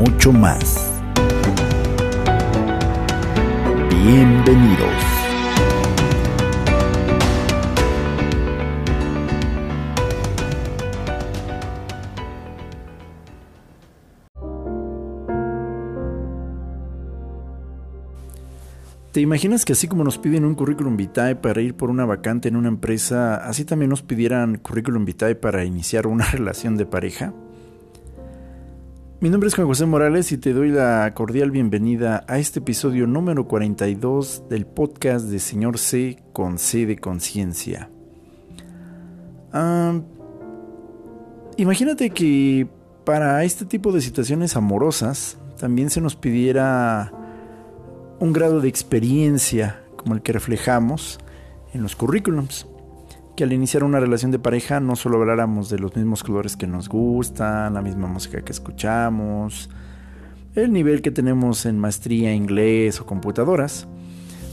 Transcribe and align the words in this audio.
mucho 0.00 0.32
más. 0.32 0.90
Bienvenidos. 3.90 4.88
¿Te 19.12 19.20
imaginas 19.20 19.66
que 19.66 19.74
así 19.74 19.86
como 19.86 20.02
nos 20.02 20.16
piden 20.16 20.46
un 20.46 20.54
currículum 20.54 20.96
vitae 20.96 21.36
para 21.36 21.60
ir 21.60 21.74
por 21.74 21.90
una 21.90 22.06
vacante 22.06 22.48
en 22.48 22.56
una 22.56 22.68
empresa, 22.68 23.36
así 23.36 23.66
también 23.66 23.90
nos 23.90 24.00
pidieran 24.00 24.56
currículum 24.56 25.04
vitae 25.04 25.34
para 25.34 25.62
iniciar 25.66 26.06
una 26.06 26.24
relación 26.32 26.78
de 26.78 26.86
pareja? 26.86 27.34
Mi 29.20 29.28
nombre 29.28 29.48
es 29.48 29.54
Juan 29.54 29.66
José 29.66 29.84
Morales 29.84 30.32
y 30.32 30.38
te 30.38 30.54
doy 30.54 30.70
la 30.70 31.12
cordial 31.12 31.50
bienvenida 31.50 32.24
a 32.26 32.38
este 32.38 32.60
episodio 32.60 33.06
número 33.06 33.46
42 33.46 34.44
del 34.48 34.64
podcast 34.64 35.26
de 35.26 35.40
Señor 35.40 35.76
C 35.76 36.22
con 36.32 36.56
C 36.56 36.86
de 36.86 36.96
conciencia. 36.96 37.90
imagínate 41.58 42.08
que 42.08 42.66
para 43.04 43.44
este 43.44 43.66
tipo 43.66 43.92
de 43.92 44.00
situaciones 44.00 44.56
amorosas 44.56 45.36
también 45.58 45.90
se 45.90 46.00
nos 46.00 46.16
pidiera 46.16 47.12
un 48.20 48.32
grado 48.32 48.62
de 48.62 48.68
experiencia 48.70 49.84
como 49.96 50.14
el 50.14 50.22
que 50.22 50.32
reflejamos 50.32 51.18
en 51.74 51.82
los 51.82 51.94
currículums. 51.94 52.66
Que 53.40 53.44
al 53.44 53.54
iniciar 53.54 53.84
una 53.84 54.00
relación 54.00 54.30
de 54.30 54.38
pareja 54.38 54.80
no 54.80 54.96
solo 54.96 55.16
habláramos 55.16 55.70
de 55.70 55.78
los 55.78 55.96
mismos 55.96 56.22
colores 56.22 56.58
que 56.58 56.66
nos 56.66 56.90
gustan, 56.90 57.72
la 57.72 57.80
misma 57.80 58.06
música 58.06 58.42
que 58.42 58.52
escuchamos, 58.52 59.70
el 60.54 60.70
nivel 60.74 61.00
que 61.00 61.10
tenemos 61.10 61.64
en 61.64 61.78
maestría, 61.78 62.34
inglés 62.34 63.00
o 63.00 63.06
computadoras, 63.06 63.88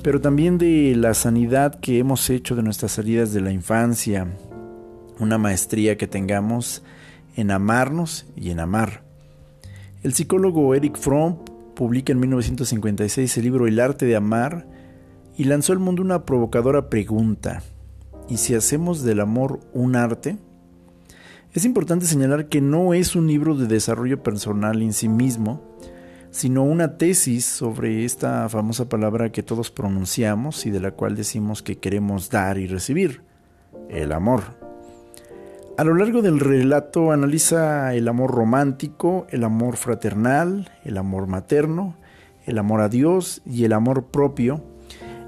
pero 0.03 0.21
también 0.21 0.57
de 0.57 0.95
la 0.95 1.13
sanidad 1.15 1.81
que 1.81 1.99
hemos 1.99 2.29
hecho 2.29 2.55
de 2.55 2.63
nuestras 2.63 2.93
salidas 2.93 3.33
de 3.33 3.41
la 3.41 3.51
infancia, 3.51 4.25
una 5.19 5.37
maestría 5.37 5.97
que 5.97 6.07
tengamos 6.07 6.81
en 7.35 7.51
amarnos 7.51 8.25
y 8.37 8.51
en 8.51 8.61
amar. 8.61 9.03
El 10.01 10.13
psicólogo 10.13 10.73
Eric 10.75 10.97
Fromm 10.97 11.39
publica 11.75 12.13
en 12.13 12.21
1956 12.21 13.35
el 13.35 13.43
libro 13.43 13.67
El 13.67 13.81
arte 13.81 14.05
de 14.05 14.15
amar 14.15 14.65
y 15.35 15.43
lanzó 15.43 15.73
al 15.73 15.79
mundo 15.79 16.01
una 16.01 16.23
provocadora 16.23 16.89
pregunta. 16.89 17.63
¿Y 18.29 18.37
si 18.37 18.55
hacemos 18.55 19.03
del 19.03 19.21
amor 19.21 19.61
un 19.73 19.95
arte? 19.95 20.37
Es 21.53 21.63
importante 21.63 22.05
señalar 22.05 22.49
que 22.49 22.59
no 22.59 22.93
es 22.93 23.15
un 23.15 23.27
libro 23.27 23.55
de 23.55 23.67
desarrollo 23.67 24.21
personal 24.21 24.81
en 24.81 24.91
sí 24.91 25.07
mismo, 25.07 25.61
sino 26.29 26.63
una 26.63 26.97
tesis 26.97 27.45
sobre 27.45 28.03
esta 28.03 28.49
famosa 28.49 28.89
palabra 28.89 29.31
que 29.31 29.43
todos 29.43 29.71
pronunciamos 29.71 30.65
y 30.65 30.71
de 30.71 30.81
la 30.81 30.91
cual 30.91 31.15
decimos 31.15 31.63
que 31.63 31.77
queremos 31.77 32.29
dar 32.29 32.57
y 32.57 32.67
recibir, 32.67 33.21
el 33.89 34.11
amor. 34.11 34.43
A 35.77 35.85
lo 35.85 35.95
largo 35.95 36.21
del 36.21 36.39
relato 36.39 37.11
analiza 37.11 37.93
el 37.95 38.09
amor 38.09 38.31
romántico, 38.31 39.25
el 39.29 39.45
amor 39.45 39.77
fraternal, 39.77 40.69
el 40.83 40.97
amor 40.97 41.27
materno, 41.27 41.95
el 42.45 42.57
amor 42.57 42.81
a 42.81 42.89
Dios 42.89 43.41
y 43.45 43.63
el 43.63 43.73
amor 43.73 44.07
propio, 44.07 44.63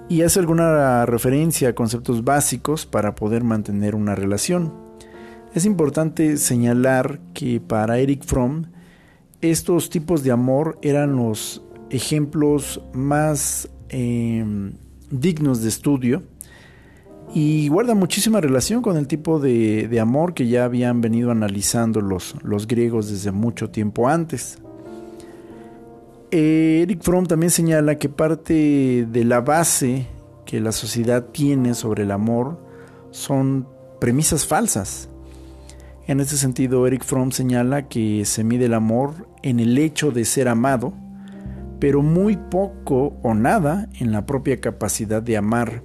y 0.10 0.24
hace 0.24 0.40
alguna 0.40 1.06
referencia 1.06 1.70
a 1.70 1.76
conceptos 1.76 2.24
básicos 2.24 2.88
para 2.88 3.14
poder 3.14 3.44
mantener 3.44 3.94
una 3.94 4.16
relación. 4.16 4.74
Es 5.54 5.66
importante 5.66 6.38
señalar 6.38 7.20
que 7.34 7.62
para 7.62 8.00
Eric 8.00 8.26
Fromm 8.26 8.66
estos 9.42 9.90
tipos 9.90 10.24
de 10.24 10.32
amor 10.32 10.80
eran 10.82 11.16
los 11.16 11.64
ejemplos 11.92 12.82
más 12.94 13.70
eh, 13.90 14.44
dignos 15.12 15.62
de 15.62 15.70
estudio 15.70 16.24
y 17.34 17.68
guarda 17.68 17.94
muchísima 17.94 18.42
relación 18.42 18.82
con 18.82 18.98
el 18.98 19.08
tipo 19.08 19.40
de, 19.40 19.98
amor 20.02 20.34
que 20.34 20.48
ya 20.48 20.66
habían 20.66 21.02
venido 21.02 21.30
analizando 21.30 22.02
los, 22.02 22.36
los 22.44 22.68
griegos 22.68 23.10
desde 23.10 23.32
mucho 23.32 23.70
tiempo 23.70 24.08
antes. 24.10 24.58
Eric 26.32 27.02
Fromm 27.02 27.26
también 27.26 27.50
señala 27.50 27.98
que 27.98 28.10
parte 28.10 29.06
de 29.10 29.24
la 29.26 29.42
base 29.42 30.08
que 30.46 30.60
la 30.60 30.72
sociedad 30.72 31.26
tiene 31.32 31.74
sobre 31.74 32.04
el 32.04 32.12
amor 32.12 32.60
son 33.12 33.68
premisas 34.00 34.46
falsas. 34.46 35.10
En 36.08 36.20
ese 36.20 36.38
sentido, 36.38 36.88
Eric 36.88 37.04
Fromm 37.04 37.32
señala 37.32 37.88
que 37.88 38.26
se 38.26 38.44
mide 38.44 38.66
el 38.66 38.74
amor 38.74 39.28
en 39.44 39.60
el 39.60 39.78
hecho 39.78 40.12
de 40.12 40.26
ser 40.26 40.48
amado, 40.48 40.94
pero 41.80 42.02
muy 42.02 42.38
poco 42.38 43.18
o 43.24 43.34
nada 43.34 43.90
en 44.00 44.12
la 44.12 44.26
propia 44.26 44.60
capacidad 44.60 45.22
de 45.22 45.38
amar 45.38 45.84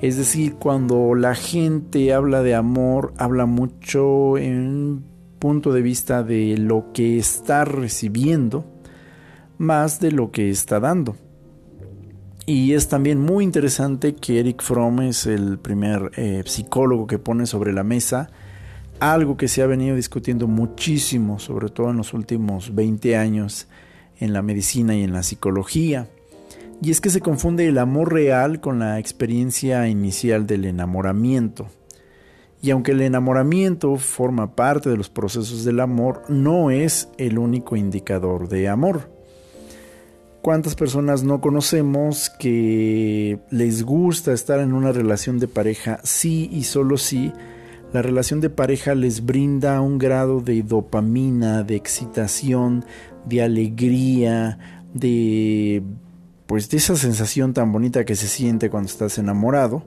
es 0.00 0.18
decir, 0.18 0.56
cuando 0.56 1.14
la 1.14 1.34
gente 1.34 2.12
habla 2.12 2.42
de 2.42 2.54
amor, 2.54 3.14
habla 3.16 3.46
mucho 3.46 4.36
en 4.36 5.04
punto 5.38 5.72
de 5.72 5.80
vista 5.80 6.22
de 6.22 6.58
lo 6.58 6.92
que 6.92 7.16
está 7.16 7.64
recibiendo, 7.64 8.66
más 9.58 10.00
de 10.00 10.12
lo 10.12 10.30
que 10.30 10.50
está 10.50 10.80
dando. 10.80 11.16
Y 12.46 12.74
es 12.74 12.88
también 12.88 13.20
muy 13.20 13.42
interesante 13.44 14.14
que 14.14 14.38
Eric 14.38 14.62
Fromm 14.62 15.00
es 15.00 15.26
el 15.26 15.58
primer 15.58 16.12
eh, 16.16 16.42
psicólogo 16.46 17.06
que 17.06 17.18
pone 17.18 17.46
sobre 17.46 17.72
la 17.72 17.82
mesa 17.82 18.30
algo 19.00 19.36
que 19.36 19.48
se 19.48 19.62
ha 19.62 19.66
venido 19.66 19.96
discutiendo 19.96 20.46
muchísimo, 20.46 21.38
sobre 21.38 21.68
todo 21.68 21.90
en 21.90 21.98
los 21.98 22.14
últimos 22.14 22.74
20 22.74 23.16
años 23.16 23.68
en 24.18 24.32
la 24.32 24.42
medicina 24.42 24.94
y 24.94 25.02
en 25.02 25.12
la 25.12 25.22
psicología, 25.22 26.08
y 26.82 26.90
es 26.90 27.00
que 27.00 27.10
se 27.10 27.20
confunde 27.20 27.66
el 27.66 27.78
amor 27.78 28.12
real 28.12 28.60
con 28.60 28.78
la 28.78 28.98
experiencia 28.98 29.88
inicial 29.88 30.46
del 30.46 30.64
enamoramiento. 30.64 31.68
Y 32.62 32.70
aunque 32.70 32.92
el 32.92 33.02
enamoramiento 33.02 33.96
forma 33.96 34.56
parte 34.56 34.90
de 34.90 34.96
los 34.96 35.10
procesos 35.10 35.64
del 35.64 35.80
amor, 35.80 36.22
no 36.28 36.70
es 36.70 37.08
el 37.18 37.38
único 37.38 37.76
indicador 37.76 38.48
de 38.48 38.68
amor. 38.68 39.15
¿Cuántas 40.46 40.76
personas 40.76 41.24
no 41.24 41.40
conocemos 41.40 42.30
que 42.30 43.40
les 43.50 43.82
gusta 43.82 44.32
estar 44.32 44.60
en 44.60 44.74
una 44.74 44.92
relación 44.92 45.40
de 45.40 45.48
pareja 45.48 45.98
sí 46.04 46.48
y 46.52 46.62
solo 46.62 46.98
si 46.98 47.32
la 47.92 48.00
relación 48.00 48.40
de 48.40 48.48
pareja 48.48 48.94
les 48.94 49.26
brinda 49.26 49.80
un 49.80 49.98
grado 49.98 50.40
de 50.40 50.62
dopamina, 50.62 51.64
de 51.64 51.74
excitación, 51.74 52.84
de 53.24 53.42
alegría, 53.42 54.84
de 54.94 55.82
pues 56.46 56.70
de 56.70 56.76
esa 56.76 56.94
sensación 56.94 57.52
tan 57.52 57.72
bonita 57.72 58.04
que 58.04 58.14
se 58.14 58.28
siente 58.28 58.70
cuando 58.70 58.88
estás 58.88 59.18
enamorado. 59.18 59.82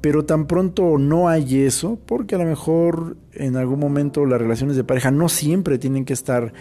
Pero 0.00 0.24
tan 0.24 0.48
pronto 0.48 0.98
no 0.98 1.28
hay 1.28 1.60
eso, 1.60 2.00
porque 2.04 2.34
a 2.34 2.38
lo 2.38 2.46
mejor 2.46 3.16
en 3.32 3.56
algún 3.56 3.78
momento 3.78 4.26
las 4.26 4.40
relaciones 4.40 4.74
de 4.74 4.82
pareja 4.82 5.12
no 5.12 5.28
siempre 5.28 5.78
tienen 5.78 6.04
que 6.04 6.14
estar 6.14 6.52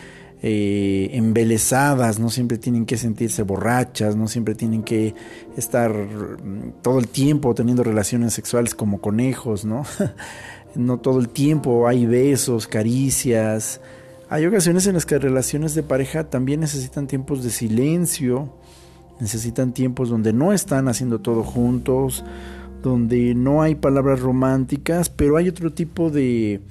eh, 0.43 1.11
embelesadas, 1.13 2.19
no 2.19 2.31
siempre 2.31 2.57
tienen 2.57 2.87
que 2.87 2.97
sentirse 2.97 3.43
borrachas, 3.43 4.15
no 4.15 4.27
siempre 4.27 4.55
tienen 4.55 4.81
que 4.81 5.13
estar 5.55 5.93
mm, 5.93 6.81
todo 6.81 6.97
el 6.97 7.09
tiempo 7.09 7.53
teniendo 7.53 7.83
relaciones 7.83 8.33
sexuales 8.33 8.73
como 8.73 9.01
conejos, 9.01 9.65
¿no? 9.65 9.83
no 10.75 10.97
todo 10.99 11.19
el 11.19 11.29
tiempo 11.29 11.87
hay 11.87 12.07
besos, 12.07 12.65
caricias. 12.65 13.81
Hay 14.29 14.47
ocasiones 14.47 14.87
en 14.87 14.95
las 14.95 15.05
que 15.05 15.19
relaciones 15.19 15.75
de 15.75 15.83
pareja 15.83 16.23
también 16.23 16.61
necesitan 16.61 17.05
tiempos 17.05 17.43
de 17.43 17.51
silencio, 17.51 18.51
necesitan 19.19 19.73
tiempos 19.73 20.09
donde 20.09 20.33
no 20.33 20.53
están 20.53 20.87
haciendo 20.87 21.19
todo 21.19 21.43
juntos, 21.43 22.23
donde 22.81 23.35
no 23.35 23.61
hay 23.61 23.75
palabras 23.75 24.21
románticas, 24.21 25.11
pero 25.11 25.37
hay 25.37 25.49
otro 25.49 25.71
tipo 25.71 26.09
de, 26.09 26.61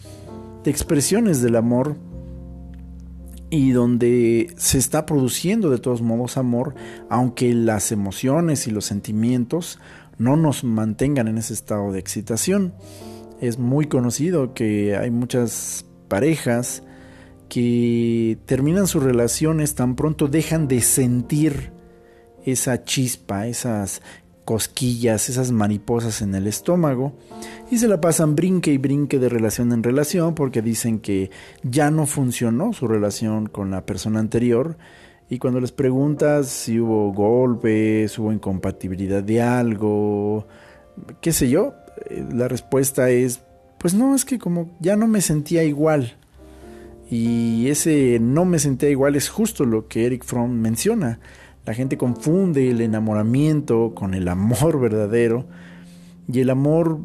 de 0.64 0.70
expresiones 0.73 1.40
del 1.40 1.55
amor 1.55 2.10
y 3.50 3.73
donde 3.73 4.55
se 4.56 4.79
está 4.79 5.05
produciendo 5.05 5.70
de 5.70 5.79
todos 5.79 6.02
modos 6.02 6.37
amor, 6.37 6.75
aunque 7.08 7.52
las 7.52 7.91
emociones 7.93 8.67
y 8.67 8.70
los 8.70 8.85
sentimientos 8.85 9.79
no 10.19 10.37
nos 10.37 10.64
mantengan 10.64 11.29
en 11.29 11.38
ese 11.38 11.55
estado 11.55 11.93
de 11.93 11.99
excitación. 11.99 12.75
Es 13.41 13.58
muy 13.58 13.87
conocido 13.87 14.55
que 14.55 14.97
hay 14.97 15.11
muchas 15.11 15.85
parejas 16.08 16.85
que 17.49 18.38
terminan 18.47 18.87
sus 18.87 19.02
relaciones 19.02 19.75
tan 19.75 19.97
pronto 19.97 20.29
dejan 20.29 20.69
de 20.69 20.81
sentir 20.81 21.73
esa 22.44 22.85
chispa, 22.85 23.49
esas 23.49 24.02
cosquillas, 24.50 25.29
esas 25.29 25.52
mariposas 25.52 26.23
en 26.23 26.35
el 26.35 26.49
estómago 26.49 27.12
y 27.70 27.79
se 27.79 27.87
la 27.87 28.00
pasan 28.00 28.35
brinque 28.35 28.73
y 28.73 28.79
brinque 28.79 29.20
de 29.20 29.29
relación 29.29 29.73
en 29.73 29.85
relación 29.85 30.35
porque 30.35 30.61
dicen 30.61 30.99
que 30.99 31.31
ya 31.62 31.93
no 31.93 32.05
funcionó 32.05 32.73
su 32.73 32.88
relación 32.88 33.47
con 33.47 33.70
la 33.70 33.87
persona 33.87 34.19
anterior 34.19 34.76
y 35.29 35.38
cuando 35.38 35.61
les 35.61 35.70
preguntas 35.70 36.49
si 36.49 36.81
hubo 36.81 37.12
golpes, 37.12 38.19
hubo 38.19 38.32
incompatibilidad 38.32 39.23
de 39.23 39.41
algo, 39.41 40.49
qué 41.20 41.31
sé 41.31 41.49
yo, 41.49 41.75
eh, 42.06 42.26
la 42.35 42.49
respuesta 42.49 43.08
es, 43.08 43.43
pues 43.79 43.94
no, 43.94 44.17
es 44.17 44.25
que 44.25 44.41
como 44.41 44.76
ya 44.81 44.97
no 44.97 45.06
me 45.06 45.20
sentía 45.20 45.62
igual. 45.62 46.17
Y 47.08 47.69
ese 47.69 48.19
no 48.20 48.44
me 48.44 48.58
sentía 48.58 48.91
igual 48.91 49.14
es 49.14 49.29
justo 49.29 49.64
lo 49.64 49.87
que 49.87 50.06
Eric 50.06 50.25
Fromm 50.25 50.50
menciona. 50.61 51.20
La 51.70 51.75
gente 51.75 51.96
confunde 51.96 52.69
el 52.69 52.81
enamoramiento 52.81 53.93
con 53.94 54.12
el 54.14 54.26
amor 54.26 54.81
verdadero. 54.81 55.44
Y 56.26 56.40
el 56.40 56.50
amor, 56.50 56.99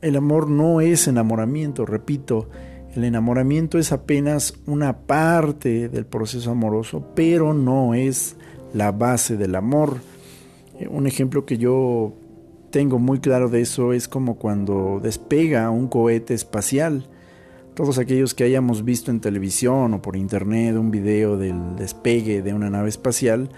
el 0.00 0.16
amor 0.16 0.50
no 0.50 0.80
es 0.80 1.06
enamoramiento, 1.06 1.86
repito. 1.86 2.48
El 2.96 3.04
enamoramiento 3.04 3.78
es 3.78 3.92
apenas 3.92 4.54
una 4.66 5.06
parte 5.06 5.88
del 5.88 6.06
proceso 6.06 6.50
amoroso, 6.50 7.06
pero 7.14 7.54
no 7.54 7.94
es 7.94 8.34
la 8.74 8.90
base 8.90 9.36
del 9.36 9.54
amor. 9.54 9.98
Eh, 10.80 10.88
un 10.88 11.06
ejemplo 11.06 11.46
que 11.46 11.56
yo 11.56 12.12
tengo 12.72 12.98
muy 12.98 13.20
claro 13.20 13.48
de 13.48 13.60
eso 13.60 13.92
es 13.92 14.08
como 14.08 14.38
cuando 14.38 14.98
despega 15.00 15.70
un 15.70 15.86
cohete 15.86 16.34
espacial. 16.34 17.06
Todos 17.74 17.98
aquellos 17.98 18.34
que 18.34 18.42
hayamos 18.42 18.84
visto 18.84 19.12
en 19.12 19.20
televisión 19.20 19.94
o 19.94 20.02
por 20.02 20.16
internet 20.16 20.74
un 20.74 20.90
video 20.90 21.36
del 21.36 21.76
despegue 21.76 22.42
de 22.42 22.54
una 22.54 22.70
nave 22.70 22.88
espacial, 22.88 23.50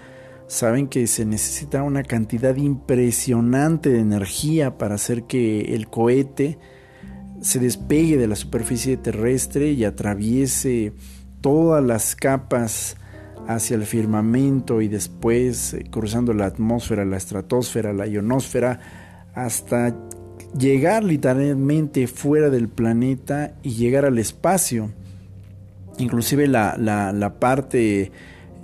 saben 0.47 0.87
que 0.87 1.07
se 1.07 1.25
necesita 1.25 1.83
una 1.83 2.03
cantidad 2.03 2.55
impresionante 2.55 3.89
de 3.89 3.99
energía 3.99 4.77
para 4.77 4.95
hacer 4.95 5.23
que 5.23 5.75
el 5.75 5.87
cohete 5.87 6.59
se 7.41 7.59
despegue 7.59 8.17
de 8.17 8.27
la 8.27 8.35
superficie 8.35 8.97
terrestre 8.97 9.71
y 9.71 9.83
atraviese 9.83 10.93
todas 11.41 11.83
las 11.83 12.15
capas 12.15 12.95
hacia 13.47 13.75
el 13.75 13.85
firmamento 13.85 14.81
y 14.81 14.87
después 14.87 15.73
eh, 15.73 15.85
cruzando 15.89 16.33
la 16.33 16.45
atmósfera, 16.45 17.05
la 17.05 17.17
estratosfera, 17.17 17.93
la 17.93 18.07
ionosfera, 18.07 18.79
hasta 19.35 19.95
llegar 20.57 21.03
literalmente 21.03 22.07
fuera 22.07 22.49
del 22.49 22.69
planeta 22.69 23.55
y 23.63 23.71
llegar 23.71 24.05
al 24.05 24.19
espacio. 24.19 24.91
Inclusive 25.97 26.47
la, 26.47 27.35
parte 27.39 28.11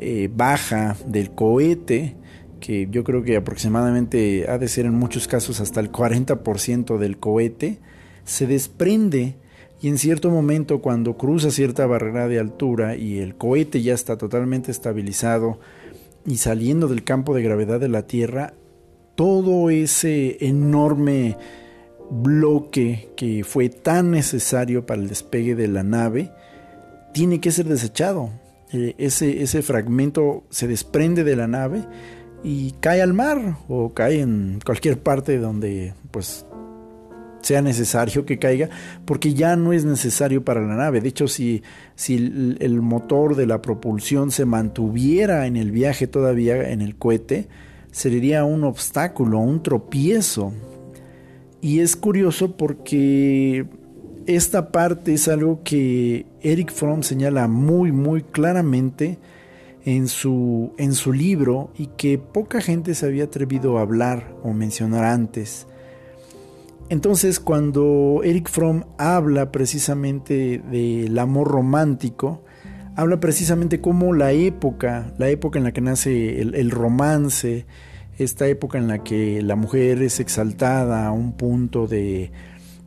eh, 0.01 0.29
baja 0.33 0.95
del 1.05 1.31
cohete, 1.31 2.15
que 2.61 2.87
yo 2.89 3.03
creo 3.03 3.21
que 3.21 3.35
aproximadamente 3.35 4.45
ha 4.49 4.57
de 4.57 4.69
ser 4.69 4.85
en 4.85 4.95
muchos 4.95 5.27
casos 5.27 5.59
hasta 5.59 5.81
el 5.81 5.91
40% 5.91 6.97
del 6.97 7.17
cohete, 7.17 7.79
se 8.23 8.47
desprende 8.47 9.35
y 9.81 9.89
en 9.89 9.97
cierto 9.97 10.29
momento 10.29 10.81
cuando 10.81 11.17
cruza 11.17 11.51
cierta 11.51 11.85
barrera 11.85 12.29
de 12.29 12.39
altura 12.39 12.95
y 12.95 13.19
el 13.19 13.35
cohete 13.35 13.81
ya 13.81 13.93
está 13.93 14.17
totalmente 14.17 14.71
estabilizado 14.71 15.59
y 16.25 16.37
saliendo 16.37 16.87
del 16.87 17.03
campo 17.03 17.35
de 17.35 17.43
gravedad 17.43 17.81
de 17.81 17.89
la 17.89 18.07
Tierra, 18.07 18.53
todo 19.15 19.69
ese 19.69 20.37
enorme 20.45 21.35
bloque 22.09 23.09
que 23.17 23.43
fue 23.43 23.67
tan 23.67 24.11
necesario 24.11 24.85
para 24.85 25.01
el 25.01 25.09
despegue 25.09 25.55
de 25.55 25.67
la 25.67 25.83
nave 25.83 26.31
tiene 27.13 27.41
que 27.41 27.51
ser 27.51 27.65
desechado. 27.65 28.29
Eh, 28.71 28.95
ese, 28.97 29.41
ese 29.41 29.61
fragmento 29.61 30.43
se 30.49 30.67
desprende 30.67 31.23
de 31.23 31.35
la 31.35 31.47
nave 31.47 31.85
y 32.43 32.71
cae 32.79 33.01
al 33.01 33.13
mar 33.13 33.57
o 33.67 33.93
cae 33.93 34.21
en 34.21 34.59
cualquier 34.63 34.99
parte 34.99 35.39
donde 35.39 35.93
pues 36.11 36.45
sea 37.41 37.61
necesario 37.61 38.25
que 38.25 38.37
caiga, 38.37 38.69
porque 39.05 39.33
ya 39.33 39.55
no 39.55 39.73
es 39.73 39.85
necesario 39.85 40.43
para 40.43 40.61
la 40.61 40.75
nave. 40.75 41.01
De 41.01 41.09
hecho, 41.09 41.27
si, 41.27 41.63
si 41.95 42.15
el 42.59 42.81
motor 42.81 43.35
de 43.35 43.47
la 43.47 43.61
propulsión 43.61 44.31
se 44.31 44.45
mantuviera 44.45 45.47
en 45.47 45.55
el 45.55 45.71
viaje 45.71 46.05
todavía 46.07 46.69
en 46.69 46.81
el 46.81 46.95
cohete, 46.95 47.47
sería 47.91 48.43
un 48.43 48.63
obstáculo, 48.63 49.39
un 49.39 49.63
tropiezo. 49.63 50.53
Y 51.61 51.79
es 51.79 51.95
curioso 51.95 52.55
porque 52.55 53.65
esta 54.35 54.71
parte 54.71 55.13
es 55.15 55.27
algo 55.27 55.61
que 55.63 56.27
Eric 56.41 56.71
Fromm 56.71 57.01
señala 57.01 57.47
muy, 57.47 57.91
muy 57.91 58.21
claramente 58.21 59.17
en 59.85 60.07
su, 60.07 60.73
en 60.77 60.93
su 60.93 61.13
libro 61.13 61.71
y 61.75 61.87
que 61.87 62.19
poca 62.19 62.61
gente 62.61 62.93
se 62.93 63.07
había 63.07 63.23
atrevido 63.23 63.79
a 63.79 63.81
hablar 63.81 64.35
o 64.43 64.53
mencionar 64.53 65.03
antes. 65.03 65.65
Entonces, 66.89 67.39
cuando 67.39 68.21
Eric 68.23 68.49
Fromm 68.49 68.83
habla 68.99 69.51
precisamente 69.51 70.59
del 70.59 71.17
amor 71.17 71.47
romántico, 71.47 72.43
habla 72.95 73.19
precisamente 73.19 73.81
como 73.81 74.13
la 74.13 74.31
época, 74.31 75.11
la 75.17 75.29
época 75.29 75.57
en 75.57 75.65
la 75.65 75.71
que 75.71 75.81
nace 75.81 76.39
el, 76.41 76.69
romance, 76.69 77.65
esta 78.19 78.47
época 78.47 78.77
en 78.77 78.87
la 78.87 79.03
que 79.03 79.41
la 79.41 79.55
mujer 79.55 80.03
es 80.03 80.19
exaltada 80.19 81.07
a 81.07 81.11
un 81.11 81.33
punto 81.33 81.87
de, 81.87 82.31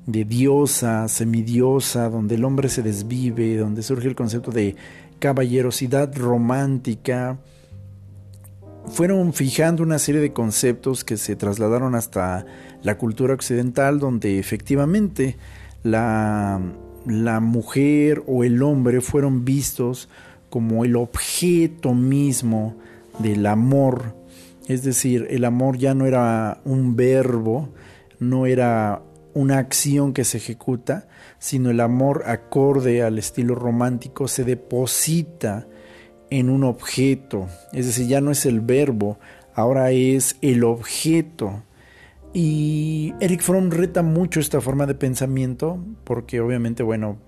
de 0.07 0.25
diosa, 0.25 1.07
semidiosa, 1.09 2.09
donde 2.09 2.35
el 2.35 2.45
hombre 2.45 2.69
se 2.69 2.83
desvive, 2.83 3.57
donde 3.57 3.83
surge 3.83 4.09
el 4.09 4.15
concepto 4.15 4.51
de 4.51 4.77
caballerosidad 5.19 6.17
romántica, 6.17 7.39
fueron 8.87 9.33
fijando 9.33 9.83
una 9.83 9.99
serie 9.99 10.21
de 10.21 10.33
conceptos 10.33 11.05
que 11.05 11.17
se 11.17 11.37
trasladaron 11.37 11.95
hasta 11.95 12.45
la 12.83 12.99
cultura 12.99 13.35
occidental, 13.35 14.01
donde 14.01 14.39
efectivamente 14.39 15.37
la, 15.85 16.61
la 17.07 17.41
mujer 17.41 18.25
o 18.27 18.43
el 18.43 18.63
hombre 18.63 19.01
fueron 19.01 19.45
vistos 19.45 20.09
como 20.51 20.85
el 20.85 20.97
objeto 20.97 21.95
mismo 21.95 22.75
del 23.21 23.47
amor. 23.47 24.17
Es 24.67 24.83
decir, 24.83 25.29
el 25.31 25.45
amor 25.45 25.79
ya 25.79 25.95
no 25.95 26.07
era 26.07 26.61
un 26.65 26.97
verbo, 26.97 27.69
no 28.19 28.47
era 28.47 29.03
una 29.35 29.59
acción 29.59 30.13
que 30.13 30.25
se 30.25 30.39
ejecuta, 30.39 31.09
sino 31.39 31.71
el 31.71 31.81
amor 31.81 32.25
acorde 32.27 33.03
al 33.03 33.19
estilo 33.19 33.55
romántico 33.55 34.29
se 34.29 34.45
deposita 34.45 35.67
en 36.31 36.51
un 36.51 36.65
objeto. 36.65 37.49
Es 37.73 37.87
decir, 37.87 38.07
ya 38.07 38.21
no 38.21 38.31
es 38.31 38.47
el 38.47 38.61
verbo, 38.61 39.19
ahora 39.55 39.91
es 39.91 40.37
el 40.41 40.65
objeto 40.65 41.63
y 42.33 43.13
Eric 43.21 43.43
Fromm 43.43 43.71
reta 43.71 44.03
mucho 44.03 44.41
esta 44.41 44.61
forma 44.61 44.87
de 44.87 44.95
pensamiento 44.95 45.79
porque 46.05 46.41
obviamente, 46.41 46.83
bueno, 46.83 47.19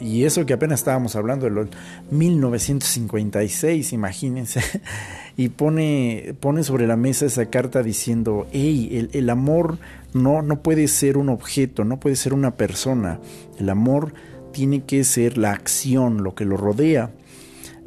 y 0.00 0.24
eso 0.24 0.44
que 0.46 0.54
apenas 0.54 0.80
estábamos 0.80 1.16
hablando 1.16 1.46
de 1.46 1.52
los 1.52 1.68
1956, 2.10 3.92
imagínense, 3.92 4.60
y 5.36 5.48
pone, 5.50 6.34
pone 6.40 6.62
sobre 6.62 6.86
la 6.86 6.96
mesa 6.96 7.26
esa 7.26 7.46
carta 7.46 7.82
diciendo, 7.82 8.46
hey, 8.52 8.90
el, 8.92 9.10
el 9.12 9.30
amor 9.30 9.78
no, 10.12 10.42
no 10.42 10.62
puede 10.62 10.88
ser 10.88 11.16
un 11.16 11.28
objeto, 11.28 11.84
no 11.84 12.00
puede 12.00 12.16
ser 12.16 12.34
una 12.34 12.52
persona, 12.56 13.20
el 13.58 13.68
amor 13.68 14.14
tiene 14.52 14.84
que 14.84 15.04
ser 15.04 15.36
la 15.36 15.50
acción, 15.50 16.22
lo 16.22 16.34
que 16.34 16.44
lo 16.44 16.56
rodea. 16.56 17.10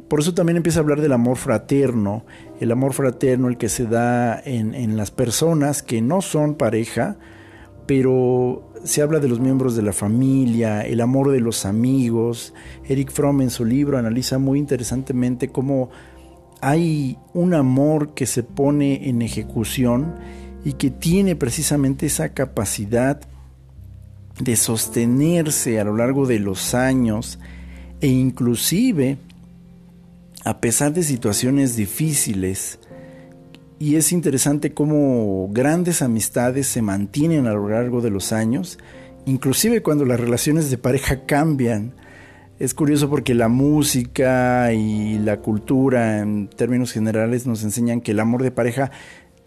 Por 0.08 0.20
eso 0.20 0.32
también 0.32 0.56
empieza 0.56 0.78
a 0.78 0.82
hablar 0.82 1.00
del 1.00 1.12
amor 1.12 1.36
fraterno, 1.36 2.24
el 2.60 2.72
amor 2.72 2.94
fraterno, 2.94 3.48
el 3.48 3.58
que 3.58 3.68
se 3.68 3.84
da 3.84 4.40
en, 4.42 4.96
las 4.96 5.10
personas 5.10 5.82
que 5.82 6.00
no 6.00 6.22
son 6.22 6.54
pareja, 6.54 7.16
pero 7.86 8.67
se 8.84 9.02
habla 9.02 9.20
de 9.20 9.28
los 9.28 9.40
miembros 9.40 9.76
de 9.76 9.82
la 9.82 9.92
familia, 9.92 10.82
el 10.82 11.00
amor 11.00 11.30
de 11.30 11.40
los 11.40 11.64
amigos. 11.66 12.54
Eric 12.84 13.10
Fromm 13.10 13.40
en 13.40 13.50
su 13.50 13.64
libro 13.64 13.98
analiza 13.98 14.38
muy 14.38 14.58
interesantemente 14.58 15.48
cómo 15.48 15.90
hay 16.60 17.18
un 17.34 17.54
amor 17.54 18.14
que 18.14 18.26
se 18.26 18.42
pone 18.42 19.08
en 19.08 19.22
ejecución 19.22 20.14
y 20.64 20.74
que 20.74 20.90
tiene 20.90 21.36
precisamente 21.36 22.06
esa 22.06 22.30
capacidad 22.30 23.20
de 24.40 24.56
sostenerse 24.56 25.80
a 25.80 25.84
lo 25.84 25.96
largo 25.96 26.26
de 26.26 26.38
los 26.38 26.74
años 26.74 27.38
e 28.00 28.08
inclusive 28.08 29.18
a 30.44 30.60
pesar 30.60 30.92
de 30.92 31.02
situaciones 31.02 31.76
difíciles. 31.76 32.78
Y 33.78 33.96
es 33.96 34.12
interesante 34.12 34.74
cómo 34.74 35.48
grandes 35.52 36.02
amistades 36.02 36.66
se 36.66 36.82
mantienen 36.82 37.46
a 37.46 37.52
lo 37.52 37.68
largo 37.68 38.00
de 38.00 38.10
los 38.10 38.32
años, 38.32 38.78
inclusive 39.24 39.82
cuando 39.82 40.04
las 40.04 40.18
relaciones 40.18 40.70
de 40.70 40.78
pareja 40.78 41.26
cambian. 41.26 41.94
Es 42.58 42.74
curioso 42.74 43.08
porque 43.08 43.34
la 43.34 43.48
música 43.48 44.72
y 44.72 45.18
la 45.18 45.40
cultura 45.40 46.18
en 46.18 46.48
términos 46.48 46.92
generales 46.92 47.46
nos 47.46 47.62
enseñan 47.62 48.00
que 48.00 48.10
el 48.10 48.20
amor 48.20 48.42
de 48.42 48.50
pareja 48.50 48.90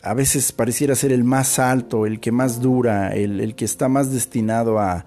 a 0.02 0.14
veces 0.14 0.54
pareciera 0.54 0.96
ser 0.96 1.12
el 1.12 1.26
más 1.26 1.60
alto, 1.60 2.06
el 2.06 2.22
que 2.22 2.32
más 2.32 2.62
dura, 2.62 3.14
el, 3.14 3.54
que 3.56 3.66
está 3.66 3.90
más 3.90 4.14
destinado 4.14 4.80
a 4.80 5.06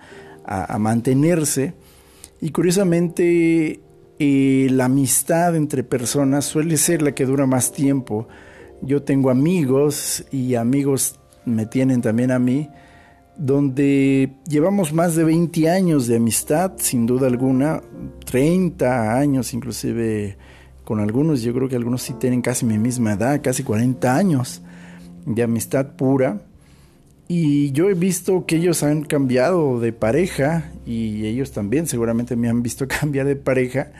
mantenerse. 0.79 1.73
Y 2.43 2.51
curiosamente 2.51 3.81
eh, 4.19 4.69
la 4.71 4.85
amistad 4.85 5.57
entre 5.57 5.83
personas 5.83 6.45
suele 6.45 6.77
ser 6.77 7.03
la 7.03 7.13
que 7.13 7.27
dura 7.27 7.47
más 7.47 7.73
tiempo. 7.73 8.29
Yo 8.83 9.03
tengo 9.03 9.31
amigos 9.31 10.25
y 10.31 10.55
amigos 10.55 11.19
me 11.45 11.67
tienen 11.67 12.01
también 12.01 12.31
a 12.31 12.39
mí, 12.39 12.69
donde 13.37 14.33
llevamos 14.49 14.93
más 14.93 15.17
de 15.17 15.25
20 15.25 15.69
años 15.69 16.07
de 16.07 16.17
amistad, 16.17 16.73
sin 16.77 17.07
duda 17.07 17.27
alguna, 17.27 17.83
30 18.27 19.19
años 19.19 19.53
inclusive 19.55 20.37
con 20.85 21.01
algunos, 21.01 21.43
yo 21.43 21.55
creo 21.55 21.69
que 21.69 21.77
algunos 21.77 22.03
sí 22.03 22.15
tienen 22.15 22.43
casi 22.43 22.67
mi 22.67 22.79
misma 22.79 23.15
edad, 23.15 23.41
casi 23.43 23.63
40 23.63 24.15
años 24.15 24.63
de 25.25 25.43
amistad 25.43 25.97
pura. 25.97 26.43
Y 27.27 27.73
yo 27.73 27.89
he 27.89 27.95
visto 27.95 28.45
que 28.45 28.57
ellos 28.57 28.83
han 28.83 29.03
cambiado 29.03 29.81
de 29.81 29.95
pareja 29.95 30.71
y 30.85 31.25
ellos 31.25 31.53
también 31.53 31.87
seguramente 31.87 32.37
me 32.37 32.51
han 32.51 32.63
visto 32.63 32.87
cambiar 33.01 33.27
de 33.27 33.37
pareja. 33.37 33.93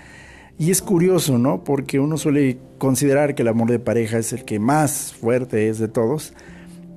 Y 0.59 0.71
es 0.71 0.83
curioso, 0.83 1.39
¿no? 1.39 1.65
Porque 1.65 1.99
uno 1.99 2.17
suele 2.17 2.59
considerar 2.79 3.35
que 3.35 3.43
el 3.43 3.49
amor 3.49 3.71
de 3.71 3.79
pareja 3.81 4.19
es 4.19 4.33
el 4.33 4.45
que 4.45 4.59
más 4.59 5.13
fuerte 5.13 5.69
es 5.69 5.79
de 5.79 5.89
todos, 5.89 6.33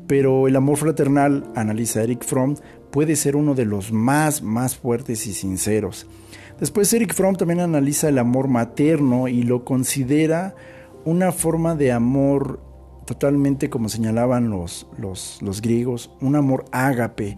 pero 0.08 0.48
el 0.48 0.56
amor 0.56 0.78
fraternal, 0.78 1.52
analiza 1.56 2.04
Eric 2.04 2.24
Fromm, 2.24 2.56
puede 2.92 3.16
ser 3.16 3.36
uno 3.36 3.56
de 3.56 3.66
los 3.66 3.92
más, 3.92 4.42
más 4.42 4.78
fuertes 4.78 5.28
y 5.28 5.34
sinceros. 5.34 6.08
Después 6.60 6.92
Eric 6.94 7.14
Fromm 7.14 7.36
también 7.36 7.60
analiza 7.60 8.10
el 8.10 8.18
amor 8.18 8.48
materno 8.48 9.28
y 9.28 9.44
lo 9.44 9.64
considera 9.64 10.56
una 11.06 11.32
forma 11.32 11.76
de 11.76 11.92
amor 11.92 12.60
totalmente 13.06 13.70
como 13.70 13.90
señalaban 13.90 14.50
los, 14.50 14.88
los, 14.98 15.62
griegos, 15.62 16.12
un 16.20 16.36
amor 16.36 16.66
ágape. 16.72 17.38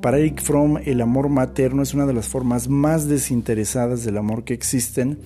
Para 0.00 0.18
Eric 0.18 0.42
Fromm 0.42 0.78
el 0.84 1.00
amor 1.00 1.28
materno 1.28 1.82
es 1.82 1.94
una 1.94 2.06
de 2.06 2.12
las 2.12 2.28
formas 2.28 2.68
más 2.68 3.08
desinteresadas 3.08 4.04
del 4.04 4.18
amor 4.18 4.44
que 4.44 4.54
existen, 4.54 5.18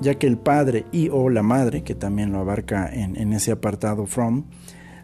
ya 0.00 0.14
que 0.14 0.26
el 0.26 0.38
padre 0.38 0.86
y 0.92 1.08
o 1.08 1.28
la 1.28 1.42
madre, 1.42 1.82
que 1.82 1.94
también 1.94 2.32
lo 2.32 2.38
abarca 2.38 2.88
en, 2.92 3.16
en 3.16 3.32
ese 3.32 3.52
apartado 3.52 4.06
Fromm, 4.06 4.44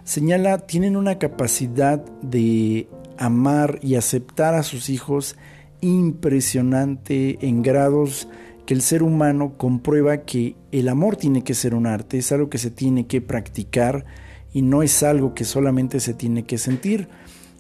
señala 0.04 0.58
tienen 0.58 0.96
una 0.96 1.18
capacidad 1.18 2.04
de 2.22 2.88
amar 3.18 3.78
y 3.82 3.94
aceptar 3.94 4.54
a 4.54 4.62
sus 4.62 4.90
hijos 4.90 5.36
impresionante 5.80 7.38
en 7.46 7.62
grados 7.62 8.28
que 8.66 8.74
el 8.74 8.80
ser 8.80 9.02
humano 9.02 9.54
comprueba 9.56 10.18
que 10.18 10.56
el 10.72 10.88
amor 10.88 11.16
tiene 11.16 11.42
que 11.42 11.54
ser 11.54 11.74
un 11.74 11.86
arte, 11.86 12.18
es 12.18 12.32
algo 12.32 12.48
que 12.48 12.58
se 12.58 12.70
tiene 12.70 13.06
que 13.06 13.20
practicar 13.20 14.06
y 14.52 14.62
no 14.62 14.82
es 14.82 15.02
algo 15.02 15.34
que 15.34 15.44
solamente 15.44 16.00
se 16.00 16.14
tiene 16.14 16.44
que 16.44 16.58
sentir, 16.58 17.08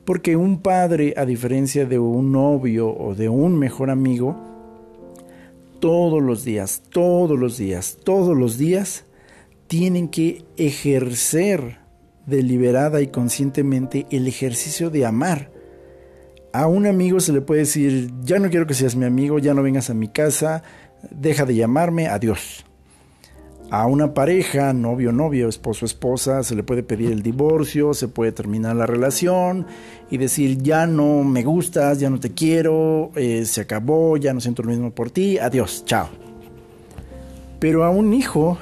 porque 0.04 0.36
un 0.36 0.60
padre, 0.60 1.14
a 1.16 1.26
diferencia 1.26 1.86
de 1.86 1.98
un 1.98 2.32
novio 2.32 2.88
o 2.88 3.14
de 3.14 3.28
un 3.28 3.58
mejor 3.58 3.90
amigo, 3.90 4.53
todos 5.84 6.22
los 6.22 6.46
días, 6.46 6.80
todos 6.88 7.38
los 7.38 7.58
días, 7.58 7.98
todos 8.04 8.34
los 8.34 8.56
días, 8.56 9.04
tienen 9.66 10.08
que 10.08 10.42
ejercer 10.56 11.76
deliberada 12.24 13.02
y 13.02 13.08
conscientemente 13.08 14.06
el 14.10 14.26
ejercicio 14.26 14.88
de 14.88 15.04
amar. 15.04 15.50
A 16.54 16.68
un 16.68 16.86
amigo 16.86 17.20
se 17.20 17.34
le 17.34 17.42
puede 17.42 17.60
decir, 17.60 18.10
ya 18.22 18.38
no 18.38 18.48
quiero 18.48 18.66
que 18.66 18.72
seas 18.72 18.96
mi 18.96 19.04
amigo, 19.04 19.38
ya 19.38 19.52
no 19.52 19.62
vengas 19.62 19.90
a 19.90 19.94
mi 19.94 20.08
casa, 20.08 20.62
deja 21.10 21.44
de 21.44 21.54
llamarme, 21.54 22.08
adiós. 22.08 22.64
A 23.70 23.86
una 23.86 24.14
pareja, 24.14 24.72
novio, 24.72 25.10
novio, 25.10 25.48
esposo, 25.48 25.84
esposa, 25.84 26.42
se 26.42 26.54
le 26.54 26.62
puede 26.62 26.82
pedir 26.82 27.10
el 27.10 27.22
divorcio, 27.22 27.94
se 27.94 28.08
puede 28.08 28.30
terminar 28.30 28.76
la 28.76 28.86
relación 28.86 29.66
y 30.10 30.18
decir, 30.18 30.58
ya 30.62 30.86
no 30.86 31.24
me 31.24 31.42
gustas, 31.42 31.98
ya 31.98 32.10
no 32.10 32.20
te 32.20 32.30
quiero, 32.30 33.10
eh, 33.16 33.44
se 33.46 33.62
acabó, 33.62 34.16
ya 34.16 34.32
no 34.32 34.40
siento 34.40 34.62
lo 34.62 34.70
mismo 34.70 34.90
por 34.92 35.10
ti, 35.10 35.38
adiós, 35.38 35.84
chao. 35.86 36.08
Pero 37.58 37.84
a 37.84 37.90
un 37.90 38.12
hijo, 38.12 38.58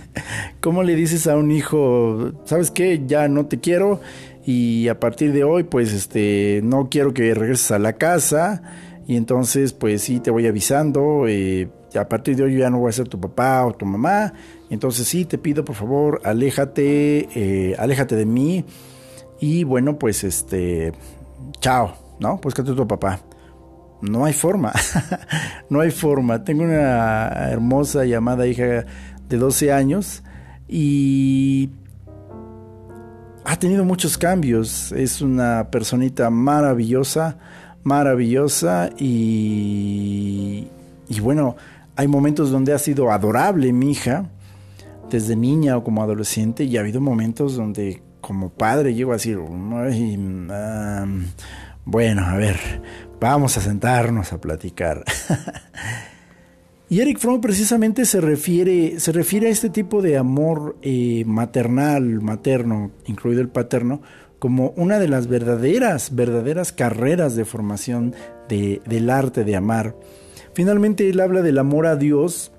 ¿cómo 0.60 0.82
le 0.82 0.94
dices 0.94 1.26
a 1.26 1.36
un 1.36 1.50
hijo, 1.50 2.32
sabes 2.44 2.70
qué, 2.70 3.02
ya 3.06 3.28
no 3.28 3.46
te 3.46 3.58
quiero 3.58 4.00
y 4.46 4.88
a 4.88 5.00
partir 5.00 5.32
de 5.32 5.42
hoy, 5.42 5.64
pues, 5.64 5.92
este, 5.92 6.60
no 6.62 6.88
quiero 6.90 7.14
que 7.14 7.34
regreses 7.34 7.70
a 7.70 7.78
la 7.78 7.94
casa 7.94 8.62
y 9.06 9.16
entonces, 9.16 9.72
pues 9.72 10.02
sí, 10.02 10.20
te 10.20 10.30
voy 10.30 10.46
avisando. 10.46 11.26
Eh, 11.28 11.68
a 11.96 12.08
partir 12.08 12.36
de 12.36 12.44
hoy 12.44 12.58
ya 12.58 12.70
no 12.70 12.78
voy 12.78 12.90
a 12.90 12.92
ser 12.92 13.08
tu 13.08 13.20
papá 13.20 13.64
o 13.64 13.72
tu 13.72 13.86
mamá. 13.86 14.32
Entonces 14.70 15.06
sí, 15.06 15.24
te 15.24 15.38
pido 15.38 15.64
por 15.64 15.76
favor, 15.76 16.20
aléjate, 16.24 17.28
eh, 17.34 17.76
aléjate 17.78 18.16
de 18.16 18.26
mí. 18.26 18.64
Y 19.40 19.64
bueno, 19.64 19.98
pues 19.98 20.24
este, 20.24 20.92
chao, 21.60 21.94
¿no? 22.20 22.40
Pues 22.40 22.54
que 22.54 22.62
tú 22.62 22.74
tu 22.74 22.86
papá. 22.86 23.20
No 24.00 24.24
hay 24.24 24.32
forma, 24.34 24.72
no 25.70 25.80
hay 25.80 25.90
forma. 25.90 26.44
Tengo 26.44 26.64
una 26.64 27.28
hermosa 27.50 28.04
llamada 28.04 28.46
hija 28.46 28.84
de 29.28 29.36
12 29.36 29.72
años 29.72 30.22
y 30.68 31.70
ha 33.44 33.58
tenido 33.58 33.84
muchos 33.84 34.18
cambios. 34.18 34.92
Es 34.92 35.22
una 35.22 35.68
personita 35.70 36.28
maravillosa, 36.30 37.38
maravillosa 37.82 38.90
y, 38.98 40.68
y 41.08 41.20
bueno, 41.20 41.56
hay 41.96 42.08
momentos 42.08 42.50
donde 42.50 42.72
ha 42.72 42.78
sido 42.78 43.10
adorable 43.10 43.72
mi 43.72 43.92
hija, 43.92 44.30
desde 45.10 45.36
niña 45.36 45.76
o 45.76 45.84
como 45.84 46.02
adolescente, 46.02 46.64
y 46.64 46.76
ha 46.76 46.80
habido 46.80 47.00
momentos 47.00 47.56
donde 47.56 48.02
como 48.20 48.50
padre 48.50 48.94
llego 48.94 49.12
a 49.12 49.16
decir, 49.16 49.38
bueno, 51.84 52.24
a 52.24 52.36
ver, 52.36 52.56
vamos 53.20 53.56
a 53.56 53.60
sentarnos 53.60 54.32
a 54.32 54.40
platicar. 54.40 55.04
y 56.88 57.00
Eric 57.00 57.18
Fromm 57.18 57.40
precisamente 57.40 58.06
se 58.06 58.20
refiere, 58.20 58.98
se 58.98 59.12
refiere 59.12 59.48
a 59.48 59.50
este 59.50 59.68
tipo 59.68 60.00
de 60.00 60.16
amor 60.16 60.76
eh, 60.80 61.24
maternal, 61.26 62.22
materno, 62.22 62.92
incluido 63.06 63.42
el 63.42 63.50
paterno, 63.50 64.00
como 64.38 64.70
una 64.76 64.98
de 64.98 65.08
las 65.08 65.26
verdaderas, 65.26 66.14
verdaderas 66.14 66.72
carreras 66.72 67.36
de 67.36 67.44
formación 67.44 68.14
del 68.48 69.10
arte 69.10 69.44
de 69.44 69.56
amar. 69.56 69.96
Finalmente 70.54 71.08
él 71.08 71.20
habla 71.20 71.42
del 71.42 71.58
amor 71.58 71.86
a 71.86 71.96
Dios 71.96 72.52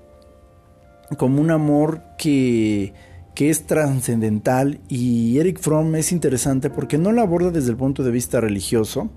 como 1.16 1.40
un 1.40 1.50
amor 1.50 2.02
que, 2.18 2.92
que 3.34 3.50
es 3.50 3.66
trascendental 3.66 4.80
y 4.88 5.38
Eric 5.38 5.58
Fromm 5.60 5.94
es 5.94 6.12
interesante 6.12 6.68
porque 6.70 6.98
no 6.98 7.12
lo 7.12 7.22
aborda 7.22 7.50
desde 7.50 7.70
el 7.70 7.76
punto 7.76 8.02
de 8.02 8.10
vista 8.10 8.40
religioso, 8.40 9.10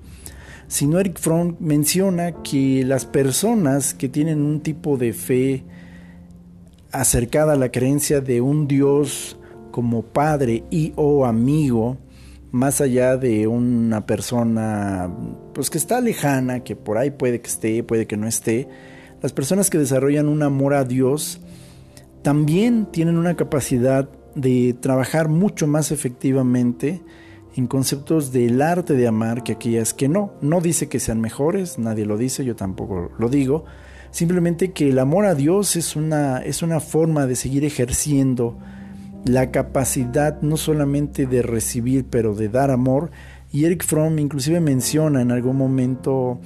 sino 0.67 0.99
Eric 0.99 1.19
Fromm 1.19 1.55
menciona 1.59 2.31
que 2.43 2.83
las 2.85 3.05
personas 3.05 3.93
que 3.93 4.07
tienen 4.07 4.41
un 4.41 4.61
tipo 4.61 4.97
de 4.97 5.13
fe 5.13 5.63
acercada 6.91 7.53
a 7.53 7.57
la 7.57 7.71
creencia 7.71 8.21
de 8.21 8.41
un 8.41 8.67
Dios 8.67 9.37
como 9.71 10.03
padre 10.03 10.63
y 10.69 10.93
o 10.95 11.25
amigo, 11.25 11.97
más 12.51 12.81
allá 12.81 13.17
de 13.17 13.47
una 13.47 14.05
persona 14.05 15.09
pues 15.53 15.69
que 15.69 15.77
está 15.77 16.01
lejana, 16.01 16.63
que 16.63 16.75
por 16.75 16.97
ahí 16.97 17.11
puede 17.11 17.41
que 17.41 17.47
esté, 17.49 17.83
puede 17.83 18.07
que 18.07 18.17
no 18.17 18.27
esté, 18.27 18.67
las 19.21 19.33
personas 19.33 19.69
que 19.69 19.77
desarrollan 19.77 20.27
un 20.27 20.43
amor 20.43 20.73
a 20.73 20.85
Dios 20.85 21.41
también 22.21 22.85
tienen 22.85 23.17
una 23.17 23.35
capacidad 23.35 24.09
de 24.35 24.75
trabajar 24.79 25.29
mucho 25.29 25.67
más 25.67 25.91
efectivamente 25.91 27.01
en 27.55 27.67
conceptos 27.67 28.31
del 28.31 28.61
arte 28.61 28.93
de 28.93 29.07
amar 29.07 29.43
que 29.43 29.53
aquellas 29.53 29.93
que 29.93 30.07
no. 30.07 30.33
No 30.41 30.61
dice 30.61 30.87
que 30.87 30.99
sean 30.99 31.19
mejores, 31.19 31.77
nadie 31.77 32.05
lo 32.05 32.17
dice, 32.17 32.45
yo 32.45 32.55
tampoco 32.55 33.11
lo 33.17 33.29
digo. 33.29 33.65
Simplemente 34.11 34.71
que 34.71 34.89
el 34.89 34.99
amor 34.99 35.25
a 35.25 35.35
Dios 35.35 35.75
es 35.75 35.95
una, 35.95 36.39
es 36.39 36.61
una 36.61 36.79
forma 36.79 37.27
de 37.27 37.35
seguir 37.35 37.65
ejerciendo 37.65 38.57
la 39.25 39.51
capacidad 39.51 40.41
no 40.41 40.57
solamente 40.57 41.25
de 41.25 41.41
recibir, 41.41 42.05
pero 42.09 42.35
de 42.35 42.49
dar 42.49 42.71
amor. 42.71 43.11
Y 43.51 43.65
Eric 43.65 43.83
Fromm 43.83 44.19
inclusive 44.19 44.59
menciona 44.59 45.21
en 45.21 45.31
algún 45.31 45.57
momento 45.57 46.39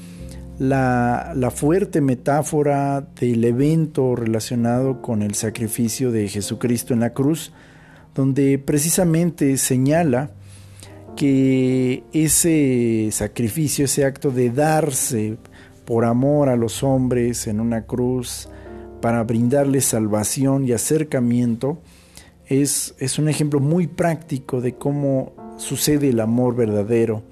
la, 0.60 1.34
la, 1.36 1.52
fuerte 1.52 2.02
metáfora 2.02 3.02
del 3.20 3.44
evento 3.44 4.16
relacionado 4.16 5.02
con 5.02 5.22
el 5.22 5.34
sacrificio 5.34 6.12
de 6.12 6.28
Jesucristo 6.28 6.94
en 6.94 7.02
la 7.02 7.14
cruz, 7.14 7.52
donde 8.16 8.60
precisamente 8.60 9.58
señala 9.58 10.32
que 11.16 12.04
ese 12.14 13.10
sacrificio, 13.12 13.86
ese 13.86 14.06
acto 14.06 14.32
de 14.32 14.50
darse 14.50 15.38
por 15.86 16.06
amor 16.06 16.50
a 16.50 16.56
los 16.56 16.84
hombres 16.84 17.48
en 17.48 17.60
una 17.60 17.84
cruz 17.84 18.50
para 19.02 19.24
brindarles 19.24 19.86
salvación 19.86 20.66
y 20.66 20.72
acercamiento, 20.72 21.82
es, 22.62 22.96
es 23.00 23.20
un 23.20 23.30
ejemplo 23.30 23.60
muy 23.60 23.88
práctico 23.88 24.62
de 24.62 24.76
cómo 24.76 25.34
sucede 25.58 26.10
el 26.10 26.20
amor 26.20 26.56
verdadero. 26.56 27.24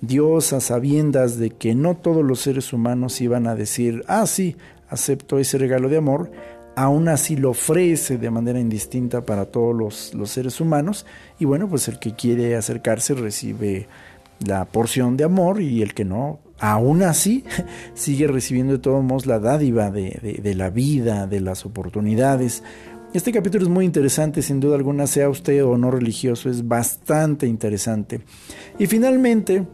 Dios, 0.00 0.52
a 0.52 0.60
sabiendas 0.60 1.38
de 1.38 1.50
que 1.50 1.74
no 1.74 1.96
todos 1.96 2.24
los 2.24 2.40
seres 2.40 2.72
humanos 2.72 3.20
iban 3.20 3.46
a 3.46 3.54
decir, 3.54 4.04
ah, 4.08 4.26
sí, 4.26 4.56
acepto 4.88 5.38
ese 5.38 5.58
regalo 5.58 5.88
de 5.88 5.96
amor, 5.96 6.30
aún 6.76 7.08
así 7.08 7.36
lo 7.36 7.50
ofrece 7.50 8.18
de 8.18 8.30
manera 8.30 8.60
indistinta 8.60 9.24
para 9.24 9.46
todos 9.46 9.74
los, 9.74 10.14
los, 10.14 10.30
seres 10.30 10.60
humanos 10.60 11.06
y 11.38 11.46
bueno, 11.46 11.68
pues 11.68 11.88
el 11.88 11.98
que 11.98 12.14
quiere 12.14 12.54
acercarse 12.54 13.14
recibe 13.14 13.88
la 14.44 14.66
porción 14.66 15.16
de 15.16 15.24
amor 15.24 15.62
y 15.62 15.80
el 15.80 15.94
que 15.94 16.04
no, 16.04 16.40
aún 16.58 17.02
así 17.02 17.44
sigue 17.94 18.26
recibiendo 18.26 18.74
de 18.74 18.78
todos 18.78 19.02
modos 19.02 19.26
la 19.26 19.38
dádiva 19.38 19.90
de, 19.90 20.40
de, 20.42 20.54
la 20.54 20.70
vida, 20.70 21.26
de 21.26 21.40
las 21.40 21.64
oportunidades. 21.64 22.62
Este 23.16 23.32
capítulo 23.32 23.64
es 23.64 23.70
muy 23.70 23.86
interesante, 23.86 24.42
sin 24.42 24.60
duda 24.60 24.76
alguna, 24.76 25.06
sea 25.06 25.30
usted 25.30 25.64
o 25.64 25.78
no 25.78 25.90
religioso, 25.90 26.50
es 26.50 26.68
bastante 26.68 27.46
interesante. 27.46 28.20
Y 28.78 28.86
finalmente, 28.88 29.66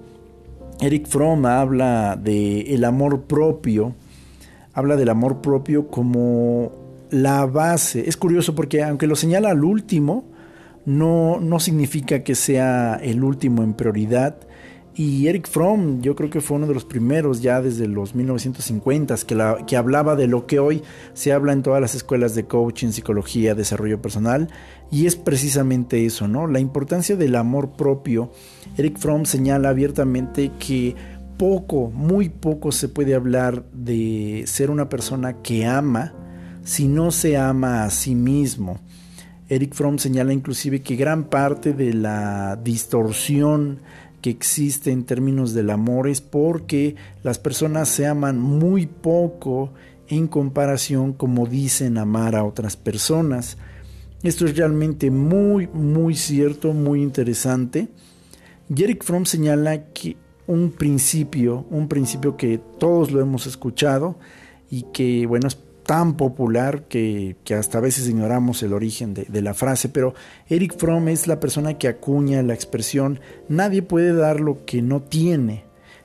Eric 0.81 1.09
Fromm 1.09 1.45
habla 1.47 2.15
del 2.15 2.69
el 2.69 2.85
amor 2.85 3.23
propio, 3.23 3.97
habla 4.75 4.95
del 4.95 5.09
amor 5.09 5.43
propio 5.43 5.89
como 5.89 6.71
la 7.11 7.45
base. 7.47 8.09
Es 8.09 8.17
curioso 8.17 8.55
porque 8.55 8.85
aunque 8.85 9.09
lo 9.09 9.17
señala 9.17 9.51
al 9.51 9.65
último, 9.65 10.25
no, 10.87 11.41
no 11.41 11.59
significa 11.59 12.23
que 12.23 12.37
sea 12.37 12.95
el 13.03 13.25
último 13.25 13.65
en 13.65 13.75
prioridad. 13.75 14.37
Y 14.95 15.27
Eric 15.27 15.49
Fromm, 15.49 16.03
yo 16.03 16.15
creo 16.15 16.29
que 16.29 16.43
fue 16.43 16.59
uno 16.59 16.67
de 16.67 16.75
los 16.75 16.85
primeros 16.85 17.41
ya 17.41 17.63
desde 17.63 17.89
los 17.89 18.15
1950s 18.15 19.25
que, 19.25 19.65
que 19.67 19.77
hablaba 19.77 20.17
de 20.17 20.27
lo 20.27 20.47
que 20.47 20.59
hoy 20.59 20.83
se 21.15 21.33
habla 21.33 21.55
en 21.55 21.63
todas 21.63 21.81
las 21.81 21.95
escuelas 21.95 22.35
de 22.35 22.45
coaching, 22.45 22.91
psicología, 22.91 23.55
desarrollo 23.55 24.03
personal, 24.03 24.49
y 24.91 25.07
es 25.07 25.17
precisamente 25.17 26.05
eso, 26.05 26.29
¿no? 26.29 26.47
La 26.47 26.61
importancia 26.61 27.17
del 27.17 27.37
amor 27.37 27.71
propio. 27.73 28.33
Eric 28.77 28.99
Fromm 28.99 29.25
señala 29.25 29.71
abiertamente 29.71 30.53
que 30.59 30.95
poco, 31.39 31.91
muy 31.91 32.29
poco 32.29 32.71
se 32.71 32.89
puede 32.89 33.15
hablar 33.15 33.65
de 33.73 34.45
ser 34.47 34.71
una 34.71 34.91
persona 34.91 35.41
que 35.43 35.65
ama 35.65 36.13
si 36.65 36.87
no 36.87 37.11
se 37.11 37.39
ama 37.39 37.85
a 37.85 37.91
sí 37.91 38.15
mismo. 38.15 38.79
Eric 39.49 39.75
Fromm 39.75 39.99
señala 39.99 40.33
inclusive 40.33 40.81
que 40.81 40.97
gran 40.97 41.25
parte 41.25 41.73
de 41.73 41.93
la 41.93 42.57
distorsión 42.57 43.81
que 44.23 44.31
existe 44.31 44.91
en 44.93 45.05
términos 45.05 45.53
del 45.53 45.69
amor 45.69 46.09
es 46.09 46.21
porque 46.21 46.95
las 47.23 47.39
personas 47.39 47.89
se 47.89 48.07
aman 48.07 48.41
muy 48.41 48.87
poco 48.87 49.73
en 50.09 50.29
comparación 50.29 51.13
como 51.13 51.47
dicen 51.47 51.99
amar 51.99 52.37
a 52.37 52.45
otras 52.45 52.77
personas. 52.77 53.59
Esto 54.23 54.47
es 54.47 54.57
realmente 54.57 55.11
muy, 55.11 55.67
muy 55.67 56.15
cierto, 56.15 56.73
muy 56.73 57.03
interesante. 57.03 57.89
Y 58.75 58.85
Eric 58.85 59.03
Fromm 59.03 59.27
señala 59.27 59.87
que 59.93 60.17
un 60.47 60.71
principio, 60.71 61.67
un 61.71 61.89
principio 61.89 62.37
que 62.37 62.61
todos 62.79 63.11
lo 63.11 63.21
hemos 63.21 63.47
escuchado 63.47 64.17
y 64.71 64.85
que, 64.93 65.27
bueno, 65.27 65.49
es 65.49 65.59
tan 65.93 66.17
popular 66.17 66.85
que, 66.89 67.37
hasta 67.55 67.79
veces 67.79 68.09
ignoramos 68.09 68.63
el 68.63 68.73
origen 68.73 69.13
de, 69.13 69.43
la 69.43 69.53
frase, 69.53 69.91
pero 69.91 70.15
Eric 70.49 70.79
Fromm 70.79 71.09
es 71.09 71.27
la 71.27 71.39
persona 71.39 71.77
que 71.77 71.87
acuña 71.87 72.43
la 72.43 72.55
expresión 72.55 73.21
nadie 73.51 73.83
puede 73.83 74.15
dar 74.15 74.41
lo 74.41 74.65
que 74.65 74.81
no 74.81 75.03
tiene. 75.03 75.65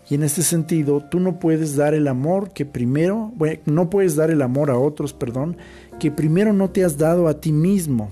Y 0.10 0.16
en 0.16 0.24
este 0.24 0.42
sentido, 0.44 1.06
tú 1.10 1.22
no 1.22 1.40
puedes 1.40 1.78
dar 1.78 1.94
el 1.94 2.10
amor 2.10 2.52
que 2.52 2.66
primero, 2.66 3.32
no 3.64 3.90
puedes 3.90 4.18
dar 4.18 4.30
el 4.30 4.42
amor 4.42 4.72
a 4.72 4.78
otros, 4.78 5.14
perdón, 5.14 5.56
que 6.02 6.12
primero 6.12 6.52
no 6.52 6.70
te 6.70 6.84
has 6.84 6.98
dado 6.98 7.30
a 7.30 7.40
ti 7.40 7.54
mismo. 7.54 8.12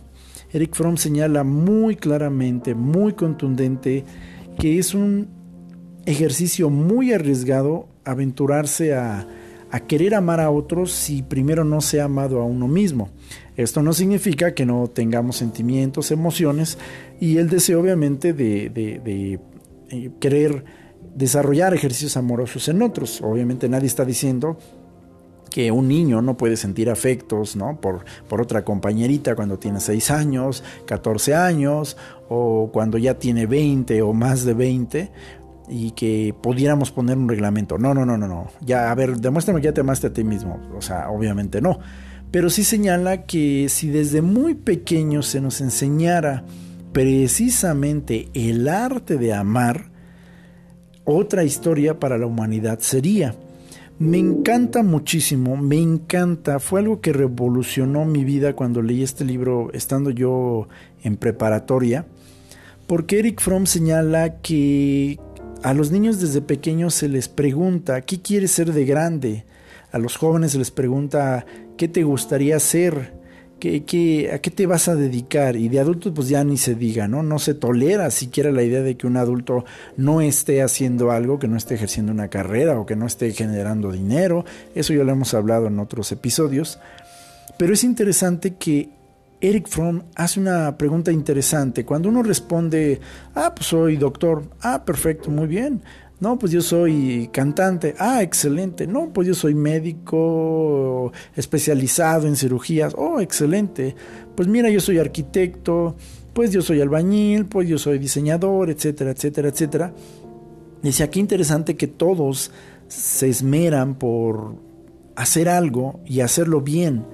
Eric 0.53 0.75
Fromm 0.75 0.96
señala 0.96 1.44
muy 1.44 1.98
claramente, 1.98 2.74
muy 2.74 3.15
contundente, 3.15 4.05
que 4.58 4.79
es 4.79 4.94
un 4.94 5.27
ejercicio 6.05 6.70
muy 6.70 7.12
arriesgado 7.12 7.89
aventurarse 8.05 8.94
a, 8.94 9.27
a 9.75 9.82
querer 9.82 10.15
amar 10.15 10.39
a 10.39 10.51
otros 10.51 10.94
si 10.94 11.22
primero 11.22 11.65
no 11.65 11.82
se 11.82 12.00
ha 12.00 12.05
amado 12.05 12.39
a 12.39 12.46
uno 12.46 12.65
mismo. 12.65 13.10
Esto 13.58 13.84
no 13.84 13.91
significa 13.91 14.53
que 14.53 14.65
no 14.65 14.88
tengamos 14.88 15.36
sentimientos, 15.36 16.12
emociones 16.12 16.77
y 17.20 17.39
el 17.39 17.50
deseo 17.50 17.82
obviamente 17.82 18.32
de, 18.32 18.72
eh, 19.89 20.12
querer 20.22 20.63
desarrollar 21.13 21.74
ejercicios 21.74 22.15
amorosos 22.15 22.70
en 22.70 22.82
otros. 22.84 23.22
Obviamente 23.22 23.67
nadie 23.67 23.88
está 23.88 24.05
diciendo 24.05 24.58
que 25.51 25.72
un 25.72 25.90
niño 25.90 26.22
no 26.22 26.38
puede 26.38 26.55
sentir 26.55 26.90
afectos 26.90 27.57
¿no? 27.57 27.81
por, 27.81 28.05
por 28.29 28.40
otra 28.40 28.64
compañerita 28.64 29.35
cuando 29.35 29.59
tiene 29.59 29.81
6 29.81 30.09
años, 30.09 30.64
14 30.85 31.35
años 31.35 31.98
o 32.29 32.70
cuando 32.72 32.98
ya 32.98 33.16
tiene 33.16 33.46
20 33.46 34.01
o 34.03 34.14
más 34.14 34.46
de 34.46 34.53
20 34.53 35.11
y 35.70 35.92
que 35.92 36.34
pudiéramos 36.42 36.92
poner 36.92 37.18
un 37.18 37.30
reglamento. 37.30 37.78
No, 37.78 37.94
no, 37.94 38.06
no, 38.06 38.18
no, 38.18 38.28
no. 38.28 38.48
Ya, 38.62 38.92
a 38.92 38.96
ver, 38.96 39.18
demuéstrame 39.18 39.62
que 39.62 39.66
ya 39.66 39.74
te 39.74 39.82
amaste 39.82 40.08
a 40.08 40.14
ti 40.14 40.24
mismo. 40.24 40.60
O 40.78 40.82
sea, 40.82 41.10
obviamente 41.10 41.62
no. 41.62 41.80
Pero 42.32 42.50
sí 42.50 42.64
señala 42.64 43.24
que 43.24 43.68
si 43.70 43.90
desde 43.90 44.22
muy 44.22 44.56
pequeño 44.56 45.24
se 45.24 45.42
nos 45.42 45.62
enseñara 45.62 46.44
precisamente 46.92 48.30
el 48.34 48.68
arte 48.68 49.18
de 49.18 49.34
amar, 49.34 49.90
otra 51.06 51.44
historia 51.44 52.00
para 52.00 52.18
la 52.18 52.25
humanidad 52.25 52.80
sería. 52.80 53.36
Me 53.98 54.18
encanta 54.18 54.84
muchísimo, 54.84 55.56
me 55.56 55.78
encanta, 55.78 56.60
fue 56.60 56.82
algo 56.82 57.00
que 57.00 57.14
revolucionó 57.14 58.04
mi 58.04 58.25
vida 58.25 58.54
cuando 58.54 58.82
leí 58.82 59.04
este 59.04 59.24
libro 59.24 59.70
estando 59.72 60.10
yo 60.10 60.68
en 61.04 61.16
preparatoria, 61.16 62.06
porque 62.88 63.20
Eric 63.20 63.40
Fromm 63.40 63.66
señala 63.66 64.42
que 64.42 65.18
a 65.66 65.74
los 65.74 65.90
niños 65.90 66.22
desde 66.22 66.44
pequeños 66.44 66.94
se 66.94 67.10
les 67.10 67.28
pregunta, 67.28 68.01
¿qué 68.01 68.22
quieres 68.22 68.51
ser 68.51 68.72
de 68.72 68.86
grande? 68.86 69.46
A 69.92 69.98
los 69.98 70.16
jóvenes 70.16 70.51
se 70.51 70.60
les 70.60 70.70
pregunta, 70.70 71.44
¿qué 71.75 71.88
te 71.88 72.04
gustaría 72.04 72.60
ser? 72.60 73.16
¿Qué, 73.60 73.84
qué, 73.84 74.32
a 74.32 74.38
qué 74.38 74.51
te 74.51 74.68
vas 74.68 74.88
a 74.90 74.96
dedicar? 74.96 75.56
Y 75.56 75.68
de 75.70 75.80
adultos 75.80 76.12
pues 76.14 76.30
ya 76.30 76.44
ni 76.44 76.58
se 76.58 76.75
diga, 76.75 77.08
¿no? 77.08 77.24
No 77.24 77.40
se 77.40 77.56
tolera 77.56 78.12
siquiera 78.12 78.51
la 78.51 78.62
idea 78.62 78.84
de 78.84 78.96
que 78.96 79.08
un 79.08 79.18
adulto 79.18 79.66
no 79.98 80.22
esté 80.22 80.62
haciendo 80.62 81.10
algo, 81.10 81.40
que 81.40 81.48
no 81.48 81.58
esté 81.58 81.74
ejerciendo 81.74 82.12
una 82.12 82.28
carrera 82.28 82.80
o 82.80 82.86
que 82.86 82.96
no 82.96 83.08
esté 83.08 83.32
generando 83.32 83.92
dinero. 83.92 84.46
Eso 84.75 84.94
ya 84.94 85.04
lo 85.04 85.14
hemos 85.14 85.34
hablado 85.34 85.66
en 85.66 85.80
otros 85.80 86.12
episodios. 86.12 86.78
Pero 87.58 87.74
es 87.74 87.84
interesante 87.84 88.54
que 88.54 88.90
Eric 89.48 89.68
Fromm 89.68 90.03
hace 90.16 90.40
una 90.40 90.75
pregunta 90.77 91.12
interesante. 91.12 91.86
Cuando 91.86 92.10
uno 92.10 92.24
responde, 92.24 93.00
ah, 93.36 93.53
pues 93.55 93.68
soy 93.68 93.98
doctor, 93.98 94.50
ah, 94.62 94.84
perfecto, 94.84 95.29
muy 95.29 95.46
bien. 95.46 95.84
No, 96.20 96.40
pues 96.40 96.51
yo 96.51 96.62
soy 96.62 97.29
cantante, 97.31 97.94
ah, 98.00 98.24
excelente. 98.24 98.88
No, 98.88 99.14
pues 99.14 99.27
yo 99.27 99.34
soy 99.36 99.53
médico 99.53 101.12
especializado 101.36 102.27
en 102.27 102.36
cirugías, 102.36 102.96
oh, 102.98 103.20
excelente. 103.20 103.96
Pues 104.36 104.48
mira, 104.48 104.70
yo 104.70 104.79
soy 104.79 104.98
arquitecto, 104.98 105.96
pues 106.34 106.51
yo 106.51 106.62
soy 106.64 106.81
albañil, 106.81 107.46
pues 107.46 107.68
yo 107.68 107.77
soy 107.77 108.00
diseñador, 108.00 108.72
etcétera, 108.72 109.12
etcétera, 109.12 109.50
etcétera. 109.50 109.94
Dice, 110.81 111.03
aquí 111.03 111.20
interesante 111.20 111.75
que 111.75 111.88
todos 111.88 112.51
se 112.88 113.29
esmeran 113.29 113.96
por 113.96 114.55
hacer 115.16 115.50
algo 115.50 116.00
y 116.05 116.22
hacerlo 116.22 116.62
bien 116.62 117.05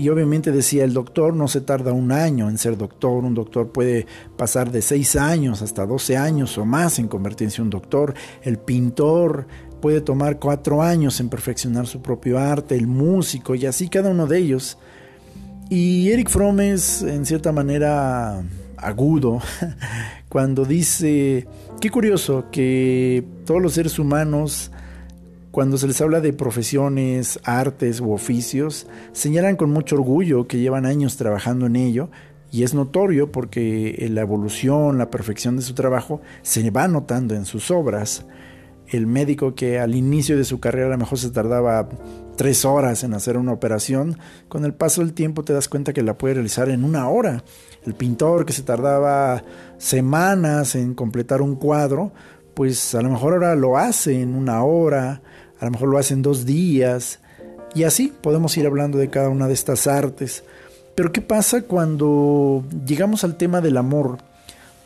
y 0.00 0.08
obviamente 0.08 0.50
decía 0.50 0.84
el 0.84 0.94
doctor 0.94 1.34
no 1.34 1.46
se 1.46 1.60
tarda 1.60 1.92
un 1.92 2.10
año 2.10 2.48
en 2.48 2.56
ser 2.56 2.78
doctor, 2.78 3.22
un 3.22 3.34
doctor 3.34 3.70
puede 3.70 4.06
pasar 4.38 4.72
de 4.72 4.80
6 4.80 5.16
años 5.16 5.60
hasta 5.60 5.84
12 5.84 6.16
años 6.16 6.56
o 6.56 6.64
más 6.64 6.98
en 6.98 7.06
convertirse 7.06 7.58
en 7.58 7.64
un 7.64 7.70
doctor, 7.70 8.14
el 8.42 8.58
pintor 8.58 9.46
puede 9.82 10.00
tomar 10.00 10.38
4 10.38 10.82
años 10.82 11.20
en 11.20 11.28
perfeccionar 11.28 11.86
su 11.86 12.00
propio 12.00 12.38
arte, 12.38 12.76
el 12.76 12.86
músico 12.86 13.54
y 13.54 13.66
así 13.66 13.90
cada 13.90 14.08
uno 14.08 14.26
de 14.26 14.38
ellos. 14.38 14.78
Y 15.68 16.10
Eric 16.10 16.30
Fromm 16.30 16.60
es 16.60 17.02
en 17.02 17.26
cierta 17.26 17.52
manera 17.52 18.42
agudo 18.78 19.42
cuando 20.30 20.64
dice, 20.64 21.46
qué 21.78 21.90
curioso 21.90 22.46
que 22.50 23.22
todos 23.44 23.60
los 23.60 23.74
seres 23.74 23.98
humanos 23.98 24.72
cuando 25.50 25.78
se 25.78 25.88
les 25.88 26.00
habla 26.00 26.20
de 26.20 26.32
profesiones, 26.32 27.40
artes 27.44 28.00
u 28.00 28.12
oficios, 28.12 28.86
señalan 29.12 29.56
con 29.56 29.70
mucho 29.70 29.96
orgullo 29.96 30.46
que 30.46 30.58
llevan 30.58 30.86
años 30.86 31.16
trabajando 31.16 31.66
en 31.66 31.76
ello 31.76 32.10
y 32.52 32.62
es 32.62 32.74
notorio 32.74 33.32
porque 33.32 34.06
la 34.10 34.20
evolución, 34.20 34.98
la 34.98 35.10
perfección 35.10 35.56
de 35.56 35.62
su 35.62 35.74
trabajo 35.74 36.20
se 36.42 36.70
va 36.70 36.86
notando 36.88 37.34
en 37.34 37.46
sus 37.46 37.70
obras. 37.70 38.26
El 38.86 39.06
médico 39.06 39.54
que 39.54 39.78
al 39.78 39.94
inicio 39.94 40.36
de 40.36 40.44
su 40.44 40.58
carrera 40.58 40.86
a 40.86 40.90
lo 40.90 40.98
mejor 40.98 41.18
se 41.18 41.30
tardaba 41.30 41.88
tres 42.36 42.64
horas 42.64 43.04
en 43.04 43.14
hacer 43.14 43.36
una 43.36 43.52
operación, 43.52 44.18
con 44.48 44.64
el 44.64 44.74
paso 44.74 45.00
del 45.00 45.12
tiempo 45.12 45.44
te 45.44 45.52
das 45.52 45.68
cuenta 45.68 45.92
que 45.92 46.02
la 46.02 46.18
puede 46.18 46.34
realizar 46.34 46.68
en 46.70 46.84
una 46.84 47.08
hora. 47.08 47.44
El 47.84 47.94
pintor 47.94 48.44
que 48.46 48.52
se 48.52 48.62
tardaba 48.62 49.44
semanas 49.78 50.74
en 50.74 50.94
completar 50.94 51.42
un 51.42 51.54
cuadro, 51.54 52.12
pues 52.54 52.94
a 52.94 53.02
lo 53.02 53.10
mejor 53.10 53.34
ahora 53.34 53.54
lo 53.54 53.78
hace 53.78 54.20
en 54.20 54.34
una 54.34 54.64
hora, 54.64 55.22
a 55.60 55.64
lo 55.66 55.70
mejor 55.70 55.88
lo 55.88 55.98
hace 55.98 56.14
en 56.14 56.22
dos 56.22 56.46
días, 56.46 57.20
y 57.74 57.84
así 57.84 58.12
podemos 58.20 58.56
ir 58.56 58.66
hablando 58.66 58.98
de 58.98 59.10
cada 59.10 59.28
una 59.28 59.46
de 59.46 59.54
estas 59.54 59.86
artes. 59.86 60.42
Pero 60.96 61.12
¿qué 61.12 61.20
pasa 61.20 61.62
cuando 61.62 62.64
llegamos 62.84 63.22
al 63.22 63.36
tema 63.36 63.60
del 63.60 63.76
amor? 63.76 64.18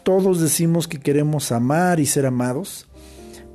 Todos 0.02 0.40
decimos 0.40 0.86
que 0.86 1.00
queremos 1.00 1.50
amar 1.50 1.98
y 1.98 2.06
ser 2.06 2.26
amados, 2.26 2.86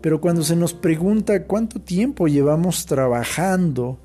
pero 0.01 0.19
cuando 0.19 0.43
se 0.43 0.55
nos 0.55 0.73
pregunta 0.73 1.43
cuánto 1.43 1.79
tiempo 1.79 2.27
llevamos 2.27 2.85
trabajando 2.85 3.99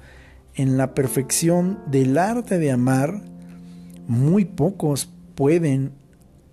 en 0.54 0.76
la 0.76 0.94
perfección 0.94 1.78
del 1.86 2.18
arte 2.18 2.58
de 2.58 2.70
amar, 2.70 3.22
muy 4.06 4.44
pocos 4.44 5.08
pueden 5.34 5.92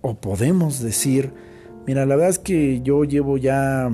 o 0.02 0.15
podemos 0.15 0.80
decir 0.80 1.34
Mira, 1.88 2.06
la 2.06 2.15
verdad 2.15 2.30
es 2.30 2.39
que 2.39 2.82
yo 2.82 3.04
llevo 3.04 3.38
ya 3.38 3.89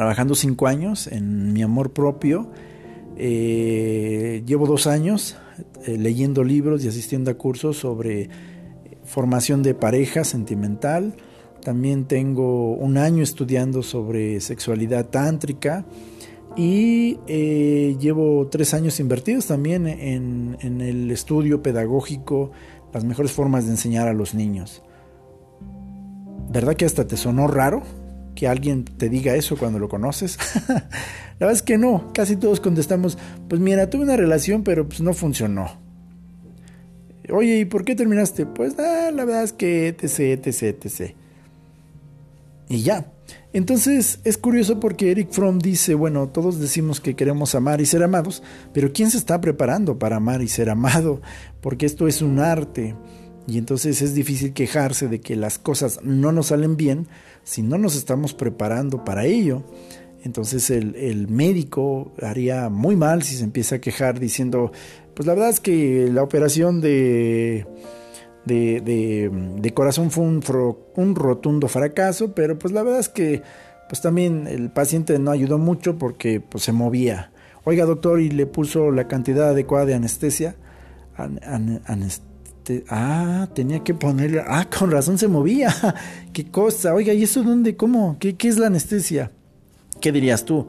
trabajando 0.00 0.34
cinco 0.34 0.66
años 0.66 1.08
en 1.08 1.52
mi 1.52 1.62
amor 1.62 1.92
propio. 1.92 2.50
Eh, 3.18 4.42
llevo 4.46 4.66
dos 4.66 4.86
años 4.86 5.36
eh, 5.86 5.98
leyendo 5.98 6.42
libros 6.42 6.82
y 6.82 6.88
asistiendo 6.88 7.30
a 7.30 7.34
cursos 7.34 7.76
sobre 7.76 8.30
formación 9.04 9.62
de 9.62 9.74
pareja 9.74 10.24
sentimental. 10.24 11.16
También 11.62 12.06
tengo 12.06 12.72
un 12.76 12.96
año 12.96 13.22
estudiando 13.22 13.82
sobre 13.82 14.40
sexualidad 14.40 15.10
tántrica 15.10 15.84
y 16.56 17.18
eh, 17.26 17.94
llevo 18.00 18.48
tres 18.50 18.72
años 18.72 19.00
invertidos 19.00 19.48
también 19.48 19.86
en, 19.86 20.56
en 20.62 20.80
el 20.80 21.10
estudio 21.10 21.62
pedagógico, 21.62 22.52
las 22.94 23.04
mejores 23.04 23.32
formas 23.32 23.66
de 23.66 23.72
enseñar 23.72 24.08
a 24.08 24.14
los 24.14 24.32
niños. 24.32 24.82
¿Verdad 26.48 26.74
que 26.74 26.86
hasta 26.86 27.06
te 27.06 27.18
sonó 27.18 27.48
raro 27.48 27.82
que 28.40 28.48
alguien 28.48 28.86
te 28.86 29.10
diga 29.10 29.34
eso 29.34 29.58
cuando 29.58 29.78
lo 29.78 29.90
conoces? 29.90 30.38
la 30.68 30.80
verdad 31.40 31.52
es 31.52 31.60
que 31.60 31.76
no, 31.76 32.10
casi 32.14 32.36
todos 32.36 32.58
contestamos, 32.58 33.18
pues 33.50 33.60
mira, 33.60 33.90
tuve 33.90 34.04
una 34.04 34.16
relación 34.16 34.64
pero 34.64 34.88
pues 34.88 35.02
no 35.02 35.12
funcionó. 35.12 35.78
Oye, 37.30 37.58
¿y 37.58 37.64
por 37.66 37.84
qué 37.84 37.94
terminaste? 37.94 38.46
Pues 38.46 38.78
ah, 38.78 39.10
la 39.12 39.26
verdad 39.26 39.44
es 39.44 39.52
que 39.52 39.88
etc, 39.88 40.46
etc, 40.46 40.62
etc. 40.86 41.14
Y 42.70 42.80
ya. 42.82 43.12
Entonces 43.52 44.20
es 44.24 44.38
curioso 44.38 44.80
porque 44.80 45.10
Eric 45.10 45.32
Fromm 45.32 45.58
dice, 45.58 45.92
bueno, 45.92 46.30
todos 46.30 46.58
decimos 46.58 46.98
que 46.98 47.16
queremos 47.16 47.54
amar 47.54 47.82
y 47.82 47.86
ser 47.86 48.02
amados, 48.02 48.42
pero 48.72 48.90
¿quién 48.94 49.10
se 49.10 49.18
está 49.18 49.38
preparando 49.42 49.98
para 49.98 50.16
amar 50.16 50.40
y 50.40 50.48
ser 50.48 50.70
amado? 50.70 51.20
Porque 51.60 51.84
esto 51.84 52.08
es 52.08 52.22
un 52.22 52.38
arte. 52.38 52.94
Y 53.46 53.58
entonces 53.58 54.00
es 54.00 54.14
difícil 54.14 54.54
quejarse 54.54 55.08
de 55.08 55.20
que 55.20 55.36
las 55.36 55.58
cosas 55.58 56.00
no 56.02 56.32
nos 56.32 56.46
salen 56.46 56.78
bien 56.78 57.06
si 57.50 57.62
no 57.62 57.78
nos 57.78 57.96
estamos 57.96 58.32
preparando 58.32 59.04
para 59.04 59.24
ello. 59.24 59.64
Entonces 60.22 60.70
el, 60.70 61.26
médico 61.26 62.12
haría 62.22 62.68
muy 62.68 62.94
mal 62.94 63.24
si 63.24 63.34
se 63.34 63.42
empieza 63.42 63.76
a 63.76 63.80
quejar 63.80 64.20
diciendo, 64.20 64.70
pues 65.14 65.26
la 65.26 65.34
verdad 65.34 65.50
es 65.50 65.58
que 65.58 66.08
la 66.12 66.22
operación 66.22 66.80
de, 66.80 67.66
de, 68.44 69.72
corazón 69.74 70.12
fue 70.12 70.22
un, 70.22 70.44
un, 70.94 71.16
rotundo 71.16 71.66
fracaso, 71.66 72.36
pero 72.36 72.56
pues 72.56 72.72
la 72.72 72.84
verdad 72.84 73.00
es 73.00 73.08
que 73.08 73.42
pues 73.88 74.00
también 74.00 74.46
el 74.46 74.70
paciente 74.70 75.18
no 75.18 75.32
ayudó 75.32 75.58
mucho 75.58 75.98
porque 75.98 76.40
pues 76.40 76.62
se 76.62 76.70
movía. 76.70 77.32
Oiga 77.64 77.84
doctor, 77.84 78.20
y 78.20 78.30
le 78.30 78.46
puso 78.46 78.92
la 78.92 79.08
cantidad 79.08 79.48
adecuada 79.48 79.86
de 79.86 79.94
anestesia 79.94 80.54
ah, 82.88 83.48
tenía 83.54 83.82
que 83.82 83.94
ponerle. 83.94 84.42
Ah, 84.46 84.66
con 84.66 84.90
razón 84.90 85.18
se 85.18 85.28
movía. 85.28 85.74
Qué 86.32 86.50
cosa. 86.50 86.94
Oiga, 86.94 87.12
¿y 87.12 87.22
eso 87.22 87.42
dónde? 87.42 87.76
¿Cómo? 87.76 88.16
¿Qué, 88.18 88.36
¿Qué 88.36 88.48
es 88.48 88.58
la 88.58 88.68
anestesia? 88.68 89.32
¿Qué 90.00 90.12
dirías 90.12 90.44
tú? 90.44 90.66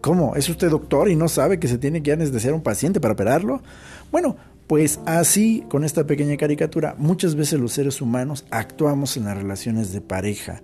¿Cómo? 0.00 0.34
¿Es 0.34 0.48
usted 0.48 0.70
doctor 0.70 1.10
y 1.10 1.16
no 1.16 1.28
sabe 1.28 1.58
que 1.58 1.68
se 1.68 1.78
tiene 1.78 2.02
que 2.02 2.12
anestesiar 2.12 2.52
a 2.52 2.56
un 2.56 2.62
paciente 2.62 3.00
para 3.00 3.14
operarlo? 3.14 3.62
Bueno, 4.10 4.36
pues 4.66 5.00
así, 5.04 5.64
con 5.68 5.84
esta 5.84 6.06
pequeña 6.06 6.36
caricatura, 6.36 6.94
muchas 6.96 7.34
veces 7.34 7.60
los 7.60 7.72
seres 7.72 8.00
humanos 8.00 8.46
actuamos 8.50 9.16
en 9.16 9.24
las 9.24 9.36
relaciones 9.36 9.92
de 9.92 10.00
pareja. 10.00 10.62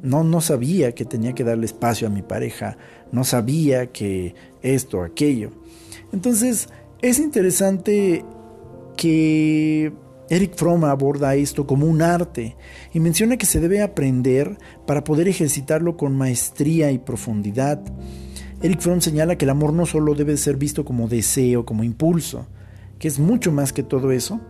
No, 0.00 0.24
no 0.24 0.40
sabía 0.40 0.94
que 0.94 1.04
tenía 1.04 1.34
que 1.34 1.44
darle 1.44 1.66
espacio 1.66 2.06
a 2.06 2.10
mi 2.10 2.22
pareja, 2.22 2.76
no 3.10 3.24
sabía 3.24 3.88
que 3.88 4.34
esto, 4.62 5.02
aquello. 5.02 5.50
Entonces, 6.12 6.68
es 7.02 7.18
interesante 7.18 8.24
que 8.96 9.92
Eric 10.28 10.54
Fromm 10.56 10.84
aborda 10.84 11.34
esto 11.34 11.66
como 11.66 11.86
un 11.86 12.00
arte 12.00 12.56
y 12.94 13.00
menciona 13.00 13.36
que 13.36 13.46
se 13.46 13.60
debe 13.60 13.82
aprender 13.82 14.56
para 14.86 15.04
poder 15.04 15.28
ejercitarlo 15.28 15.96
con 15.96 16.16
maestría 16.16 16.90
y 16.90 16.98
profundidad. 16.98 17.82
Eric 18.62 18.80
Fromm 18.80 19.00
señala 19.00 19.36
que 19.36 19.44
el 19.44 19.50
amor 19.50 19.72
no 19.72 19.86
solo 19.86 20.14
debe 20.14 20.36
ser 20.36 20.56
visto 20.56 20.84
como 20.84 21.08
deseo, 21.08 21.66
como 21.66 21.84
impulso, 21.84 22.46
que 22.98 23.08
es 23.08 23.18
mucho 23.18 23.52
más 23.52 23.72
que 23.72 23.82
todo 23.82 24.12
eso, 24.12 24.40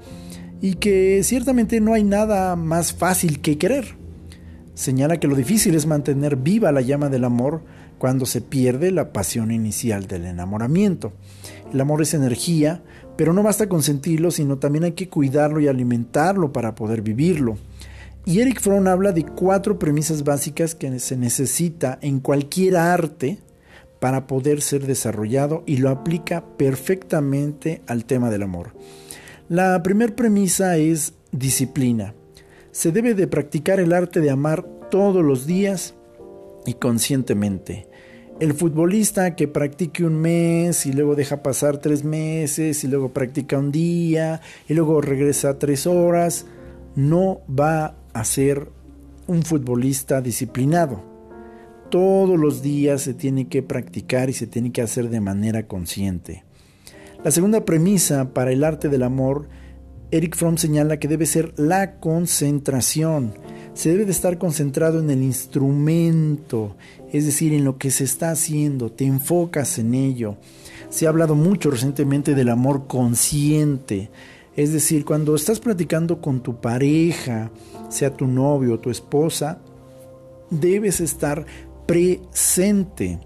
y 0.61 0.75
que 0.75 1.23
ciertamente 1.25 1.81
no 1.81 1.95
hay 1.95 2.05
nada 2.05 2.55
más 2.55 2.93
fácil 2.93 3.41
que 3.41 3.59
querer. 3.59 3.97
Señala 4.75 5.19
que 5.19 5.27
lo 5.27 5.35
difícil 5.35 5.75
es 5.75 5.87
mantener 5.87 6.37
viva 6.37 6.71
la 6.73 6.81
llama 6.81 7.09
del 7.09 7.25
amor 7.25 7.63
cuando 7.99 8.27
se 8.27 8.41
pierde 8.41 8.91
la 8.91 9.13
pasión 9.13 9.51
inicial 9.51 10.07
del 10.07 10.27
enamoramiento. 10.27 11.13
El 11.73 11.81
amor 11.81 12.03
es 12.03 12.15
energía, 12.15 12.83
pero 13.17 13.33
no 13.33 13.43
basta 13.43 13.69
con 13.69 13.83
sentirlo, 13.83 14.31
sino 14.31 14.59
también 14.59 14.85
hay 14.85 14.93
que 14.93 15.09
cuidarlo 15.09 15.61
y 15.61 15.69
alimentarlo 15.69 16.53
para 16.53 16.75
poder 16.75 17.03
vivirlo. 17.03 17.59
Y 18.25 18.41
Eric 18.41 18.61
Fromm 18.61 18.87
habla 18.87 19.13
de 19.13 19.25
cuatro 19.25 19.79
premisas 19.79 20.23
básicas 20.23 20.75
que 20.75 20.99
se 20.99 21.17
necesita 21.17 21.99
en 22.03 22.21
cualquier 22.21 22.77
arte 22.77 23.39
para 23.99 24.27
poder 24.27 24.63
ser 24.63 24.87
desarrollado 24.87 25.63
y 25.67 25.79
lo 25.79 25.91
aplica 25.91 26.45
perfectamente 26.57 27.83
al 27.87 28.05
tema 28.05 28.31
del 28.31 28.43
amor. 28.43 28.75
La 29.49 29.83
primera 29.83 30.15
premisa 30.15 30.77
es 30.77 31.15
disciplina. 31.33 32.15
Se 32.71 32.93
debe 32.93 33.15
de 33.15 33.27
practicar 33.27 33.81
el 33.81 33.93
arte 33.93 34.21
de 34.21 34.31
amar 34.31 34.65
todos 34.91 35.25
los 35.25 35.47
días 35.47 35.95
y 36.65 36.75
conscientemente 36.75 37.87
el 38.41 38.55
futbolista 38.55 39.37
que 39.37 39.47
practique 39.47 40.05
un 40.05 40.17
mes 40.17 40.87
y 40.87 40.93
luego 40.93 41.15
deja 41.15 41.43
pasar 41.43 41.79
tres 41.79 42.05
meses 42.05 42.83
y 42.83 42.89
luego 42.89 43.13
practica 43.13 43.59
un 43.59 43.71
día 43.71 44.41
y 44.69 44.75
luego 44.75 45.01
regresa 45.01 45.59
tres 45.59 45.87
horas, 45.87 46.47
no 46.97 47.41
va 47.49 47.95
a 48.13 48.25
ser 48.25 48.69
un 49.27 49.43
futbolista 49.43 50.21
disciplinado. 50.21 51.03
Todos 51.91 52.39
los 52.39 52.63
días 52.63 53.03
se 53.03 53.15
tiene 53.15 53.49
que 53.49 53.63
practicar 53.63 54.31
y 54.31 54.33
se 54.33 54.47
tiene 54.47 54.73
que 54.73 54.83
hacer 54.83 55.11
de 55.11 55.21
manera 55.21 55.67
consciente. 55.67 56.45
La 57.23 57.31
segunda 57.31 57.65
premisa 57.65 58.33
para 58.33 58.51
el 58.51 58.65
arte 58.65 58.89
del 58.89 59.05
amor, 59.05 59.49
Eric 60.11 60.37
Fromm 60.37 60.57
señala 60.57 60.99
que 60.99 61.09
debe 61.09 61.27
ser 61.27 61.55
la 61.57 62.01
concentración 62.01 63.35
se 63.75 63.91
debe 63.91 64.05
de 64.05 64.13
estar 64.13 64.39
concentrado 64.39 65.01
en 65.01 65.11
el 65.11 65.23
instrumento, 65.23 66.77
es 67.13 67.25
decir, 67.25 67.53
en 67.53 67.65
lo 67.65 67.79
que 67.79 67.91
se 67.91 68.05
está 68.05 68.31
haciendo, 68.31 68.91
te 68.91 69.05
enfocas 69.05 69.79
en 69.79 69.95
ello. 69.95 70.37
Se 70.91 71.07
ha 71.07 71.09
hablado 71.09 71.35
mucho 71.35 71.71
recientemente 71.71 72.35
del 72.35 72.51
amor 72.51 72.87
consciente, 72.87 74.11
es 74.55 74.73
decir, 74.73 75.05
cuando 75.05 75.35
estás 75.35 75.61
platicando 75.61 76.21
con 76.21 76.43
tu 76.43 76.61
pareja, 76.61 77.51
sea 77.89 78.15
tu 78.15 78.27
novio 78.27 78.75
o 78.75 78.79
tu 78.79 78.91
esposa, 78.91 79.61
debes 80.51 81.01
estar 81.01 81.47
presente 81.87 83.19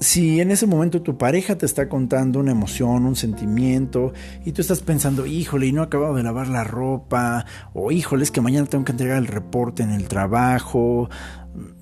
si 0.00 0.40
en 0.40 0.50
ese 0.50 0.66
momento 0.66 1.02
tu 1.02 1.18
pareja 1.18 1.58
te 1.58 1.66
está 1.66 1.88
contando 1.88 2.38
una 2.40 2.52
emoción, 2.52 3.04
un 3.04 3.16
sentimiento, 3.16 4.12
y 4.44 4.52
tú 4.52 4.60
estás 4.60 4.80
pensando, 4.80 5.26
híjole, 5.26 5.66
y 5.66 5.72
no 5.72 5.82
he 5.82 5.86
acabado 5.86 6.14
de 6.14 6.22
lavar 6.22 6.48
la 6.48 6.64
ropa, 6.64 7.46
o 7.74 7.90
híjole, 7.90 8.22
es 8.22 8.30
que 8.30 8.40
mañana 8.40 8.66
tengo 8.66 8.84
que 8.84 8.92
entregar 8.92 9.18
el 9.18 9.26
reporte 9.26 9.82
en 9.82 9.90
el 9.90 10.08
trabajo, 10.08 11.08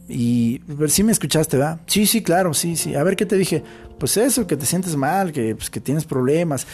y 0.08 0.58
ver 0.66 0.90
si 0.90 1.02
me 1.02 1.12
escuchaste, 1.12 1.56
¿verdad? 1.56 1.80
Sí, 1.86 2.06
sí, 2.06 2.22
claro, 2.22 2.54
sí, 2.54 2.76
sí. 2.76 2.94
A 2.94 3.02
ver 3.02 3.16
qué 3.16 3.26
te 3.26 3.36
dije. 3.36 3.62
Pues 3.98 4.16
eso, 4.16 4.46
que 4.46 4.56
te 4.56 4.66
sientes 4.66 4.94
mal, 4.96 5.32
que, 5.32 5.54
pues, 5.56 5.68
que 5.70 5.80
tienes 5.80 6.04
problemas. 6.04 6.66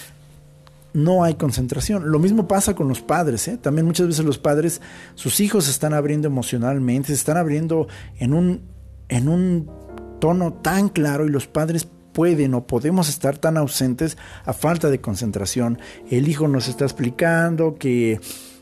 No 0.92 1.24
hay 1.24 1.34
concentración. 1.34 2.10
Lo 2.10 2.18
mismo 2.18 2.46
pasa 2.46 2.74
con 2.74 2.88
los 2.88 3.00
padres. 3.00 3.48
¿eh? 3.48 3.56
También 3.56 3.86
muchas 3.86 4.06
veces 4.06 4.24
los 4.24 4.36
padres, 4.36 4.82
sus 5.14 5.40
hijos 5.40 5.64
se 5.64 5.70
están 5.70 5.94
abriendo 5.94 6.28
emocionalmente, 6.28 7.08
se 7.08 7.14
están 7.14 7.38
abriendo 7.38 7.88
en 8.18 8.34
un, 8.34 8.60
en 9.08 9.28
un 9.28 9.70
tono 10.22 10.52
tan 10.52 10.88
claro 10.88 11.26
y 11.26 11.30
los 11.30 11.48
padres 11.48 11.88
pueden 12.12 12.54
o 12.54 12.64
podemos 12.64 13.08
estar 13.08 13.38
tan 13.38 13.56
ausentes 13.56 14.16
a 14.44 14.52
falta 14.52 14.88
de 14.88 15.00
concentración. 15.00 15.80
El 16.08 16.28
hijo 16.28 16.46
nos 16.46 16.68
está 16.68 16.84
explicando 16.84 17.74
que 17.74 18.20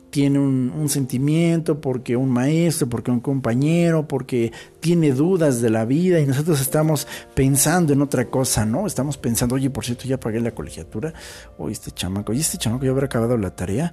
tiene 0.08 0.38
un, 0.38 0.88
sentimiento 0.88 1.82
porque 1.82 2.16
un 2.16 2.30
maestro, 2.30 2.88
porque 2.88 3.10
un 3.10 3.20
compañero, 3.20 4.08
porque 4.08 4.54
tiene 4.80 5.12
dudas 5.12 5.60
de 5.60 5.68
la 5.68 5.84
vida 5.84 6.18
y 6.18 6.24
nosotros 6.24 6.62
estamos 6.62 7.06
pensando 7.34 7.92
en 7.92 8.00
otra 8.00 8.30
cosa, 8.30 8.64
¿no? 8.64 8.86
Estamos 8.86 9.18
pensando, 9.18 9.56
oye, 9.56 9.68
por 9.68 9.84
cierto, 9.84 10.04
ya 10.04 10.18
pagué 10.18 10.40
la 10.40 10.52
colegiatura, 10.52 11.12
o 11.58 11.68
este 11.68 11.90
chamaco, 11.90 12.32
y 12.32 12.40
este 12.40 12.56
chamaco 12.56 12.86
ya 12.86 12.90
habrá 12.90 13.04
acabado 13.04 13.36
la 13.36 13.54
tarea. 13.54 13.92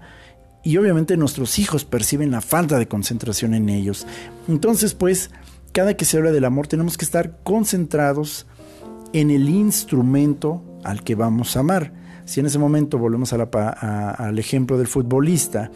Y 0.63 0.77
obviamente 0.77 1.17
nuestros 1.17 1.59
hijos 1.59 1.83
perciben 1.83 2.31
la 2.31 2.39
falta 2.39 2.79
de 2.79 2.87
concentración 2.87 3.53
en 3.53 3.67
ellos. 3.67 4.07
Entonces, 4.47 4.93
pues, 4.93 5.31
cada 5.77 5.93
que 5.93 6.05
se 6.05 6.17
habla 6.17 6.31
del 6.31 6.43
amor 6.43 6.65
tenemos 6.65 6.97
que 6.97 7.05
estar 7.05 7.37
concentrados 7.43 8.47
en 9.13 9.29
el 9.29 9.47
instrumento 9.47 10.63
al 10.83 11.03
que 11.03 11.13
vamos 11.13 11.55
a 11.55 11.59
amar. 11.59 11.93
Si 12.25 12.39
en 12.39 12.47
ese 12.47 12.57
momento 12.57 12.97
volvemos 12.97 13.31
al 13.31 14.39
ejemplo 14.39 14.79
del 14.79 14.87
futbolista, 14.87 15.69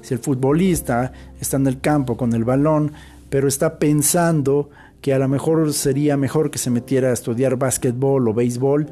si 0.00 0.14
el 0.14 0.20
futbolista 0.20 1.12
está 1.38 1.58
en 1.58 1.66
el 1.66 1.82
campo 1.82 2.16
con 2.16 2.32
el 2.32 2.44
balón, 2.44 2.92
pero 3.28 3.46
está 3.46 3.78
pensando 3.78 4.70
que 5.02 5.12
a 5.12 5.18
lo 5.18 5.28
mejor 5.28 5.70
sería 5.74 6.16
mejor 6.16 6.50
que 6.50 6.56
se 6.56 6.70
metiera 6.70 7.10
a 7.10 7.12
estudiar 7.12 7.56
básquetbol 7.56 8.26
o 8.28 8.32
béisbol, 8.32 8.86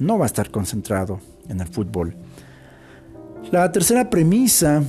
no 0.00 0.16
va 0.16 0.24
a 0.24 0.28
estar 0.28 0.50
concentrado 0.50 1.20
en 1.50 1.60
el 1.60 1.68
fútbol. 1.68 2.16
La 3.52 3.70
tercera 3.70 4.08
premisa 4.08 4.82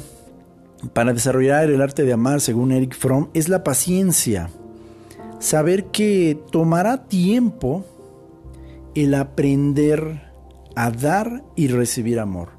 para 0.94 1.12
desarrollar 1.12 1.70
el 1.70 1.82
arte 1.82 2.04
de 2.04 2.14
amar, 2.14 2.40
según 2.40 2.72
Eric 2.72 2.96
Fromm, 2.96 3.28
es 3.34 3.50
la 3.50 3.66
paciencia. 3.66 4.50
Saber 5.42 5.86
que 5.86 6.40
tomará 6.52 7.08
tiempo 7.08 7.84
el 8.94 9.16
aprender 9.16 10.22
a 10.76 10.92
dar 10.92 11.44
y 11.56 11.68
recibir 11.68 12.20
amor. 12.20 12.50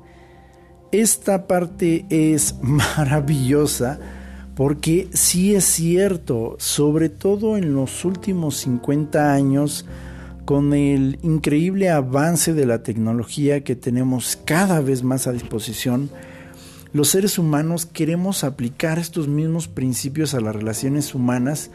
Esta 0.90 1.46
parte 1.46 2.06
es 2.10 2.56
maravillosa 2.60 4.00
porque 4.56 5.08
sí 5.12 5.54
es 5.54 5.64
cierto, 5.64 6.56
sobre 6.58 7.08
todo 7.08 7.56
en 7.56 7.72
los 7.72 8.04
últimos 8.04 8.56
50 8.56 9.32
años, 9.32 9.86
con 10.44 10.74
el 10.74 11.20
increíble 11.22 11.88
avance 11.88 12.52
de 12.52 12.66
la 12.66 12.82
tecnología 12.82 13.62
que 13.62 13.76
tenemos 13.76 14.36
cada 14.44 14.80
vez 14.80 15.04
más 15.04 15.28
a 15.28 15.32
disposición, 15.32 16.10
los 16.92 17.10
seres 17.10 17.38
humanos 17.38 17.86
queremos 17.86 18.42
aplicar 18.42 18.98
estos 18.98 19.28
mismos 19.28 19.68
principios 19.68 20.34
a 20.34 20.40
las 20.40 20.56
relaciones 20.56 21.14
humanas 21.14 21.70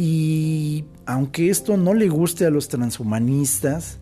y 0.00 0.84
aunque 1.06 1.50
esto 1.50 1.76
no 1.76 1.92
le 1.92 2.08
guste 2.08 2.46
a 2.46 2.50
los 2.50 2.68
transhumanistas, 2.68 3.98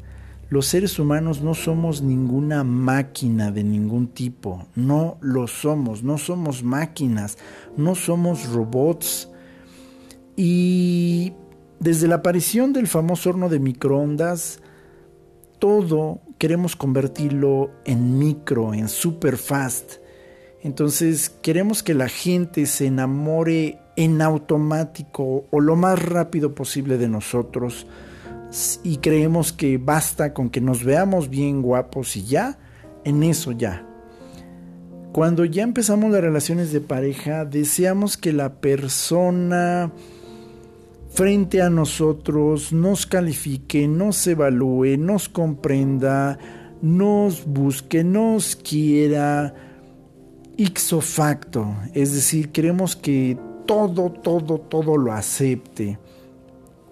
los 0.50 0.66
seres 0.66 0.98
humanos 0.98 1.40
no 1.40 1.54
somos 1.54 2.02
ninguna 2.02 2.64
máquina 2.64 3.50
de 3.50 3.64
ningún 3.64 4.08
tipo, 4.08 4.66
no 4.74 5.16
lo 5.22 5.46
somos, 5.46 6.02
no 6.02 6.18
somos 6.18 6.62
máquinas, 6.62 7.38
no 7.78 7.94
somos 7.94 8.46
robots. 8.50 9.30
Y 10.36 11.32
desde 11.80 12.08
la 12.08 12.16
aparición 12.16 12.74
del 12.74 12.88
famoso 12.88 13.30
horno 13.30 13.48
de 13.48 13.58
microondas, 13.58 14.60
todo 15.58 16.20
queremos 16.36 16.76
convertirlo 16.76 17.70
en 17.86 18.18
micro, 18.18 18.74
en 18.74 18.90
super 18.90 19.38
fast. 19.38 19.92
Entonces 20.62 21.30
queremos 21.30 21.82
que 21.82 21.94
la 21.94 22.10
gente 22.10 22.66
se 22.66 22.84
enamore 22.84 23.78
en 23.96 24.22
automático 24.22 25.46
o 25.50 25.60
lo 25.60 25.74
más 25.76 26.02
rápido 26.02 26.54
posible 26.54 26.98
de 26.98 27.08
nosotros 27.08 27.86
y 28.84 28.98
creemos 28.98 29.52
que 29.52 29.78
basta 29.78 30.32
con 30.32 30.50
que 30.50 30.60
nos 30.60 30.84
veamos 30.84 31.28
bien 31.28 31.62
guapos 31.62 32.16
y 32.16 32.24
ya, 32.24 32.58
en 33.04 33.22
eso 33.22 33.52
ya. 33.52 33.86
Cuando 35.12 35.44
ya 35.44 35.62
empezamos 35.62 36.10
las 36.10 36.20
relaciones 36.20 36.72
de 36.72 36.80
pareja, 36.80 37.44
deseamos 37.44 38.16
que 38.16 38.32
la 38.32 38.60
persona 38.60 39.90
frente 41.10 41.62
a 41.62 41.70
nosotros 41.70 42.72
nos 42.72 43.06
califique, 43.06 43.88
nos 43.88 44.26
evalúe, 44.26 44.98
nos 44.98 45.28
comprenda, 45.28 46.38
nos 46.82 47.46
busque, 47.46 48.04
nos 48.04 48.56
quiera 48.56 49.54
ixo 50.58 51.00
facto, 51.00 51.74
es 51.94 52.14
decir, 52.14 52.50
queremos 52.50 52.96
que 52.96 53.38
todo, 53.66 54.10
todo, 54.10 54.58
todo 54.58 54.96
lo 54.96 55.12
acepte 55.12 55.98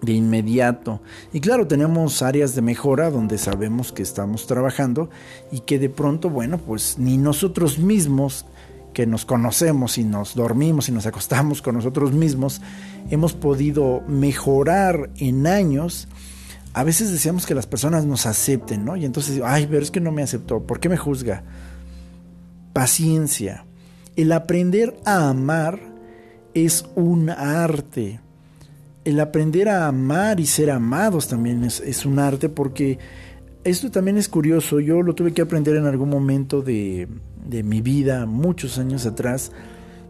de 0.05 0.13
inmediato. 0.13 1.01
Y 1.33 1.41
claro, 1.41 1.67
tenemos 1.67 2.23
áreas 2.23 2.55
de 2.55 2.63
mejora 2.63 3.11
donde 3.11 3.39
sabemos 3.39 3.93
que 3.93 4.03
estamos 4.03 4.47
trabajando 4.47 5.11
y 5.51 5.61
que 5.61 5.79
de 5.79 5.89
pronto, 5.89 6.31
bueno, 6.31 6.59
pues 6.59 6.99
ni 6.99 7.17
nosotros 7.17 7.79
mismos 7.79 8.47
que 8.93 9.07
nos 9.07 9.25
conocemos 9.25 9.99
y 9.99 10.05
nos 10.05 10.35
dormimos 10.35 10.89
y 10.89 10.93
nos 10.93 11.07
acostamos 11.07 11.63
con 11.63 11.75
nosotros 11.75 12.13
mismos, 12.13 12.61
hemos 13.11 13.35
podido 13.35 14.03
mejorar 14.07 15.11
en 15.17 15.47
años. 15.47 16.09
A 16.75 16.85
veces 16.85 17.11
deseamos 17.11 17.47
que 17.47 17.55
las 17.55 17.67
personas 17.67 18.05
nos 18.07 18.27
acepten, 18.27 18.85
¿no? 18.85 18.97
Y 18.97 19.05
entonces, 19.05 19.41
ay, 19.45 19.67
pero 19.69 19.83
es 19.83 19.91
que 19.91 20.01
no 20.01 20.13
me 20.13 20.23
aceptó, 20.23 20.61
¿por 20.63 20.81
qué 20.81 20.89
me 20.89 20.97
juzga? 20.97 21.43
Paciencia. 22.73 23.65
El 24.17 24.31
aprender 24.33 24.97
a 25.05 25.29
amar 25.29 25.94
es 26.55 26.87
un 26.95 27.31
arte 27.31 28.21
el 29.05 29.21
aprender 29.21 29.69
a 29.69 29.87
amar 29.87 30.41
y 30.41 30.47
ser 30.47 30.71
amados 30.71 31.29
también 31.29 31.65
es, 31.65 32.07
un 32.07 32.19
arte 32.19 32.49
porque 32.49 32.99
esto 33.63 33.91
también 33.91 34.17
es 34.17 34.29
curioso. 34.29 34.81
Yo 34.81 35.03
lo 35.03 35.15
tuve 35.15 35.33
que 35.33 35.43
aprender 35.43 35.77
en 35.77 35.87
algún 35.87 36.09
momento 36.09 36.63
de, 36.63 37.09
de 37.47 37.63
mi 37.63 37.81
vida, 37.81 38.27
muchos 38.27 38.79
años 38.79 39.07
atrás, 39.07 39.53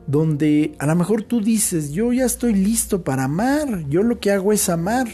donde 0.06 0.74
a 0.78 0.86
lo 0.86 0.94
mejor 0.94 1.22
tú 1.22 1.40
dices, 1.40 1.92
yo 1.92 2.12
ya 2.12 2.24
estoy 2.24 2.54
listo 2.54 3.02
para 3.02 3.24
amar, 3.24 3.84
yo 3.88 4.02
lo 4.02 4.20
que 4.20 4.30
hago 4.30 4.52
es 4.52 4.68
amar. 4.68 5.08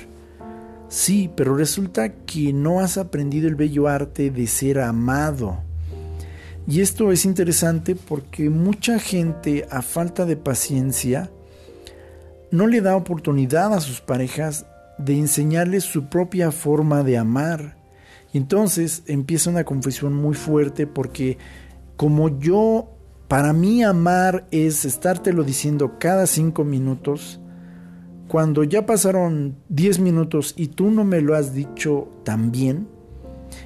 Sí, 0.88 1.30
pero 1.36 1.56
resulta 1.56 2.12
que 2.12 2.52
no 2.52 2.80
has 2.80 2.98
aprendido 2.98 3.48
el 3.48 3.54
bello 3.54 3.88
arte 3.88 4.30
de 4.30 4.46
ser 4.46 4.80
amado. 4.80 5.62
Y 6.70 6.82
esto 6.82 7.10
es 7.10 7.24
interesante 7.24 7.96
porque 7.96 8.48
mucha 8.48 9.00
gente, 9.00 9.66
a 9.72 9.82
falta 9.82 10.24
de 10.24 10.36
paciencia, 10.36 11.28
no 12.52 12.68
le 12.68 12.80
da 12.80 12.94
oportunidad 12.94 13.74
a 13.74 13.80
sus 13.80 14.00
parejas 14.00 14.66
de 14.96 15.18
enseñarles 15.18 15.82
su 15.82 16.04
propia 16.04 16.52
forma 16.52 17.02
de 17.02 17.18
amar. 17.18 17.76
Y 18.32 18.38
entonces 18.38 19.02
empieza 19.08 19.50
una 19.50 19.64
confusión 19.64 20.14
muy 20.14 20.36
fuerte 20.36 20.86
porque 20.86 21.38
como 21.96 22.38
yo, 22.38 22.88
para 23.26 23.52
mí 23.52 23.82
amar 23.82 24.46
es 24.52 24.84
estártelo 24.84 25.42
diciendo 25.42 25.96
cada 25.98 26.28
cinco 26.28 26.62
minutos, 26.62 27.40
cuando 28.28 28.62
ya 28.62 28.86
pasaron 28.86 29.56
diez 29.68 29.98
minutos 29.98 30.54
y 30.56 30.68
tú 30.68 30.92
no 30.92 31.02
me 31.02 31.20
lo 31.20 31.34
has 31.34 31.52
dicho 31.52 32.08
también, 32.22 32.86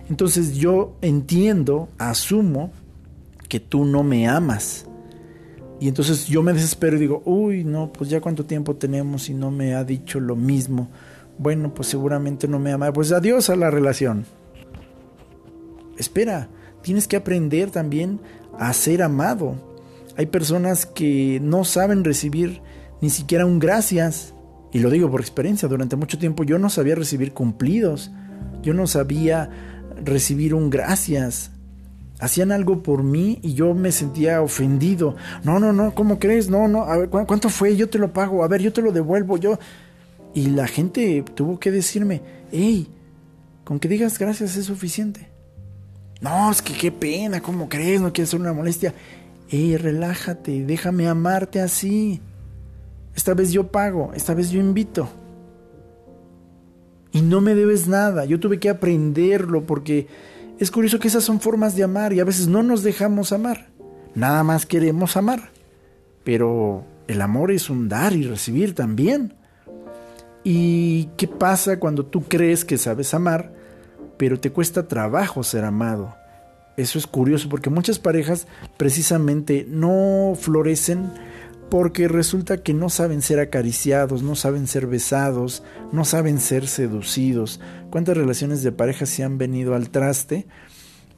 entonces 0.08 0.54
yo 0.54 0.96
entiendo, 1.02 1.90
asumo 1.98 2.72
que 3.54 3.60
tú 3.60 3.84
no 3.84 4.02
me 4.02 4.26
amas. 4.26 4.84
Y 5.78 5.86
entonces 5.86 6.26
yo 6.26 6.42
me 6.42 6.52
desespero 6.52 6.96
y 6.96 6.98
digo, 6.98 7.22
uy, 7.24 7.62
no, 7.62 7.92
pues 7.92 8.10
ya 8.10 8.20
cuánto 8.20 8.46
tiempo 8.46 8.74
tenemos 8.74 9.28
y 9.28 9.34
no 9.34 9.52
me 9.52 9.76
ha 9.76 9.84
dicho 9.84 10.18
lo 10.18 10.34
mismo. 10.34 10.90
Bueno, 11.38 11.72
pues 11.72 11.86
seguramente 11.86 12.48
no 12.48 12.58
me 12.58 12.72
ama. 12.72 12.92
Pues 12.92 13.12
adiós 13.12 13.50
a 13.50 13.54
la 13.54 13.70
relación. 13.70 14.26
Espera, 15.96 16.48
tienes 16.82 17.06
que 17.06 17.14
aprender 17.14 17.70
también 17.70 18.18
a 18.58 18.72
ser 18.72 19.02
amado. 19.02 19.54
Hay 20.16 20.26
personas 20.26 20.84
que 20.84 21.38
no 21.40 21.62
saben 21.62 22.02
recibir 22.02 22.60
ni 23.00 23.08
siquiera 23.08 23.46
un 23.46 23.60
gracias. 23.60 24.34
Y 24.72 24.80
lo 24.80 24.90
digo 24.90 25.08
por 25.12 25.20
experiencia, 25.20 25.68
durante 25.68 25.94
mucho 25.94 26.18
tiempo 26.18 26.42
yo 26.42 26.58
no 26.58 26.70
sabía 26.70 26.96
recibir 26.96 27.32
cumplidos. 27.32 28.10
Yo 28.64 28.74
no 28.74 28.88
sabía 28.88 29.48
recibir 30.04 30.54
un 30.54 30.70
gracias 30.70 31.52
hacían 32.24 32.52
algo 32.52 32.82
por 32.82 33.02
mí 33.02 33.38
y 33.42 33.52
yo 33.52 33.74
me 33.74 33.92
sentía 33.92 34.40
ofendido. 34.40 35.14
No, 35.42 35.58
no, 35.60 35.72
no, 35.72 35.94
¿cómo 35.94 36.18
crees? 36.18 36.48
No, 36.48 36.68
no, 36.68 36.84
a 36.84 36.96
ver, 36.96 37.10
¿cuánto 37.10 37.50
fue? 37.50 37.76
Yo 37.76 37.88
te 37.90 37.98
lo 37.98 38.12
pago, 38.12 38.42
a 38.42 38.48
ver, 38.48 38.62
yo 38.62 38.72
te 38.72 38.82
lo 38.82 38.92
devuelvo, 38.92 39.36
yo... 39.36 39.58
Y 40.32 40.46
la 40.46 40.66
gente 40.66 41.22
tuvo 41.34 41.60
que 41.60 41.70
decirme, 41.70 42.22
hey, 42.50 42.88
con 43.62 43.78
que 43.78 43.88
digas 43.88 44.18
gracias 44.18 44.56
es 44.56 44.64
suficiente. 44.64 45.28
No, 46.20 46.50
es 46.50 46.60
que 46.60 46.72
qué 46.72 46.90
pena, 46.90 47.40
¿cómo 47.40 47.68
crees? 47.68 48.00
No 48.00 48.12
quieres 48.12 48.30
ser 48.30 48.40
una 48.40 48.52
molestia. 48.52 48.94
Hey, 49.48 49.76
relájate, 49.76 50.64
déjame 50.64 51.06
amarte 51.06 51.60
así. 51.60 52.20
Esta 53.14 53.34
vez 53.34 53.52
yo 53.52 53.68
pago, 53.68 54.12
esta 54.14 54.34
vez 54.34 54.50
yo 54.50 54.58
invito. 54.58 55.08
Y 57.12 57.20
no 57.20 57.40
me 57.40 57.54
debes 57.54 57.86
nada, 57.86 58.24
yo 58.24 58.40
tuve 58.40 58.58
que 58.58 58.70
aprenderlo 58.70 59.66
porque 59.66 60.08
es 60.58 60.70
curioso 60.70 60.98
que 60.98 61.08
esas 61.08 61.24
son 61.24 61.40
formas 61.40 61.74
de 61.76 61.84
amar 61.84 62.12
y 62.12 62.20
a 62.20 62.24
veces 62.24 62.46
no 62.46 62.62
nos 62.62 62.82
dejamos 62.82 63.32
amar. 63.32 63.68
Nada 64.14 64.44
más 64.44 64.66
queremos 64.66 65.16
amar. 65.16 65.50
Pero 66.22 66.84
el 67.08 67.20
amor 67.20 67.50
es 67.50 67.68
un 67.70 67.88
dar 67.88 68.14
y 68.14 68.22
recibir 68.22 68.74
también. 68.74 69.34
¿Y 70.44 71.06
qué 71.16 71.26
pasa 71.26 71.78
cuando 71.78 72.06
tú 72.06 72.24
crees 72.24 72.64
que 72.64 72.78
sabes 72.78 73.14
amar, 73.14 73.52
pero 74.16 74.38
te 74.38 74.50
cuesta 74.50 74.88
trabajo 74.88 75.42
ser 75.42 75.64
amado? 75.64 76.14
Eso 76.76 76.98
es 76.98 77.06
curioso 77.06 77.48
porque 77.48 77.70
muchas 77.70 77.98
parejas 77.98 78.46
precisamente 78.76 79.66
no 79.68 80.34
florecen 80.38 81.12
porque 81.70 82.08
resulta 82.08 82.62
que 82.62 82.74
no 82.74 82.88
saben 82.88 83.22
ser 83.22 83.40
acariciados, 83.40 84.22
no 84.22 84.36
saben 84.36 84.66
ser 84.66 84.86
besados, 84.86 85.62
no 85.92 86.04
saben 86.04 86.38
ser 86.40 86.66
seducidos. 86.66 87.60
¿Cuántas 87.90 88.16
relaciones 88.16 88.62
de 88.62 88.72
pareja 88.72 89.06
se 89.06 89.24
han 89.24 89.38
venido 89.38 89.74
al 89.74 89.90
traste? 89.90 90.46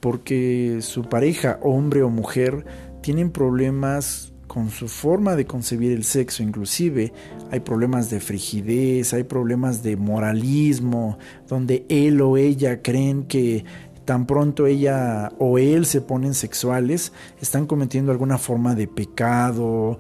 Porque 0.00 0.78
su 0.80 1.08
pareja, 1.08 1.58
hombre 1.62 2.02
o 2.02 2.10
mujer, 2.10 2.64
tienen 3.02 3.30
problemas 3.30 4.32
con 4.46 4.70
su 4.70 4.88
forma 4.88 5.36
de 5.36 5.44
concebir 5.44 5.92
el 5.92 6.04
sexo, 6.04 6.42
inclusive 6.42 7.12
hay 7.50 7.60
problemas 7.60 8.08
de 8.10 8.20
frigidez, 8.20 9.12
hay 9.12 9.24
problemas 9.24 9.82
de 9.82 9.96
moralismo, 9.96 11.18
donde 11.46 11.84
él 11.88 12.20
o 12.22 12.36
ella 12.36 12.80
creen 12.80 13.24
que 13.24 13.64
tan 14.06 14.26
pronto 14.26 14.66
ella 14.66 15.32
o 15.38 15.58
él 15.58 15.84
se 15.84 16.00
ponen 16.00 16.32
sexuales, 16.32 17.12
están 17.40 17.66
cometiendo 17.66 18.12
alguna 18.12 18.38
forma 18.38 18.74
de 18.74 18.86
pecado, 18.86 19.98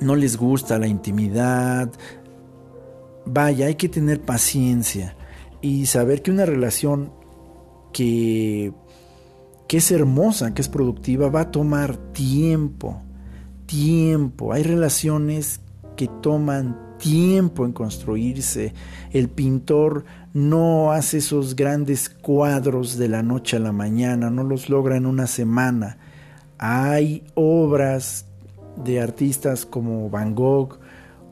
no 0.00 0.16
les 0.16 0.36
gusta 0.36 0.78
la 0.78 0.86
intimidad. 0.86 1.90
Vaya, 3.24 3.66
hay 3.66 3.74
que 3.74 3.88
tener 3.88 4.20
paciencia 4.20 5.16
y 5.60 5.86
saber 5.86 6.22
que 6.22 6.30
una 6.30 6.46
relación 6.46 7.12
que, 7.92 8.72
que 9.66 9.78
es 9.78 9.90
hermosa, 9.90 10.54
que 10.54 10.62
es 10.62 10.68
productiva, 10.68 11.28
va 11.28 11.42
a 11.42 11.50
tomar 11.50 11.96
tiempo. 12.12 13.02
tiempo, 13.66 14.52
hay 14.52 14.62
relaciones 14.62 15.60
que 15.96 16.08
toman 16.22 16.96
tiempo 16.98 17.64
en 17.64 17.72
construirse. 17.72 18.72
El 19.12 19.28
pintor 19.28 20.04
no 20.32 20.92
hace 20.92 21.18
esos 21.18 21.56
grandes 21.56 22.08
cuadros 22.08 22.96
de 22.98 23.08
la 23.08 23.22
noche 23.22 23.56
a 23.56 23.60
la 23.60 23.72
mañana, 23.72 24.30
no 24.30 24.44
los 24.44 24.68
logra 24.68 24.96
en 24.96 25.06
una 25.06 25.26
semana. 25.26 25.98
Hay 26.58 27.24
obras 27.34 28.27
de 28.84 29.00
artistas 29.00 29.66
como 29.66 30.10
Van 30.10 30.34
Gogh 30.34 30.78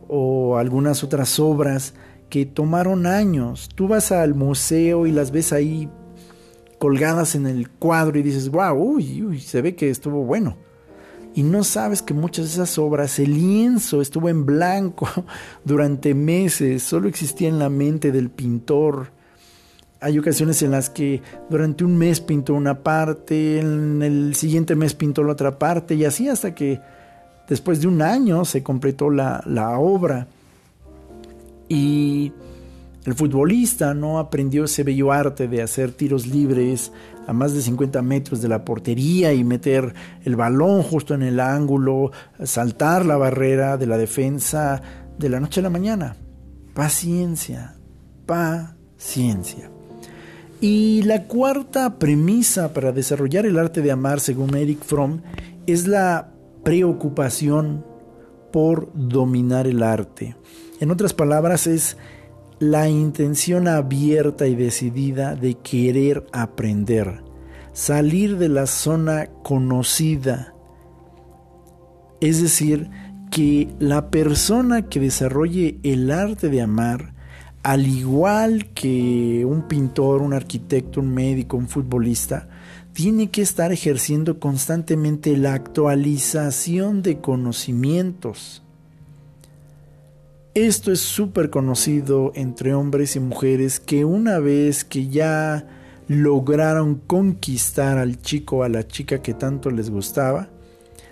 o 0.09 0.57
algunas 0.57 1.03
otras 1.03 1.39
obras 1.39 1.95
que 2.29 2.47
tomaron 2.47 3.07
años. 3.07 3.69
Tú 3.75 3.89
vas 3.89 4.13
al 4.13 4.35
museo 4.35 5.07
y 5.07 5.13
las 5.13 5.31
ves 5.31 5.53
ahí 5.53 5.89
colgadas 6.79 7.35
en 7.35 7.47
el 7.47 7.71
cuadro 7.71 8.19
y 8.19 8.23
dices, 8.23 8.51
wow, 8.51 8.75
uy, 8.75 9.23
uy, 9.23 9.41
se 9.41 9.63
ve 9.63 9.75
que 9.75 9.91
estuvo 9.91 10.25
bueno. 10.25 10.57
Y 11.35 11.43
no 11.43 11.65
sabes 11.65 12.01
que 12.01 12.15
muchas 12.15 12.47
de 12.47 12.51
esas 12.53 12.79
obras, 12.79 13.19
el 13.19 13.35
lienzo 13.35 14.01
estuvo 14.01 14.29
en 14.29 14.47
blanco 14.47 15.09
durante 15.65 16.15
meses, 16.15 16.83
solo 16.83 17.09
existía 17.09 17.49
en 17.49 17.59
la 17.59 17.69
mente 17.69 18.11
del 18.11 18.31
pintor. 18.31 19.13
Hay 20.01 20.19
ocasiones 20.19 20.63
en 20.63 20.71
las 20.71 20.89
que 20.89 21.23
durante 21.51 21.85
un 21.85 21.97
mes 21.99 22.21
pintó 22.21 22.55
una 22.55 22.83
parte, 22.83 23.61
en 23.61 24.03
el 24.03 24.35
siguiente 24.35 24.77
mes 24.77 24.95
pintó 24.95 25.23
la 25.25 25.33
otra 25.33 25.59
parte, 25.59 25.95
y 25.95 26.05
así 26.05 26.29
hasta 26.29 26.55
que 26.55 26.81
después 27.49 27.81
de 27.81 27.89
un 27.89 28.03
año 28.03 28.45
se 28.45 28.63
completó 28.63 29.11
la, 29.11 29.43
la 29.47 29.79
obra. 29.79 30.29
Y 31.69 32.33
el 33.05 33.15
futbolista 33.15 33.95
no 33.95 34.19
aprendió 34.19 34.65
ese 34.65 34.83
bello 34.83 35.13
arte 35.13 35.47
de 35.47 35.63
hacer 35.63 35.93
tiros 35.93 36.27
libres 36.27 36.93
a 37.27 37.33
más 37.33 37.55
de 37.55 37.63
50 37.63 38.03
metros 38.03 38.41
de 38.41 38.49
la 38.49 38.65
portería 38.65 39.33
y 39.33 39.45
meter 39.45 39.95
el 40.25 40.37
balón 40.37 40.83
justo 40.83 41.15
en 41.15 41.23
el 41.23 41.41
ángulo, 41.41 42.13
saltar 42.45 43.05
la 43.05 43.17
barrera 43.17 43.77
de 43.77 43.87
la 43.87 43.97
defensa 43.97 44.81
de 45.19 45.29
la 45.29 45.41
noche 45.41 45.61
a 45.61 45.65
la 45.65 45.71
mañana. 45.71 46.17
Paciencia, 46.75 47.75
paciencia. 48.27 49.71
Y 50.61 51.03
la 51.03 51.25
cuarta 51.25 51.99
premisa 51.99 52.73
para 52.73 52.93
desarrollar 52.93 53.47
el 53.47 53.59
arte 53.59 53.83
de 53.83 53.93
amar, 53.93 54.21
según 54.21 54.57
Eric 54.57 54.83
Fromm, 54.85 55.21
es 55.67 55.87
la 55.87 56.33
preocupación 56.67 57.85
por 58.53 58.91
dominar 58.93 59.69
el 59.69 59.85
arte. 59.85 60.35
En 60.81 60.91
otras 60.91 61.15
palabras, 61.15 61.69
es 61.69 61.97
la 62.59 62.89
intención 62.89 63.69
abierta 63.69 64.49
y 64.49 64.57
decidida 64.57 65.37
de 65.37 65.55
querer 65.55 66.27
aprender, 66.33 67.23
salir 67.73 68.37
de 68.39 68.49
la 68.49 68.67
zona 68.67 69.29
conocida. 69.45 70.55
Es 72.21 72.43
decir, 72.43 72.91
que 73.31 73.69
la 73.79 74.11
persona 74.11 74.89
que 74.89 74.99
desarrolle 74.99 75.79
el 75.85 76.11
arte 76.11 76.49
de 76.49 76.63
amar, 76.63 77.15
al 77.63 77.87
igual 77.87 78.73
que 78.75 79.45
un 79.45 79.69
pintor, 79.69 80.21
un 80.21 80.33
arquitecto, 80.33 80.99
un 80.99 81.15
médico, 81.15 81.57
un 81.57 81.69
futbolista, 81.69 82.49
tiene 82.97 83.31
que 83.31 83.43
estar 83.43 83.73
ejerciendo 83.73 84.41
constantemente 84.41 85.37
la 85.37 85.53
actualización 85.53 87.03
de 87.03 87.21
conocimientos 87.21 88.63
esto 90.57 90.91
es 90.91 91.01
súper 91.01 91.51
conocido 91.51 92.33
entre 92.35 92.73
hombres 92.73 93.15
y 93.15 93.21
mujeres 93.21 93.79
que 93.79 94.07
una 94.07 94.39
vez 94.39 94.87
que 94.87 95.09
ya 95.09 95.67
lograron 96.09 96.95
conquistar 96.95 97.99
al 97.99 98.23
chico 98.23 98.57
o 98.57 98.63
a 98.63 98.71
la 98.71 98.89
chica 98.89 99.21
que 99.21 99.35
tanto 99.35 99.71
les 99.71 99.91
gustaba, 99.91 100.49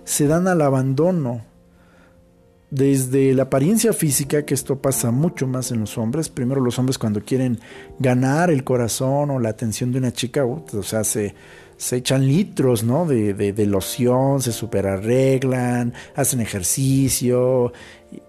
se 0.05 0.27
dan 0.29 0.49
al 0.49 0.63
abandono. 0.63 1.45
Desde 2.71 3.35
la 3.35 3.43
apariencia 3.43 3.93
física, 3.93 4.47
que 4.47 4.55
esto 4.55 4.79
pasa 4.79 5.11
mucho 5.11 5.47
más 5.47 5.71
en 5.71 5.81
los 5.81 5.99
hombres, 5.99 6.31
primero 6.31 6.63
los 6.63 6.79
hombres 6.79 6.97
cuando 6.97 7.21
quieren 7.21 7.61
ganar 7.99 8.51
el 8.51 8.65
corazón 8.65 9.31
o 9.31 9.41
la 9.41 9.51
atención 9.51 9.93
de 9.93 9.99
una 9.99 10.13
chica, 10.15 10.47
o 10.47 10.83
sea, 10.83 11.05
se, 11.05 11.35
se 11.77 11.97
echan 11.97 12.27
litros 12.27 12.85
¿no? 12.85 13.07
de, 13.07 13.35
de, 13.35 13.67
loción, 13.67 14.41
se 14.41 14.53
superarreglan, 14.53 15.93
hacen 16.15 16.41
ejercicio. 16.41 17.73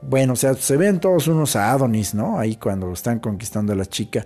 Bueno, 0.02 0.34
o 0.34 0.36
sea, 0.36 0.54
se 0.56 0.78
ven 0.78 1.00
todos 1.00 1.28
unos 1.28 1.56
Adonis, 1.56 2.14
¿no? 2.14 2.40
Ahí 2.40 2.56
cuando 2.56 2.92
están 2.92 3.20
conquistando 3.20 3.74
a 3.74 3.76
la 3.76 3.86
chica. 3.86 4.26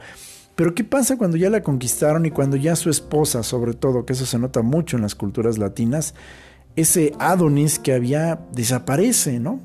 Pero 0.55 0.75
¿qué 0.75 0.83
pasa 0.83 1.17
cuando 1.17 1.37
ya 1.37 1.49
la 1.49 1.63
conquistaron 1.63 2.25
y 2.25 2.31
cuando 2.31 2.57
ya 2.57 2.75
su 2.75 2.89
esposa, 2.89 3.43
sobre 3.43 3.73
todo, 3.73 4.05
que 4.05 4.13
eso 4.13 4.25
se 4.25 4.39
nota 4.39 4.61
mucho 4.61 4.97
en 4.97 5.03
las 5.03 5.15
culturas 5.15 5.57
latinas, 5.57 6.15
ese 6.75 7.13
Adonis 7.19 7.79
que 7.79 7.93
había 7.93 8.39
desaparece, 8.51 9.39
¿no? 9.39 9.59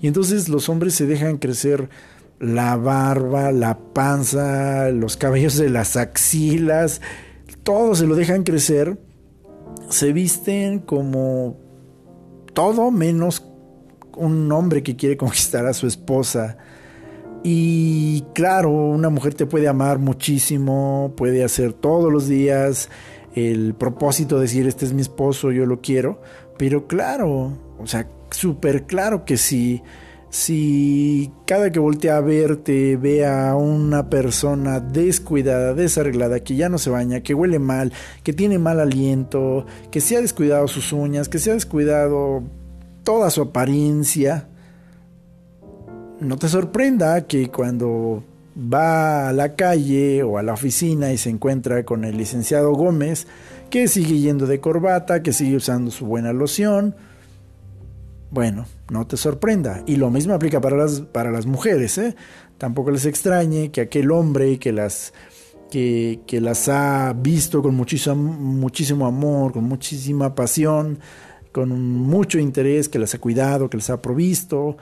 Y 0.00 0.06
entonces 0.06 0.48
los 0.48 0.68
hombres 0.68 0.94
se 0.94 1.06
dejan 1.06 1.36
crecer 1.36 1.90
la 2.38 2.76
barba, 2.76 3.52
la 3.52 3.78
panza, 3.78 4.88
los 4.90 5.16
cabellos 5.16 5.56
de 5.56 5.68
las 5.68 5.96
axilas, 5.96 7.02
todo 7.70 7.94
se 7.94 8.04
lo 8.04 8.16
dejan 8.16 8.42
crecer, 8.42 8.98
se 9.90 10.12
visten 10.12 10.80
como 10.80 11.56
todo 12.52 12.90
menos 12.90 13.46
un 14.16 14.50
hombre 14.50 14.82
que 14.82 14.96
quiere 14.96 15.16
conquistar 15.16 15.66
a 15.66 15.72
su 15.72 15.86
esposa. 15.86 16.56
Y 17.44 18.24
claro, 18.34 18.72
una 18.72 19.08
mujer 19.08 19.34
te 19.34 19.46
puede 19.46 19.68
amar 19.68 20.00
muchísimo, 20.00 21.14
puede 21.16 21.44
hacer 21.44 21.72
todos 21.72 22.12
los 22.12 22.26
días 22.26 22.88
el 23.36 23.74
propósito 23.74 24.34
de 24.34 24.42
decir, 24.42 24.66
este 24.66 24.84
es 24.84 24.92
mi 24.92 25.02
esposo, 25.02 25.52
yo 25.52 25.64
lo 25.64 25.80
quiero, 25.80 26.20
pero 26.58 26.88
claro, 26.88 27.56
o 27.78 27.86
sea, 27.86 28.10
súper 28.32 28.86
claro 28.86 29.24
que 29.24 29.36
sí 29.36 29.80
si 30.30 31.32
cada 31.44 31.70
que 31.72 31.80
voltea 31.80 32.16
a 32.16 32.20
verte 32.20 32.96
ve 32.96 33.26
a 33.26 33.56
una 33.56 34.08
persona 34.08 34.78
descuidada, 34.78 35.74
desarreglada, 35.74 36.40
que 36.40 36.54
ya 36.54 36.68
no 36.68 36.78
se 36.78 36.90
baña, 36.90 37.20
que 37.20 37.34
huele 37.34 37.58
mal, 37.58 37.92
que 38.22 38.32
tiene 38.32 38.58
mal 38.58 38.78
aliento, 38.78 39.66
que 39.90 40.00
se 40.00 40.16
ha 40.16 40.20
descuidado 40.20 40.68
sus 40.68 40.92
uñas, 40.92 41.28
que 41.28 41.40
se 41.40 41.50
ha 41.50 41.54
descuidado 41.54 42.44
toda 43.02 43.30
su 43.30 43.42
apariencia, 43.42 44.46
no 46.20 46.36
te 46.36 46.48
sorprenda 46.48 47.26
que 47.26 47.50
cuando 47.50 48.22
va 48.56 49.30
a 49.30 49.32
la 49.32 49.56
calle 49.56 50.22
o 50.22 50.38
a 50.38 50.42
la 50.42 50.52
oficina 50.52 51.12
y 51.12 51.18
se 51.18 51.30
encuentra 51.30 51.84
con 51.84 52.04
el 52.04 52.16
licenciado 52.16 52.72
Gómez, 52.72 53.26
que 53.68 53.88
sigue 53.88 54.18
yendo 54.18 54.46
de 54.46 54.60
corbata, 54.60 55.22
que 55.22 55.32
sigue 55.32 55.56
usando 55.56 55.90
su 55.90 56.06
buena 56.06 56.32
loción, 56.32 56.94
bueno, 58.30 58.66
no 58.90 59.06
te 59.06 59.16
sorprenda. 59.16 59.82
Y 59.86 59.96
lo 59.96 60.10
mismo 60.10 60.34
aplica 60.34 60.60
para 60.60 60.76
las, 60.76 61.00
para 61.00 61.30
las 61.30 61.46
mujeres. 61.46 61.98
¿eh? 61.98 62.14
Tampoco 62.58 62.90
les 62.90 63.06
extrañe 63.06 63.70
que 63.70 63.80
aquel 63.80 64.10
hombre 64.10 64.58
que 64.58 64.72
las, 64.72 65.12
que, 65.70 66.20
que 66.26 66.40
las 66.40 66.68
ha 66.68 67.12
visto 67.12 67.62
con 67.62 67.74
muchísimo, 67.74 68.14
muchísimo 68.16 69.06
amor, 69.06 69.52
con 69.52 69.64
muchísima 69.64 70.34
pasión, 70.34 71.00
con 71.52 71.70
mucho 71.92 72.38
interés, 72.38 72.88
que 72.88 72.98
las 72.98 73.14
ha 73.14 73.18
cuidado, 73.18 73.68
que 73.68 73.76
les 73.76 73.90
ha 73.90 74.00
provisto, 74.00 74.76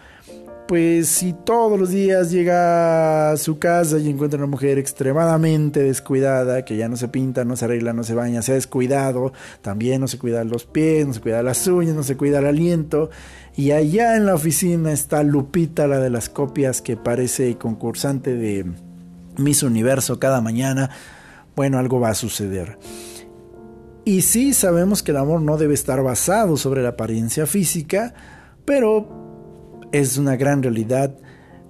pues 0.69 1.09
si 1.09 1.33
todos 1.33 1.81
los 1.81 1.89
días 1.89 2.31
llega 2.31 3.31
a 3.31 3.37
su 3.39 3.59
casa 3.59 3.97
y 3.97 4.11
encuentra 4.11 4.37
una 4.37 4.47
mujer 4.47 4.79
extremadamente 4.79 5.83
descuidada, 5.83 6.67
que 6.67 6.77
ya 6.77 6.91
no 6.91 6.97
se 6.99 7.09
pinta, 7.09 7.47
no 7.47 7.57
se 7.57 7.65
arregla, 7.65 7.95
no 7.95 8.05
se 8.05 8.15
baña, 8.15 8.43
se 8.43 8.53
ha 8.53 8.55
descuidado, 8.55 9.33
también 9.63 10.03
no 10.03 10.09
se 10.09 10.19
cuida 10.19 10.45
los 10.45 10.67
pies, 10.67 11.07
no 11.07 11.15
se 11.15 11.21
cuida 11.23 11.43
las 11.43 11.67
uñas, 11.67 11.95
no 11.95 12.03
se 12.03 12.19
cuida 12.19 12.41
el 12.41 12.47
aliento, 12.47 13.09
y 13.57 13.71
allá 13.71 14.15
en 14.15 14.27
la 14.27 14.35
oficina 14.35 14.93
está 14.93 15.23
Lupita, 15.23 15.87
la 15.87 16.01
de 16.01 16.11
las 16.11 16.29
copias, 16.29 16.83
que 16.83 16.99
parece 16.99 17.57
concursante 17.57 18.37
de 18.37 18.67
Miss 19.39 19.63
Universo 19.63 20.21
cada 20.21 20.43
mañana, 20.43 20.91
bueno, 21.57 21.79
algo 21.79 21.99
va 21.99 22.11
a 22.11 22.15
suceder. 22.15 22.79
Y 24.05 24.21
sí 24.21 24.53
sabemos 24.53 25.03
que 25.03 25.13
el 25.13 25.17
amor 25.17 25.41
no 25.41 25.57
debe 25.57 25.73
estar 25.73 26.03
basado 26.03 26.59
sobre 26.59 26.83
la 26.83 26.91
apariencia 26.91 27.47
física, 27.47 28.13
pero 28.67 29.28
es 29.93 30.19
una 30.19 30.37
gran 30.37 30.63
realidad. 30.63 31.15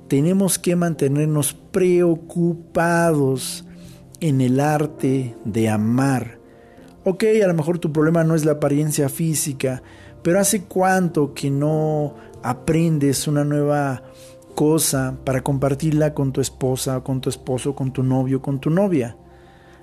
Tenemos 0.08 0.58
que 0.58 0.76
mantenernos 0.76 1.52
preocupados 1.52 3.64
en 4.20 4.40
el 4.40 4.60
arte 4.60 5.36
de 5.44 5.68
amar. 5.68 6.38
Ok, 7.04 7.24
a 7.42 7.46
lo 7.46 7.54
mejor 7.54 7.78
tu 7.78 7.92
problema 7.92 8.24
no 8.24 8.34
es 8.34 8.44
la 8.44 8.52
apariencia 8.52 9.08
física, 9.08 9.82
pero 10.22 10.40
¿hace 10.40 10.64
cuánto 10.64 11.34
que 11.34 11.50
no 11.50 12.14
aprendes 12.42 13.28
una 13.28 13.44
nueva 13.44 14.02
cosa 14.54 15.16
para 15.24 15.42
compartirla 15.42 16.14
con 16.14 16.32
tu 16.32 16.40
esposa, 16.40 17.00
con 17.00 17.20
tu 17.20 17.30
esposo, 17.30 17.74
con 17.74 17.92
tu 17.92 18.02
novio, 18.02 18.42
con 18.42 18.60
tu 18.60 18.70
novia? 18.70 19.16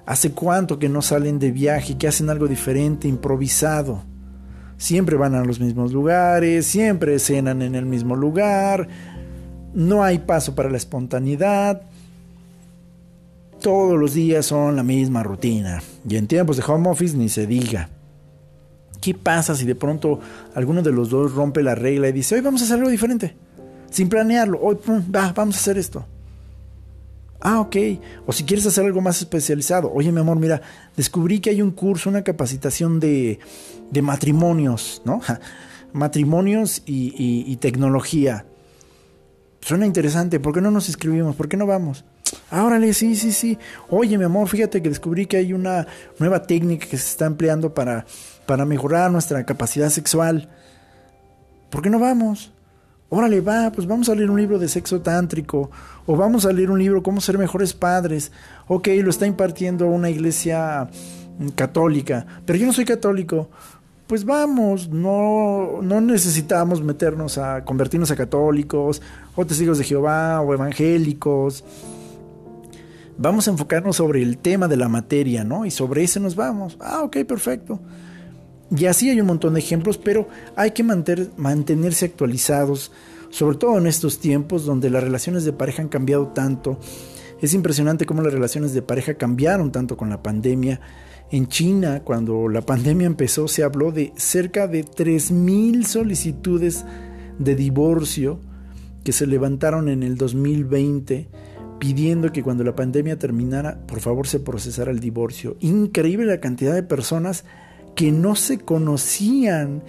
¿Hace 0.05 0.33
cuánto 0.33 0.77
que 0.77 0.89
no 0.89 1.01
salen 1.01 1.39
de 1.39 1.51
viaje, 1.51 1.97
que 1.97 2.07
hacen 2.07 2.29
algo 2.29 2.47
diferente, 2.47 3.07
improvisado? 3.07 4.03
Siempre 4.78 5.15
van 5.15 5.36
a 5.36 5.43
los 5.43 5.59
mismos 5.59 5.93
lugares, 5.93 6.65
siempre 6.65 7.19
cenan 7.19 7.61
en 7.61 7.76
el 7.76 7.86
mismo 7.86 8.15
lugar, 8.15 8.88
no 9.73 10.03
hay 10.03 10.19
paso 10.19 10.55
para 10.55 10.69
la 10.69 10.78
espontaneidad. 10.78 11.82
Todos 13.61 13.97
los 13.97 14.13
días 14.13 14.45
son 14.45 14.76
la 14.76 14.84
misma 14.84 15.23
rutina. 15.23 15.82
Y 16.07 16.17
en 16.17 16.28
tiempos 16.28 16.57
de 16.57 16.63
home 16.67 16.89
office 16.89 17.17
ni 17.17 17.30
se 17.30 17.47
diga. 17.47 17.89
¿Qué 19.01 19.13
pasa 19.13 19.55
si 19.55 19.65
de 19.65 19.76
pronto 19.76 20.19
alguno 20.55 20.82
de 20.82 20.91
los 20.91 21.09
dos 21.09 21.34
rompe 21.34 21.61
la 21.61 21.76
regla 21.76 22.09
y 22.09 22.11
dice, 22.11 22.36
hoy 22.36 22.41
vamos 22.41 22.61
a 22.61 22.65
hacer 22.65 22.78
algo 22.78 22.89
diferente? 22.89 23.36
Sin 23.89 24.09
planearlo, 24.09 24.59
hoy 24.61 24.78
va, 25.13 25.32
vamos 25.34 25.55
a 25.55 25.59
hacer 25.59 25.78
esto. 25.78 26.05
Ah, 27.48 27.60
ok. 27.60 27.76
O 28.26 28.34
si 28.34 28.43
quieres 28.43 28.66
hacer 28.66 28.86
algo 28.86 29.02
más 29.02 29.20
especializado. 29.20 29.91
Oye, 29.93 30.12
mi 30.12 30.20
amor, 30.20 30.39
mira, 30.39 30.64
descubrí 30.98 31.39
que 31.39 31.52
hay 31.52 31.62
un 31.62 31.70
curso, 31.70 32.10
una 32.10 32.24
capacitación 32.24 33.00
de, 33.00 33.38
de 33.91 34.02
matrimonios, 34.02 35.04
¿no? 35.06 35.22
matrimonios 35.93 36.82
y, 36.88 37.56
tecnología. 37.58 38.48
Suena 39.62 39.86
interesante, 39.86 40.39
¿por 40.39 40.56
qué 40.56 40.62
no 40.62 40.72
nos 40.72 40.88
inscribimos? 40.88 41.36
¿Por 41.36 41.48
qué 41.48 41.56
no 41.56 41.68
vamos? 41.68 42.04
Ah, 42.50 42.64
órale, 42.66 42.91
sí, 42.96 43.16
sí, 43.16 43.32
sí. 43.32 43.60
Oye, 43.89 44.18
mi 44.18 44.24
amor, 44.24 44.48
fíjate 44.48 44.82
que 44.82 44.89
descubrí 44.89 45.28
que 45.28 45.38
hay 45.38 45.54
una 45.54 45.86
nueva 46.18 46.48
técnica 46.48 46.88
que 46.88 46.98
se 46.98 47.10
está 47.10 47.28
empleando 47.28 47.76
para, 47.76 48.08
para 48.48 48.66
mejorar 48.66 49.12
nuestra 49.12 49.46
capacidad 49.46 49.91
sexual. 49.91 50.50
¿Por 51.70 51.84
qué 51.84 51.91
no 51.91 52.00
vamos? 52.00 52.55
Órale, 53.10 53.41
va, 53.41 53.72
pues 53.72 53.88
vamos 53.88 54.10
a 54.10 54.16
leer 54.16 54.30
un 54.30 54.39
libro 54.39 54.60
de 54.60 54.68
sexo 54.68 55.01
tántrico. 55.01 55.70
O 56.06 56.16
vamos 56.16 56.45
a 56.45 56.51
leer 56.51 56.72
un 56.72 56.80
libro 56.80 57.03
cómo 57.03 57.22
ser 57.22 57.38
mejores 57.38 57.74
padres. 57.74 58.32
Ok, 58.68 58.88
lo 59.01 59.10
está 59.10 59.26
impartiendo 59.28 59.88
una 59.88 60.10
iglesia 60.10 60.89
mm, 61.39 61.49
católica. 61.49 62.26
Pero 62.45 62.60
yo 62.60 62.66
no 62.66 62.74
soy 62.74 62.86
católico 62.86 63.49
pues 64.08 64.24
vamos, 64.24 64.89
no, 64.89 65.80
no 65.82 65.99
necesitamos 65.99 66.82
meternos 66.82 67.39
a 67.39 67.66
convertirnos 67.66 68.12
a 68.12 68.16
católicos 68.16 69.01
o 69.36 69.45
testigos 69.45 69.80
de 69.80 69.84
Jehová 69.84 70.41
o 70.41 70.53
evangélicos. 70.53 71.64
Vamos 73.18 73.47
a 73.47 73.51
enfocarnos 73.51 73.95
sobre 73.95 74.22
el 74.22 74.38
tema 74.38 74.68
de 74.68 74.78
la 74.78 74.89
materia, 74.89 75.43
¿no? 75.43 75.66
Y 75.66 75.72
sobre 75.72 76.03
ese 76.03 76.20
nos 76.20 76.36
vamos. 76.36 76.78
Ah, 76.80 77.01
ok, 77.01 77.18
perfecto. 77.26 77.80
Y 78.76 78.86
así 78.86 79.09
hay 79.09 79.20
un 79.20 79.28
montón 79.28 79.53
de 79.53 79.59
ejemplos, 79.59 79.97
pero 79.97 80.28
hay 80.55 80.72
que 80.72 80.84
mantenerse 80.84 82.05
actualizados, 82.05 82.91
sobre 83.30 83.57
todo 83.57 83.78
en 83.78 83.88
estos 83.88 84.20
tiempos 84.20 84.66
donde 84.66 84.89
las 84.89 85.03
relaciones 85.03 85.45
de 85.45 85.53
pareja 85.53 85.82
han 85.82 85.89
cambiado 85.89 86.28
tanto. 86.30 86.80
Es 87.41 87.53
impresionante 87.53 88.05
cómo 88.05 88.22
las 88.22 88.34
relaciones 88.34 88.74
de 88.74 88.82
pareja 88.82 89.16
cambiaron 89.16 89.72
tanto 89.72 89.97
con 89.97 90.09
la 90.09 90.24
pandemia 90.24 90.80
en 91.32 91.47
China, 91.47 92.01
cuando 92.03 92.47
la 92.49 92.61
pandemia 92.61 93.07
empezó, 93.07 93.47
se 93.47 93.63
habló 93.63 93.91
de 93.91 94.13
cerca 94.16 94.68
de 94.68 94.86
3.000 94.86 95.84
solicitudes 95.84 96.86
de 97.39 97.55
divorcio 97.55 98.39
que 99.03 99.11
se 99.11 99.26
levantaron 99.26 99.89
en 99.89 100.03
el 100.03 100.18
2020 100.18 101.30
pidiendo 101.80 102.32
que 102.32 102.43
cuando 102.43 102.63
la 102.63 102.76
pandemia 102.76 103.20
terminara, 103.20 103.86
por 103.86 103.99
favor 103.99 104.28
se 104.28 104.39
procesara 104.39 104.91
el 104.91 104.99
divorcio. 104.99 105.57
Increíble 105.59 106.26
la 106.26 106.39
cantidad 106.39 106.74
de 106.74 106.84
personas 106.84 107.43
que 107.96 108.12
no 108.12 108.36
se 108.36 108.60
conocían 108.60 109.82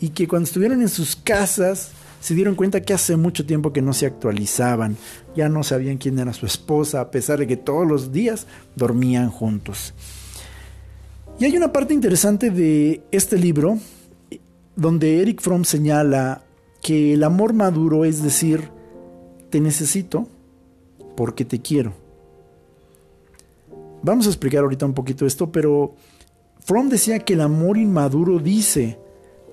y 0.00 0.10
que 0.10 0.28
cuando 0.28 0.46
estuvieron 0.46 0.82
en 0.82 0.88
sus 0.88 1.16
casas 1.16 1.90
se 2.20 2.34
dieron 2.34 2.54
cuenta 2.54 2.82
que 2.82 2.92
hace 2.92 3.16
mucho 3.16 3.46
tiempo 3.46 3.72
que 3.72 3.82
no 3.82 3.92
se 3.92 4.06
actualizaban, 4.06 4.96
ya 5.34 5.48
no 5.48 5.62
sabían 5.62 5.96
quién 5.96 6.18
era 6.18 6.32
su 6.32 6.44
esposa, 6.46 7.00
a 7.00 7.10
pesar 7.10 7.38
de 7.38 7.46
que 7.46 7.56
todos 7.56 7.86
los 7.86 8.12
días 8.12 8.46
dormían 8.74 9.30
juntos. 9.30 9.94
Y 11.38 11.44
hay 11.44 11.56
una 11.56 11.72
parte 11.72 11.94
interesante 11.94 12.50
de 12.50 13.02
este 13.10 13.38
libro 13.38 13.78
donde 14.74 15.22
Eric 15.22 15.40
Fromm 15.40 15.64
señala 15.64 16.42
que 16.82 17.14
el 17.14 17.24
amor 17.24 17.52
maduro 17.52 18.04
es 18.04 18.22
decir, 18.22 18.70
te 19.50 19.60
necesito 19.60 20.28
porque 21.16 21.44
te 21.44 21.60
quiero. 21.60 21.92
Vamos 24.02 24.26
a 24.26 24.30
explicar 24.30 24.62
ahorita 24.62 24.86
un 24.86 24.94
poquito 24.94 25.26
esto, 25.26 25.50
pero 25.50 25.94
Fromm 26.66 26.88
decía 26.88 27.20
que 27.20 27.34
el 27.34 27.42
amor 27.42 27.78
inmaduro 27.78 28.40
dice, 28.40 28.98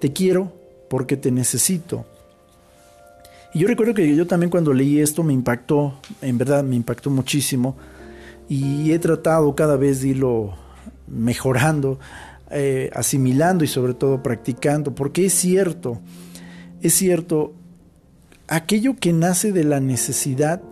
te 0.02 0.12
quiero 0.12 0.52
porque 0.90 1.16
te 1.16 1.30
necesito. 1.30 2.08
Y 3.54 3.60
yo 3.60 3.68
recuerdo 3.68 3.94
que 3.94 4.16
yo 4.16 4.26
también 4.26 4.50
cuando 4.50 4.74
leí 4.74 5.00
esto 5.00 5.22
me 5.22 5.32
impactó, 5.32 6.00
en 6.24 6.40
verdad 6.40 6.64
me 6.64 6.76
impactó 6.76 7.12
muchísimo, 7.12 7.78
y 8.50 8.92
he 8.92 8.98
tratado 8.98 9.54
cada 9.54 9.78
vez 9.78 10.02
de 10.02 10.08
irlo 10.08 10.56
mejorando, 11.06 12.00
eh, 12.50 12.90
asimilando 12.96 13.64
y 13.64 13.68
sobre 13.68 13.94
todo 13.94 14.24
practicando, 14.24 14.96
porque 14.96 15.28
es 15.28 15.34
cierto, 15.36 16.00
es 16.82 16.96
cierto, 16.96 17.54
aquello 18.48 18.96
que 18.96 19.14
nace 19.14 19.52
de 19.52 19.66
la 19.66 19.80
necesidad, 19.80 20.64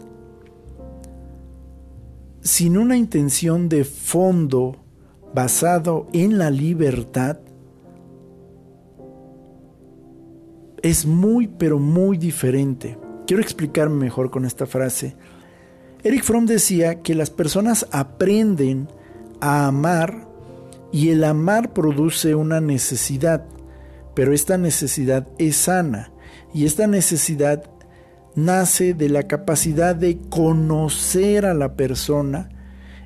sin 2.41 2.79
una 2.79 2.97
intención 2.97 3.69
de 3.69 3.83
fondo 3.83 4.80
basado 5.33 6.07
en 6.13 6.37
la 6.37 6.49
libertad, 6.49 7.39
es 10.81 11.05
muy 11.05 11.47
pero 11.47 11.79
muy 11.79 12.17
diferente. 12.17 12.97
Quiero 13.27 13.41
explicarme 13.41 13.95
mejor 13.95 14.31
con 14.31 14.45
esta 14.45 14.65
frase. 14.65 15.15
Eric 16.03 16.23
Fromm 16.23 16.45
decía 16.45 17.01
que 17.01 17.13
las 17.13 17.29
personas 17.29 17.87
aprenden 17.91 18.87
a 19.39 19.67
amar 19.67 20.27
y 20.91 21.09
el 21.09 21.23
amar 21.23 21.73
produce 21.73 22.35
una 22.35 22.59
necesidad, 22.59 23.45
pero 24.15 24.33
esta 24.33 24.57
necesidad 24.57 25.27
es 25.37 25.55
sana 25.55 26.11
y 26.53 26.65
esta 26.65 26.87
necesidad 26.87 27.63
nace 28.35 28.93
de 28.93 29.09
la 29.09 29.23
capacidad 29.23 29.95
de 29.95 30.19
conocer 30.29 31.45
a 31.45 31.53
la 31.53 31.75
persona 31.75 32.49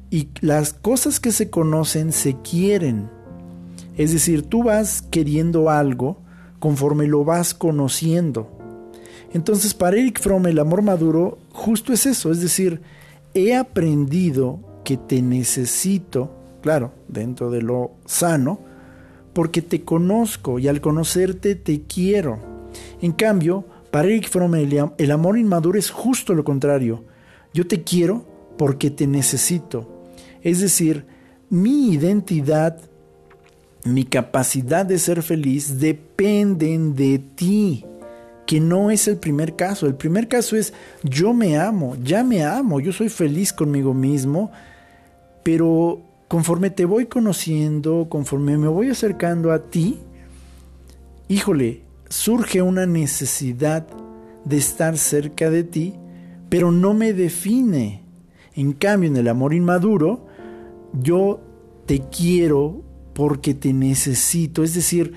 y 0.09 0.29
las 0.41 0.73
cosas 0.73 1.19
que 1.19 1.31
se 1.31 1.49
conocen 1.49 2.11
se 2.11 2.35
quieren. 2.41 3.09
Es 3.97 4.11
decir, 4.11 4.43
tú 4.43 4.63
vas 4.63 5.01
queriendo 5.01 5.69
algo 5.69 6.21
conforme 6.59 7.07
lo 7.07 7.23
vas 7.23 7.53
conociendo. 7.53 8.51
Entonces, 9.33 9.73
para 9.73 9.97
Eric 9.97 10.19
Fromm, 10.21 10.47
el 10.47 10.59
amor 10.59 10.81
maduro 10.81 11.37
justo 11.51 11.93
es 11.93 12.05
eso, 12.05 12.31
es 12.31 12.41
decir, 12.41 12.81
he 13.33 13.55
aprendido 13.55 14.59
que 14.83 14.97
te 14.97 15.21
necesito, 15.21 16.33
claro, 16.61 16.93
dentro 17.07 17.51
de 17.51 17.61
lo 17.61 17.91
sano, 18.05 18.59
porque 19.33 19.61
te 19.61 19.83
conozco 19.83 20.59
y 20.59 20.69
al 20.69 20.79
conocerte 20.79 21.55
te 21.55 21.81
quiero. 21.81 22.39
En 23.01 23.11
cambio, 23.11 23.65
para 23.91 24.07
Eric 24.07 24.29
Fromm 24.29 24.55
el 24.55 25.11
amor 25.11 25.37
inmaduro 25.37 25.77
es 25.77 25.89
justo 25.89 26.33
lo 26.33 26.43
contrario. 26.43 27.03
Yo 27.53 27.67
te 27.67 27.83
quiero 27.83 28.25
porque 28.57 28.89
te 28.89 29.07
necesito. 29.07 29.94
Es 30.45 30.61
decir, 30.61 31.05
mi 31.49 31.91
identidad, 31.91 32.79
mi 33.83 34.05
capacidad 34.05 34.85
de 34.85 34.97
ser 34.97 35.23
feliz 35.23 35.81
dependen 35.81 36.95
de 36.95 37.19
ti 37.19 37.83
que 38.45 38.61
no 38.61 38.91
es 38.91 39.09
el 39.09 39.17
primer 39.17 39.57
caso. 39.57 39.87
El 39.87 39.95
primer 39.95 40.29
caso 40.29 40.55
es 40.55 40.73
yo 41.03 41.33
me 41.33 41.57
amo, 41.57 41.97
ya 42.01 42.23
me 42.23 42.45
amo, 42.45 42.79
yo 42.79 42.93
soy 42.93 43.09
feliz 43.09 43.51
conmigo 43.51 43.93
mismo 43.93 44.51
pero 45.45 46.01
conforme 46.27 46.71
te 46.71 46.85
voy 46.85 47.05
conociendo, 47.05 48.07
conforme 48.09 48.57
me 48.57 48.67
voy 48.67 48.89
acercando 48.89 49.51
a 49.51 49.69
ti, 49.69 49.99
híjole, 51.27 51.83
surge 52.09 52.63
una 52.63 52.87
necesidad 52.87 53.85
de 54.43 54.57
estar 54.57 54.97
cerca 54.97 55.51
de 55.51 55.63
ti, 55.63 55.93
pero 56.49 56.71
no 56.71 56.95
me 56.95 57.13
define. 57.13 58.01
En 58.55 58.73
cambio, 58.73 59.07
en 59.07 59.17
el 59.17 59.27
amor 59.27 59.53
inmaduro, 59.53 60.25
yo 61.01 61.41
te 61.85 62.01
quiero 62.01 62.83
porque 63.13 63.53
te 63.53 63.73
necesito. 63.73 64.63
Es 64.63 64.73
decir, 64.73 65.13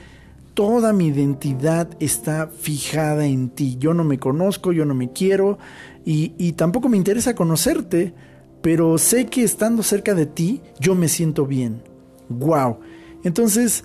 toda 0.54 0.92
mi 0.92 1.08
identidad 1.08 1.88
está 2.00 2.48
fijada 2.48 3.26
en 3.26 3.50
ti. 3.50 3.76
Yo 3.78 3.94
no 3.94 4.04
me 4.04 4.18
conozco, 4.18 4.72
yo 4.72 4.84
no 4.84 4.94
me 4.94 5.12
quiero 5.12 5.58
y, 6.04 6.34
y 6.38 6.52
tampoco 6.52 6.88
me 6.88 6.96
interesa 6.96 7.34
conocerte 7.34 8.14
pero 8.60 8.98
sé 8.98 9.26
que 9.26 9.44
estando 9.44 9.82
cerca 9.82 10.14
de 10.14 10.26
ti 10.26 10.60
yo 10.80 10.94
me 10.94 11.08
siento 11.08 11.46
bien. 11.46 11.82
¡Wow! 12.28 12.78
Entonces, 13.24 13.84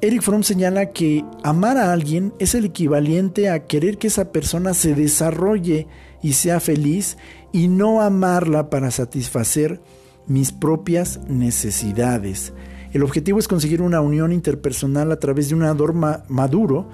Eric 0.00 0.22
Fromm 0.22 0.42
señala 0.42 0.92
que 0.92 1.24
amar 1.42 1.76
a 1.76 1.92
alguien 1.92 2.32
es 2.38 2.54
el 2.54 2.66
equivalente 2.66 3.48
a 3.48 3.66
querer 3.66 3.98
que 3.98 4.06
esa 4.06 4.32
persona 4.32 4.74
se 4.74 4.94
desarrolle 4.94 5.86
y 6.22 6.34
sea 6.34 6.60
feliz 6.60 7.16
y 7.52 7.68
no 7.68 8.00
amarla 8.00 8.70
para 8.70 8.90
satisfacer 8.90 9.80
mis 10.28 10.52
propias 10.52 11.20
necesidades. 11.28 12.52
El 12.92 13.02
objetivo 13.02 13.38
es 13.38 13.48
conseguir 13.48 13.82
una 13.82 14.00
unión 14.00 14.32
interpersonal 14.32 15.12
a 15.12 15.18
través 15.18 15.48
de 15.48 15.54
un 15.54 15.62
ador 15.62 15.94
maduro 15.94 16.88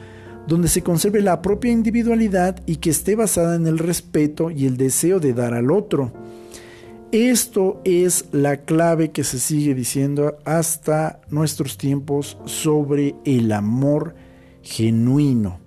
donde 0.46 0.68
se 0.68 0.82
conserve 0.82 1.22
la 1.22 1.40
propia 1.40 1.72
individualidad 1.72 2.62
y 2.66 2.76
que 2.76 2.90
esté 2.90 3.14
basada 3.16 3.54
en 3.56 3.66
el 3.66 3.78
respeto 3.78 4.50
y 4.50 4.66
el 4.66 4.76
deseo 4.76 5.20
de 5.20 5.32
dar 5.32 5.54
al 5.54 5.70
otro. 5.70 6.12
Esto 7.12 7.80
es 7.84 8.26
la 8.32 8.62
clave 8.62 9.12
que 9.12 9.22
se 9.22 9.38
sigue 9.38 9.74
diciendo 9.74 10.36
hasta 10.44 11.20
nuestros 11.30 11.78
tiempos 11.78 12.38
sobre 12.44 13.14
el 13.24 13.52
amor 13.52 14.16
genuino. 14.62 15.60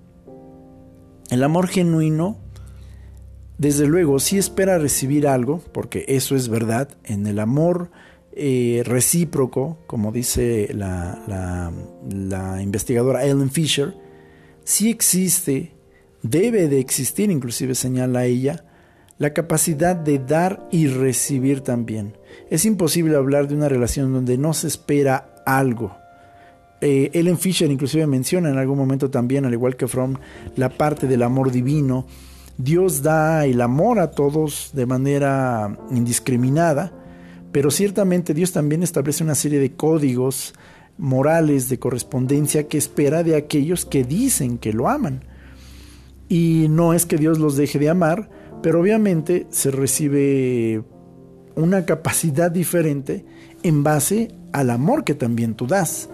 El 1.30 1.44
amor 1.44 1.68
genuino, 1.68 2.38
desde 3.58 3.88
luego, 3.88 4.20
sí 4.20 4.38
espera 4.38 4.78
recibir 4.78 5.28
algo, 5.28 5.62
porque 5.72 6.06
eso 6.08 6.36
es 6.36 6.50
verdad. 6.50 6.90
En 7.04 7.26
el 7.28 7.40
amor 7.40 7.92
eh, 8.34 8.84
recíproco, 8.86 9.80
como 9.88 10.12
dice 10.12 10.70
la, 10.74 11.72
la 12.08 12.62
investigadora 12.62 13.26
Ellen 13.26 13.50
Fisher, 13.50 13.96
sí 14.64 14.90
existe, 14.90 15.74
debe 16.22 16.68
de 16.68 16.80
existir, 16.80 17.32
inclusive 17.32 17.74
señala 17.74 18.26
ella, 18.26 18.66
la 19.18 19.34
capacidad 19.34 19.96
de 19.96 20.20
dar 20.20 20.68
y 20.72 20.88
recibir 20.88 21.62
también. 21.62 22.18
Es 22.50 22.66
imposible 22.66 23.16
hablar 23.16 23.48
de 23.48 23.56
una 23.56 23.70
relación 23.70 24.14
donde 24.14 24.38
no 24.38 24.54
se 24.54 24.68
espera 24.68 25.36
algo. 25.46 25.96
Eh, 26.82 27.10
Ellen 27.14 27.40
Fisher 27.40 27.72
inclusive 27.72 28.06
menciona 28.06 28.50
en 28.50 28.58
algún 28.58 28.78
momento 28.78 29.10
también, 29.10 29.46
al 29.46 29.54
igual 29.54 29.76
que 29.76 29.88
Fromm, 29.88 30.16
la 30.56 30.70
parte 30.70 31.08
del 31.08 31.24
amor 31.24 31.52
divino. 31.52 32.06
Dios 32.58 33.04
da 33.04 33.46
el 33.46 33.62
amor 33.62 34.00
a 34.00 34.12
todos 34.12 34.72
de 34.74 34.86
manera 34.86 35.78
indiscriminada, 35.92 36.92
pero 37.52 37.70
ciertamente 37.70 38.34
Dios 38.34 38.52
también 38.52 38.84
establece 38.84 39.24
una 39.24 39.36
serie 39.36 39.60
de 39.60 39.74
códigos 39.74 40.54
morales 40.98 41.70
de 41.70 41.78
correspondencia 41.78 42.68
que 42.68 42.78
espera 42.78 43.24
de 43.24 43.36
aquellos 43.36 43.86
que 43.86 44.04
dicen 44.04 44.58
que 44.58 44.74
lo 44.74 44.90
aman. 44.90 45.24
Y 46.30 46.66
no 46.70 46.94
es 46.94 47.06
que 47.06 47.18
Dios 47.18 47.38
los 47.40 47.56
deje 47.56 47.80
de 47.80 47.90
amar, 47.90 48.30
pero 48.62 48.82
obviamente 48.82 49.46
se 49.50 49.72
recibe 49.72 50.84
una 51.56 51.86
capacidad 51.86 52.52
diferente 52.52 53.24
en 53.64 53.84
base 53.84 54.32
al 54.52 54.72
amor 54.72 55.04
que 55.04 55.14
también 55.14 55.54
tú 55.54 55.68
das. 55.68 56.10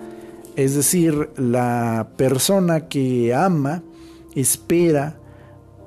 Es 0.55 0.75
decir, 0.75 1.29
la 1.37 2.09
persona 2.17 2.87
que 2.87 3.33
ama 3.33 3.81
espera 4.35 5.17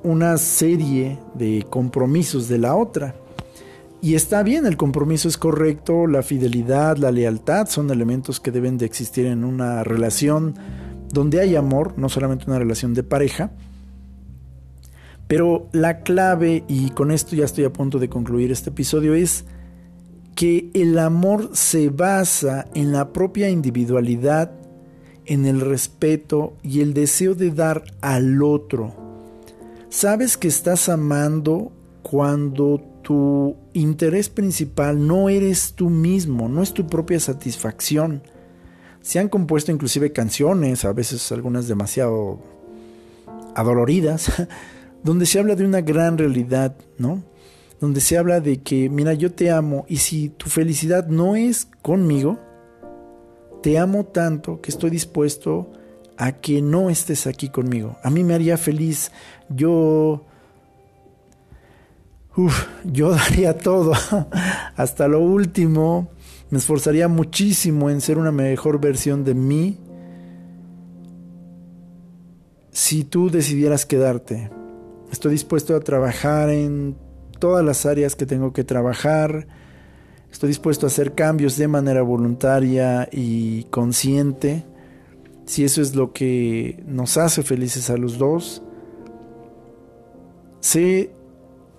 una 0.06 0.38
serie 0.38 1.18
de 1.34 1.66
compromisos 1.68 2.46
de 2.46 2.58
la 2.58 2.76
otra. 2.76 3.16
Y 4.00 4.14
está 4.14 4.44
bien, 4.44 4.64
el 4.64 4.76
compromiso 4.76 5.26
es 5.26 5.36
correcto, 5.36 6.06
la 6.06 6.22
fidelidad, 6.22 6.96
la 6.96 7.10
lealtad 7.10 7.66
son 7.66 7.90
elementos 7.90 8.38
que 8.38 8.52
deben 8.52 8.78
de 8.78 8.86
existir 8.86 9.26
en 9.26 9.42
una 9.42 9.82
relación 9.82 10.54
donde 11.12 11.40
hay 11.40 11.56
amor, 11.56 11.94
no 11.96 12.08
solamente 12.08 12.44
una 12.46 12.60
relación 12.60 12.94
de 12.94 13.02
pareja. 13.02 13.50
Pero 15.26 15.68
la 15.72 16.02
clave, 16.02 16.62
y 16.68 16.90
con 16.90 17.10
esto 17.10 17.34
ya 17.34 17.44
estoy 17.44 17.64
a 17.64 17.72
punto 17.72 17.98
de 17.98 18.08
concluir 18.08 18.52
este 18.52 18.70
episodio, 18.70 19.12
es 19.12 19.44
que 20.36 20.70
el 20.72 21.00
amor 21.00 21.50
se 21.52 21.88
basa 21.88 22.66
en 22.74 22.92
la 22.92 23.12
propia 23.12 23.50
individualidad, 23.50 24.52
en 25.24 25.46
el 25.46 25.60
respeto 25.60 26.54
y 26.62 26.80
el 26.80 26.94
deseo 26.94 27.34
de 27.34 27.50
dar 27.50 27.82
al 28.02 28.40
otro. 28.40 29.05
Sabes 29.96 30.36
que 30.36 30.46
estás 30.46 30.90
amando 30.90 31.72
cuando 32.02 32.82
tu 33.00 33.56
interés 33.72 34.28
principal 34.28 35.06
no 35.06 35.30
eres 35.30 35.72
tú 35.72 35.88
mismo, 35.88 36.50
no 36.50 36.62
es 36.62 36.74
tu 36.74 36.86
propia 36.86 37.18
satisfacción. 37.18 38.22
Se 39.00 39.20
han 39.20 39.30
compuesto 39.30 39.72
inclusive 39.72 40.12
canciones, 40.12 40.84
a 40.84 40.92
veces 40.92 41.32
algunas 41.32 41.66
demasiado 41.66 42.40
adoloridas, 43.54 44.30
donde 45.02 45.24
se 45.24 45.38
habla 45.38 45.54
de 45.54 45.64
una 45.64 45.80
gran 45.80 46.18
realidad, 46.18 46.76
¿no? 46.98 47.22
donde 47.80 48.02
se 48.02 48.18
habla 48.18 48.40
de 48.40 48.60
que, 48.60 48.90
mira, 48.90 49.14
yo 49.14 49.32
te 49.32 49.50
amo 49.50 49.86
y 49.88 49.96
si 49.96 50.28
tu 50.28 50.50
felicidad 50.50 51.06
no 51.06 51.36
es 51.36 51.70
conmigo, 51.80 52.38
te 53.62 53.78
amo 53.78 54.04
tanto 54.04 54.60
que 54.60 54.70
estoy 54.70 54.90
dispuesto 54.90 55.72
a 56.16 56.32
que 56.32 56.62
no 56.62 56.90
estés 56.90 57.26
aquí 57.26 57.48
conmigo. 57.48 57.96
A 58.02 58.10
mí 58.10 58.24
me 58.24 58.34
haría 58.34 58.56
feliz, 58.56 59.10
yo... 59.48 60.24
Yo 62.84 63.10
daría 63.16 63.56
todo, 63.56 63.92
hasta 64.76 65.08
lo 65.08 65.20
último, 65.20 66.10
me 66.50 66.58
esforzaría 66.58 67.08
muchísimo 67.08 67.88
en 67.88 68.02
ser 68.02 68.18
una 68.18 68.30
mejor 68.30 68.78
versión 68.78 69.24
de 69.24 69.34
mí 69.34 69.78
si 72.76 73.04
tú 73.04 73.30
decidieras 73.30 73.86
quedarte. 73.86 74.50
Estoy 75.10 75.32
dispuesto 75.32 75.74
a 75.74 75.80
trabajar 75.80 76.50
en 76.50 76.94
todas 77.38 77.64
las 77.64 77.86
áreas 77.86 78.16
que 78.16 78.26
tengo 78.26 78.52
que 78.52 78.64
trabajar. 78.64 79.48
Estoy 80.30 80.48
dispuesto 80.48 80.84
a 80.84 80.88
hacer 80.88 81.14
cambios 81.14 81.56
de 81.56 81.68
manera 81.68 82.02
voluntaria 82.02 83.08
y 83.10 83.64
consciente. 83.64 84.66
Si 85.46 85.64
eso 85.64 85.80
es 85.80 85.94
lo 85.94 86.12
que 86.12 86.84
nos 86.86 87.16
hace 87.16 87.42
felices 87.42 87.88
a 87.88 87.96
los 87.96 88.18
dos. 88.18 88.62
Sé, 90.66 91.12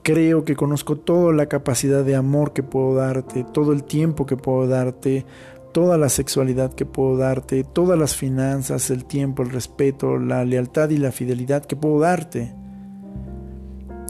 creo 0.02 0.46
que 0.46 0.56
conozco 0.56 0.96
toda 0.96 1.34
la 1.34 1.48
capacidad 1.48 2.06
de 2.06 2.16
amor 2.16 2.54
que 2.54 2.64
puedo 2.64 2.96
darte, 2.96 3.44
todo 3.44 3.74
el 3.74 3.84
tiempo 3.84 4.26
que 4.26 4.38
puedo 4.38 4.66
darte, 4.66 5.26
toda 5.74 5.98
la 5.98 6.08
sexualidad 6.08 6.74
que 6.74 6.86
puedo 6.86 7.18
darte, 7.18 7.66
todas 7.66 8.00
las 8.00 8.16
finanzas, 8.16 8.90
el 8.90 9.04
tiempo, 9.04 9.44
el 9.44 9.50
respeto, 9.50 10.18
la 10.18 10.46
lealtad 10.46 10.90
y 10.92 11.00
la 11.00 11.12
fidelidad 11.12 11.66
que 11.66 11.76
puedo 11.76 12.00
darte. 12.00 12.56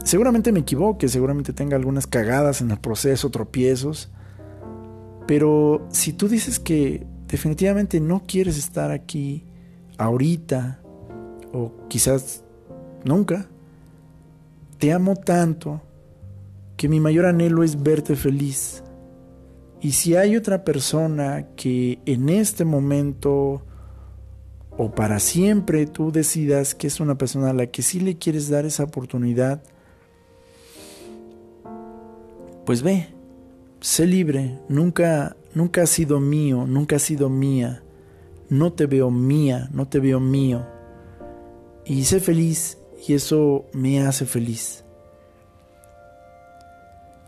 Seguramente 0.04 0.52
me 0.52 0.60
equivoque, 0.60 1.08
seguramente 1.08 1.52
tenga 1.52 1.74
algunas 1.74 2.06
cagadas 2.06 2.60
en 2.60 2.70
el 2.70 2.78
proceso, 2.78 3.30
tropiezos. 3.30 4.12
Pero 5.26 5.88
si 5.90 6.12
tú 6.12 6.28
dices 6.28 6.60
que 6.60 7.04
definitivamente 7.26 7.98
no 7.98 8.22
quieres 8.28 8.56
estar 8.56 8.92
aquí 8.92 9.44
ahorita, 9.98 10.80
o 11.52 11.72
quizás 11.88 12.44
nunca, 13.04 13.48
te 14.78 14.92
amo 14.92 15.16
tanto 15.16 15.82
que 16.76 16.88
mi 16.88 17.00
mayor 17.00 17.26
anhelo 17.26 17.64
es 17.64 17.82
verte 17.82 18.16
feliz. 18.16 18.82
Y 19.80 19.92
si 19.92 20.16
hay 20.16 20.36
otra 20.36 20.64
persona 20.64 21.48
que 21.56 21.98
en 22.06 22.28
este 22.28 22.64
momento 22.64 23.62
o 24.76 24.92
para 24.92 25.18
siempre 25.18 25.86
tú 25.86 26.12
decidas 26.12 26.74
que 26.74 26.86
es 26.86 27.00
una 27.00 27.18
persona 27.18 27.50
a 27.50 27.52
la 27.52 27.66
que 27.66 27.82
sí 27.82 27.98
le 27.98 28.16
quieres 28.16 28.48
dar 28.48 28.64
esa 28.64 28.84
oportunidad, 28.84 29.60
pues 32.64 32.82
ve, 32.82 33.08
sé 33.80 34.06
libre, 34.06 34.58
nunca, 34.68 35.36
nunca 35.54 35.82
has 35.82 35.90
sido 35.90 36.20
mío, 36.20 36.64
nunca 36.66 36.96
has 36.96 37.02
sido 37.02 37.28
mía, 37.28 37.82
no 38.48 38.72
te 38.72 38.86
veo 38.86 39.10
mía, 39.10 39.68
no 39.72 39.88
te 39.88 39.98
veo 39.98 40.20
mío. 40.20 40.64
Y 41.84 42.04
sé 42.04 42.20
feliz 42.20 42.77
y 43.06 43.14
eso 43.14 43.66
me 43.72 44.00
hace 44.00 44.26
feliz. 44.26 44.84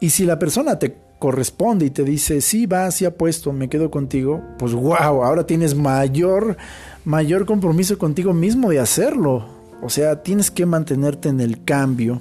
Y 0.01 0.11
si 0.11 0.25
la 0.25 0.39
persona 0.39 0.79
te 0.79 0.97
corresponde 1.19 1.87
y 1.87 1.91
te 1.91 2.05
dice, 2.05 2.41
sí, 2.41 2.67
va, 2.67 2.91
sí 2.91 3.05
apuesto, 3.05 3.53
me 3.53 3.69
quedo 3.69 3.91
contigo, 3.91 4.43
pues 4.59 4.73
wow, 4.73 5.23
ahora 5.23 5.45
tienes 5.45 5.75
mayor, 5.75 6.57
mayor 7.05 7.45
compromiso 7.45 7.99
contigo 7.99 8.33
mismo 8.33 8.71
de 8.71 8.81
hacerlo. 8.81 9.47
O 9.83 9.91
sea, 9.91 10.23
tienes 10.23 10.51
que 10.51 10.67
mantenerte 10.67 11.29
en 11.29 11.41
el 11.41 11.65
cambio 11.65 12.21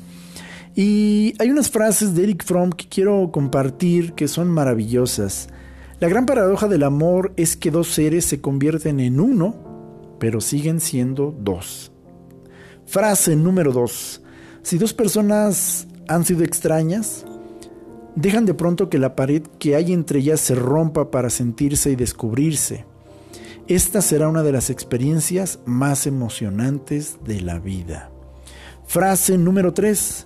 y 0.76 1.34
hay 1.40 1.50
unas 1.50 1.70
frases 1.70 2.16
de 2.16 2.24
Eric 2.24 2.46
Fromm 2.46 2.70
que 2.70 2.88
quiero 2.88 3.32
compartir 3.32 4.14
que 4.14 4.30
son 4.30 4.48
maravillosas. 4.48 5.50
La 6.00 6.08
gran 6.08 6.26
paradoja 6.26 6.70
del 6.70 6.84
amor 6.84 7.34
es 7.36 7.58
que 7.58 7.72
dos 7.72 7.90
seres 7.90 8.24
se 8.24 8.40
convierten 8.40 9.02
en 9.02 9.20
uno, 9.20 10.16
pero 10.20 10.40
siguen 10.40 10.80
siendo 10.80 11.36
dos. 11.38 11.92
Frase 12.90 13.36
número 13.36 13.72
dos. 13.72 14.20
Si 14.64 14.80
dos 14.80 14.96
personas 14.96 15.88
han 16.08 16.26
sido 16.26 16.44
extrañas, 16.44 17.24
dejan 18.16 18.48
de 18.48 18.56
pronto 18.56 18.90
que 18.90 18.98
la 18.98 19.16
pared 19.16 19.44
que 19.60 19.76
hay 19.76 19.94
entre 19.94 20.22
ellas 20.22 20.40
se 20.40 20.56
rompa 20.56 21.12
para 21.12 21.30
sentirse 21.30 21.92
y 21.92 21.96
descubrirse. 21.96 22.86
Esta 23.68 24.02
será 24.02 24.28
una 24.28 24.42
de 24.42 24.54
las 24.54 24.72
experiencias 24.72 25.60
más 25.68 26.08
emocionantes 26.08 27.20
de 27.24 27.42
la 27.42 27.60
vida. 27.60 28.10
Frase 28.88 29.38
número 29.38 29.72
3. 29.72 30.26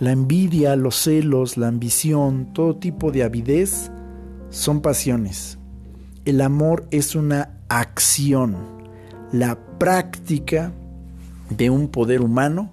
La 0.00 0.12
envidia, 0.12 0.76
los 0.76 0.96
celos, 0.96 1.56
la 1.56 1.68
ambición, 1.68 2.52
todo 2.52 2.76
tipo 2.76 3.12
de 3.12 3.22
avidez 3.22 3.90
son 4.50 4.82
pasiones. 4.82 5.58
El 6.26 6.42
amor 6.42 6.86
es 6.90 7.14
una 7.14 7.60
acción, 7.70 8.58
la 9.32 9.58
práctica 9.78 10.74
de 11.56 11.70
un 11.70 11.88
poder 11.88 12.20
humano 12.20 12.72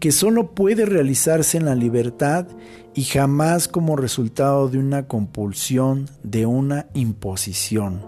que 0.00 0.12
solo 0.12 0.54
puede 0.54 0.86
realizarse 0.86 1.58
en 1.58 1.66
la 1.66 1.74
libertad 1.74 2.46
y 2.94 3.04
jamás 3.04 3.68
como 3.68 3.96
resultado 3.96 4.68
de 4.68 4.78
una 4.78 5.06
compulsión, 5.06 6.08
de 6.22 6.46
una 6.46 6.86
imposición. 6.94 8.00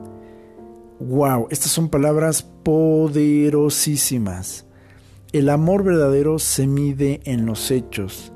¡Wow! 0.99 1.49
Estas 1.51 1.71
son 1.71 1.89
palabras 1.89 2.43
poderosísimas. 2.63 4.65
El 5.33 5.49
amor 5.49 5.85
verdadero 5.85 6.39
se 6.39 6.67
mide 6.67 7.21
en 7.25 7.47
los 7.47 7.71
hechos, 7.71 8.33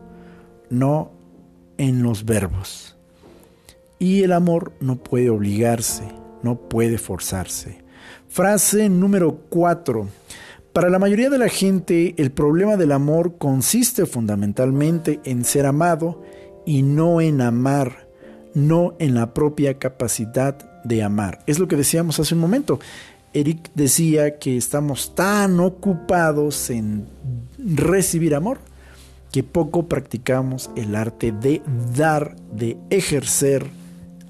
no 0.68 1.12
en 1.78 2.02
los 2.02 2.24
verbos. 2.24 2.96
Y 3.98 4.22
el 4.22 4.32
amor 4.32 4.72
no 4.80 4.96
puede 4.96 5.30
obligarse, 5.30 6.04
no 6.42 6.58
puede 6.58 6.98
forzarse. 6.98 7.78
Frase 8.28 8.88
número 8.88 9.40
4. 9.48 10.08
Para 10.76 10.90
la 10.90 10.98
mayoría 10.98 11.30
de 11.30 11.38
la 11.38 11.48
gente, 11.48 12.14
el 12.18 12.32
problema 12.32 12.76
del 12.76 12.92
amor 12.92 13.38
consiste 13.38 14.04
fundamentalmente 14.04 15.20
en 15.24 15.46
ser 15.46 15.64
amado 15.64 16.22
y 16.66 16.82
no 16.82 17.22
en 17.22 17.40
amar. 17.40 18.06
no 18.52 18.94
en 18.98 19.14
la 19.14 19.32
propia 19.32 19.78
capacidad 19.78 20.82
de 20.84 21.02
amar. 21.02 21.38
Es 21.46 21.58
lo 21.58 21.66
que 21.66 21.76
decíamos 21.76 22.20
hace 22.20 22.34
un 22.34 22.42
momento. 22.42 22.78
Eric 23.32 23.70
decía 23.74 24.38
que 24.38 24.58
estamos 24.58 25.14
tan 25.14 25.60
ocupados 25.60 26.68
en 26.68 27.06
recibir 27.56 28.34
amor 28.34 28.58
que 29.32 29.42
poco 29.42 29.86
practicamos 29.88 30.70
el 30.76 30.94
arte 30.94 31.32
de 31.32 31.62
dar, 31.96 32.36
de 32.52 32.76
ejercer 32.90 33.64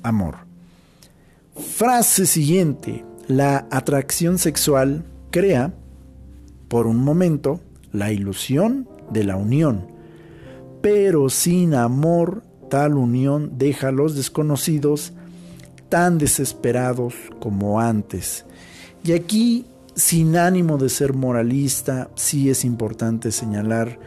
amor. 0.05 0.36
Frase 1.57 2.24
siguiente. 2.24 3.05
La 3.26 3.66
atracción 3.72 4.38
sexual 4.38 5.03
crea, 5.32 5.72
por 6.69 6.87
un 6.87 6.99
momento, 6.99 7.61
la 7.93 8.12
ilusión 8.12 8.89
de 9.11 9.25
la 9.25 9.37
unión, 9.37 9.87
pero 10.83 11.31
sin 11.31 11.75
amor 11.75 12.43
tal 12.69 12.95
unión 12.95 13.53
deja 13.57 13.89
a 13.89 13.93
los 13.93 14.14
desconocidos 14.17 15.12
tan 15.89 16.19
desesperados 16.19 17.14
como 17.41 17.81
antes. 17.81 18.45
Y 19.05 19.12
aquí, 19.12 19.67
sin 19.95 20.37
ánimo 20.37 20.79
de 20.79 20.89
ser 20.89 21.14
moralista, 21.14 22.11
sí 22.17 22.51
es 22.51 22.64
importante 22.64 23.31
señalar, 23.31 23.99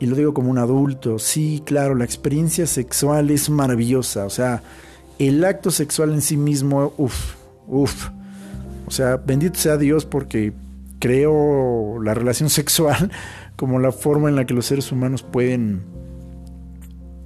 y 0.00 0.06
lo 0.06 0.16
digo 0.16 0.34
como 0.34 0.50
un 0.50 0.58
adulto, 0.58 1.18
sí, 1.18 1.62
claro, 1.64 1.94
la 1.94 2.04
experiencia 2.04 2.66
sexual 2.66 3.30
es 3.30 3.48
maravillosa, 3.48 4.26
o 4.26 4.30
sea, 4.30 4.62
el 5.18 5.44
acto 5.44 5.70
sexual 5.70 6.12
en 6.12 6.20
sí 6.20 6.36
mismo, 6.36 6.92
uff, 6.98 7.36
uff, 7.68 8.08
o 8.86 8.90
sea, 8.90 9.16
bendito 9.16 9.58
sea 9.58 9.76
Dios 9.76 10.04
porque 10.04 10.52
creo 10.98 12.00
la 12.02 12.14
relación 12.14 12.50
sexual 12.50 13.10
como 13.56 13.78
la 13.78 13.92
forma 13.92 14.28
en 14.28 14.36
la 14.36 14.46
que 14.46 14.54
los 14.54 14.66
seres 14.66 14.90
humanos 14.92 15.22
pueden 15.22 15.82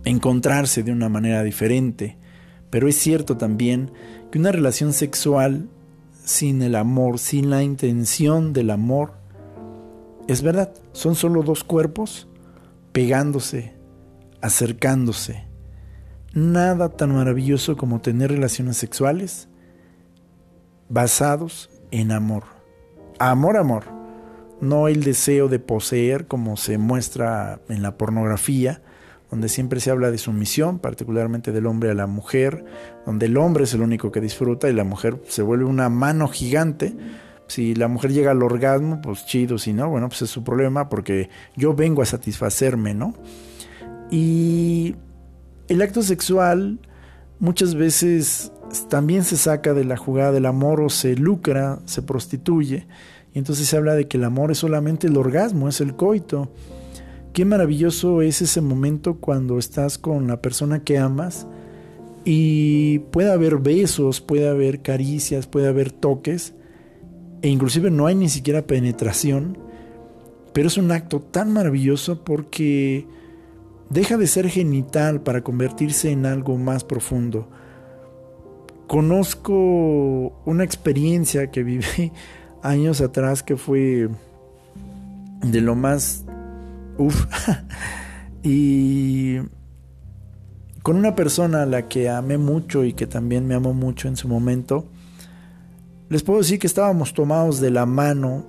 encontrarse 0.05 0.83
de 0.83 0.93
una 0.93 1.09
manera 1.09 1.43
diferente. 1.43 2.17
Pero 2.71 2.89
es 2.89 2.97
cierto 2.97 3.37
también 3.37 3.93
que 4.31 4.39
una 4.39 4.53
relación 4.53 4.93
sexual 4.93 5.69
sin 6.25 6.61
el 6.63 6.75
amor, 6.75 7.19
sin 7.19 7.51
la 7.51 7.63
intención 7.63 8.53
del 8.53 8.71
amor, 8.71 9.15
es 10.27 10.43
verdad, 10.43 10.75
son 10.93 11.15
solo 11.15 11.43
dos 11.43 11.65
cuerpos 11.65 12.29
pegándose, 12.93 13.75
acercándose. 14.43 15.47
Nada 16.35 16.91
tan 16.91 17.15
maravilloso 17.15 17.79
como 17.79 18.03
tener 18.03 18.31
relaciones 18.31 18.77
sexuales 18.77 19.49
basados 20.91 21.71
en 21.91 22.13
amor. 22.13 22.58
Amor, 23.19 23.57
amor. 23.57 23.85
No 24.61 24.87
el 24.89 25.03
deseo 25.03 25.49
de 25.49 25.59
poseer 25.59 26.27
como 26.27 26.57
se 26.57 26.79
muestra 26.79 27.61
en 27.69 27.83
la 27.83 27.97
pornografía, 27.97 28.81
donde 29.31 29.49
siempre 29.49 29.81
se 29.81 29.91
habla 29.91 30.11
de 30.11 30.19
sumisión, 30.19 30.79
particularmente 30.79 31.53
del 31.53 31.67
hombre 31.67 31.91
a 31.91 31.95
la 31.95 32.07
mujer, 32.07 32.65
donde 33.07 33.27
el 33.27 33.37
hombre 33.37 33.65
es 33.65 33.75
el 33.75 33.83
único 33.83 34.13
que 34.13 34.21
disfruta 34.21 34.69
y 34.69 34.73
la 34.73 34.85
mujer 34.85 35.21
se 35.27 35.43
vuelve 35.43 35.65
una 35.65 35.89
mano 35.89 36.29
gigante. 36.29 36.97
Si 37.49 37.75
la 37.75 37.89
mujer 37.89 38.13
llega 38.13 38.31
al 38.31 38.43
orgasmo, 38.43 39.01
pues 39.01 39.27
chido, 39.27 39.59
si 39.59 39.73
no, 39.73 39.89
bueno, 39.89 40.09
pues 40.09 40.23
es 40.23 40.31
su 40.31 40.45
problema 40.45 40.89
porque 40.89 41.29
yo 41.57 41.75
vengo 41.75 42.03
a 42.03 42.07
satisfacerme, 42.07 42.95
¿no? 42.95 43.15
Y 44.11 44.95
el 45.69 45.83
acto 45.83 46.03
sexual 46.03 46.79
muchas 47.41 47.75
veces 47.75 48.53
también 48.89 49.25
se 49.25 49.37
saca 49.37 49.75
de 49.75 49.85
la 49.85 49.97
jugada 49.97 50.33
del 50.33 50.47
amor 50.47 50.81
o 50.81 50.89
se 50.89 51.17
lucra, 51.17 51.81
se 51.85 52.03
prostituye. 52.03 52.87
Y 53.35 53.39
entonces 53.39 53.67
se 53.67 53.77
habla 53.77 53.95
de 53.95 54.09
que 54.09 54.17
el 54.17 54.25
amor 54.25 54.51
es 54.51 54.59
solamente 54.59 55.07
el 55.07 55.17
orgasmo, 55.17 55.69
es 55.69 55.81
el 55.81 55.95
coito. 55.95 56.51
Qué 57.33 57.45
maravilloso 57.45 58.23
es 58.23 58.43
ese 58.43 58.61
momento 58.61 59.19
cuando 59.19 59.59
estás 59.59 59.99
con 59.99 60.27
la 60.27 60.41
persona 60.43 60.83
que 60.83 60.99
amas 60.99 61.47
y 62.25 62.99
puede 63.11 63.31
haber 63.31 63.59
besos, 63.59 64.21
puede 64.21 64.49
haber 64.49 64.83
caricias, 64.83 65.47
puede 65.47 65.69
haber 65.69 65.93
toques 65.93 66.55
e 67.43 67.49
inclusive 67.49 67.91
no 67.91 68.07
hay 68.07 68.15
ni 68.15 68.29
siquiera 68.29 68.67
penetración, 68.67 69.59
pero 70.53 70.69
es 70.69 70.77
un 70.77 70.91
acto 70.91 71.21
tan 71.21 71.53
maravilloso 71.53 72.25
porque 72.25 73.07
deja 73.91 74.17
de 74.17 74.27
ser 74.27 74.49
genital 74.49 75.23
para 75.23 75.43
convertirse 75.43 76.11
en 76.11 76.27
algo 76.27 76.57
más 76.57 76.83
profundo. 76.83 77.49
Conozco 78.89 79.53
una 80.45 80.65
experiencia 80.65 81.53
que 81.53 81.63
viví 81.63 82.11
años 82.63 83.01
atrás 83.01 83.45
que 83.45 83.57
fue 83.57 84.09
de 85.43 85.61
lo 85.61 85.77
más 85.77 86.25
Uf. 86.99 87.27
y 88.43 89.37
con 90.83 90.97
una 90.97 91.15
persona 91.15 91.63
a 91.63 91.67
la 91.67 91.89
que 91.89 92.09
amé 92.09 92.39
mucho 92.39 92.85
y 92.85 92.93
que 92.93 93.07
también 93.07 93.47
me 93.47 93.55
amó 93.55 93.73
mucho 93.73 94.09
en 94.09 94.17
su 94.17 94.27
momento, 94.27 94.85
les 96.09 96.23
puedo 96.23 96.41
decir 96.41 96.59
que 96.59 96.67
estábamos 96.67 97.15
tomados 97.15 97.61
de 97.61 97.71
la 97.71 97.87
mano, 97.87 98.47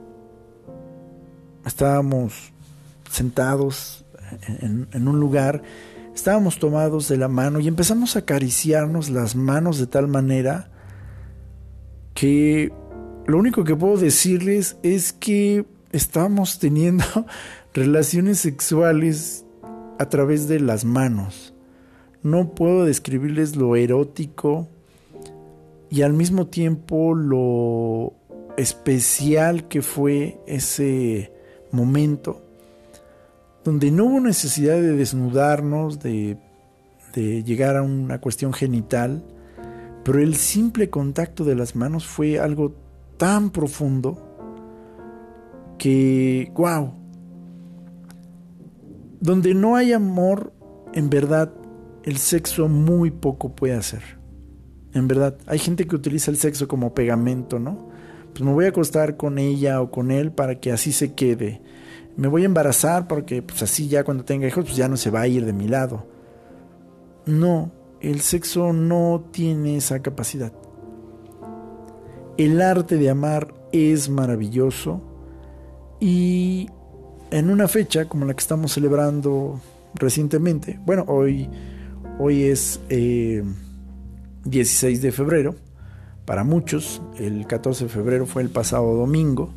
estábamos 1.66 2.52
sentados 3.12 4.06
en, 4.62 4.88
en, 4.92 5.08
un 5.08 5.20
lugar, 5.20 5.62
estábamos 6.20 6.60
tomados 6.60 7.08
de 7.08 7.16
la 7.16 7.30
mano 7.30 7.62
y 7.62 7.70
empezamos 7.70 8.16
a 8.16 8.20
acariciarnos 8.20 9.10
las 9.10 9.38
manos 9.38 9.80
de 9.80 9.88
tal 9.88 10.10
manera 10.10 10.70
que 12.14 12.74
lo 13.26 13.38
único 13.38 13.64
que 13.64 13.74
puedo 13.74 13.96
decirles 13.96 14.76
es 14.84 15.14
que 15.14 15.66
estábamos 15.94 16.60
teniendo 16.60 17.06
relaciones 17.74 18.40
sexuales 18.40 19.46
a 19.98 20.10
través 20.10 20.50
de 20.50 20.60
las 20.60 20.84
manos. 20.84 21.54
No 22.22 22.54
puedo 22.54 22.84
describirles 22.84 23.56
lo 23.56 23.78
erótico 23.78 24.68
y 25.90 26.02
al 26.02 26.12
mismo 26.12 26.48
tiempo 26.48 27.16
lo 27.16 28.12
especial 28.58 29.70
que 29.70 29.82
fue 29.82 30.38
ese 30.48 31.32
momento, 31.72 32.44
donde 33.64 33.92
no 33.92 34.06
hubo 34.06 34.20
necesidad 34.20 34.76
de 34.76 34.96
desnudarnos, 34.96 36.00
de, 36.00 36.38
llegar 37.14 37.76
a 37.76 37.82
una 37.82 38.22
cuestión 38.22 38.54
genital, 38.54 39.24
pero 40.06 40.20
el 40.20 40.36
simple 40.36 40.90
contacto 40.90 41.44
de 41.44 41.56
las 41.56 41.76
manos 41.76 42.06
fue 42.06 42.40
algo 42.40 42.74
tan 43.18 43.50
profundo 43.50 44.18
que, 45.78 46.52
wow, 46.56 46.94
donde 49.20 49.54
no 49.54 49.76
hay 49.76 49.92
amor, 49.92 50.54
en 50.94 51.10
verdad, 51.10 51.52
el 52.04 52.18
sexo 52.18 52.70
muy 52.70 53.12
poco 53.12 53.54
puede 53.54 53.74
hacer. 53.74 54.02
En 54.94 55.08
verdad, 55.08 55.38
hay 55.46 55.60
gente 55.60 55.86
que 55.86 55.96
utiliza 55.96 56.32
el 56.32 56.38
sexo 56.38 56.68
como 56.68 56.94
pegamento, 56.94 57.60
¿no? 57.60 57.90
Pues 58.32 58.42
me 58.44 58.54
voy 58.54 58.66
a 58.66 58.70
acostar 58.70 59.18
con 59.18 59.38
ella 59.38 59.82
o 59.82 59.92
con 59.92 60.12
él 60.12 60.32
para 60.32 60.60
que 60.60 60.72
así 60.72 60.92
se 60.92 61.14
quede. 61.14 61.62
Me 62.20 62.28
voy 62.28 62.44
a 62.44 62.48
embarazar 62.48 63.08
porque 63.08 63.42
pues 63.42 63.64
así 63.64 63.88
ya 63.88 64.04
cuando 64.04 64.26
tenga 64.26 64.46
hijos 64.46 64.66
pues 64.66 64.76
ya 64.76 64.90
no 64.90 64.98
se 64.98 65.10
va 65.10 65.22
a 65.22 65.28
ir 65.28 65.46
de 65.46 65.54
mi 65.54 65.70
lado. 65.70 66.06
No, 67.26 67.72
el 68.02 68.20
sexo 68.20 68.74
no 68.74 69.24
tiene 69.32 69.78
esa 69.78 70.02
capacidad. 70.02 70.52
El 72.36 72.62
arte 72.62 72.98
de 72.98 73.10
amar 73.10 73.54
es 73.72 74.10
maravilloso 74.10 75.02
y 76.02 76.68
en 77.32 77.50
una 77.50 77.70
fecha 77.70 78.10
como 78.10 78.26
la 78.26 78.34
que 78.34 78.42
estamos 78.42 78.74
celebrando 78.74 79.62
recientemente, 79.94 80.78
bueno, 80.86 81.06
hoy, 81.08 81.50
hoy 82.20 82.44
es 82.44 82.82
16 82.90 85.00
eh, 85.00 85.02
de 85.02 85.12
febrero, 85.14 85.56
para 86.26 86.44
muchos, 86.44 87.02
el 87.18 87.48
14 87.48 87.86
de 87.86 87.90
febrero 87.90 88.26
fue 88.26 88.42
el 88.42 88.50
pasado 88.50 88.94
domingo, 88.94 89.54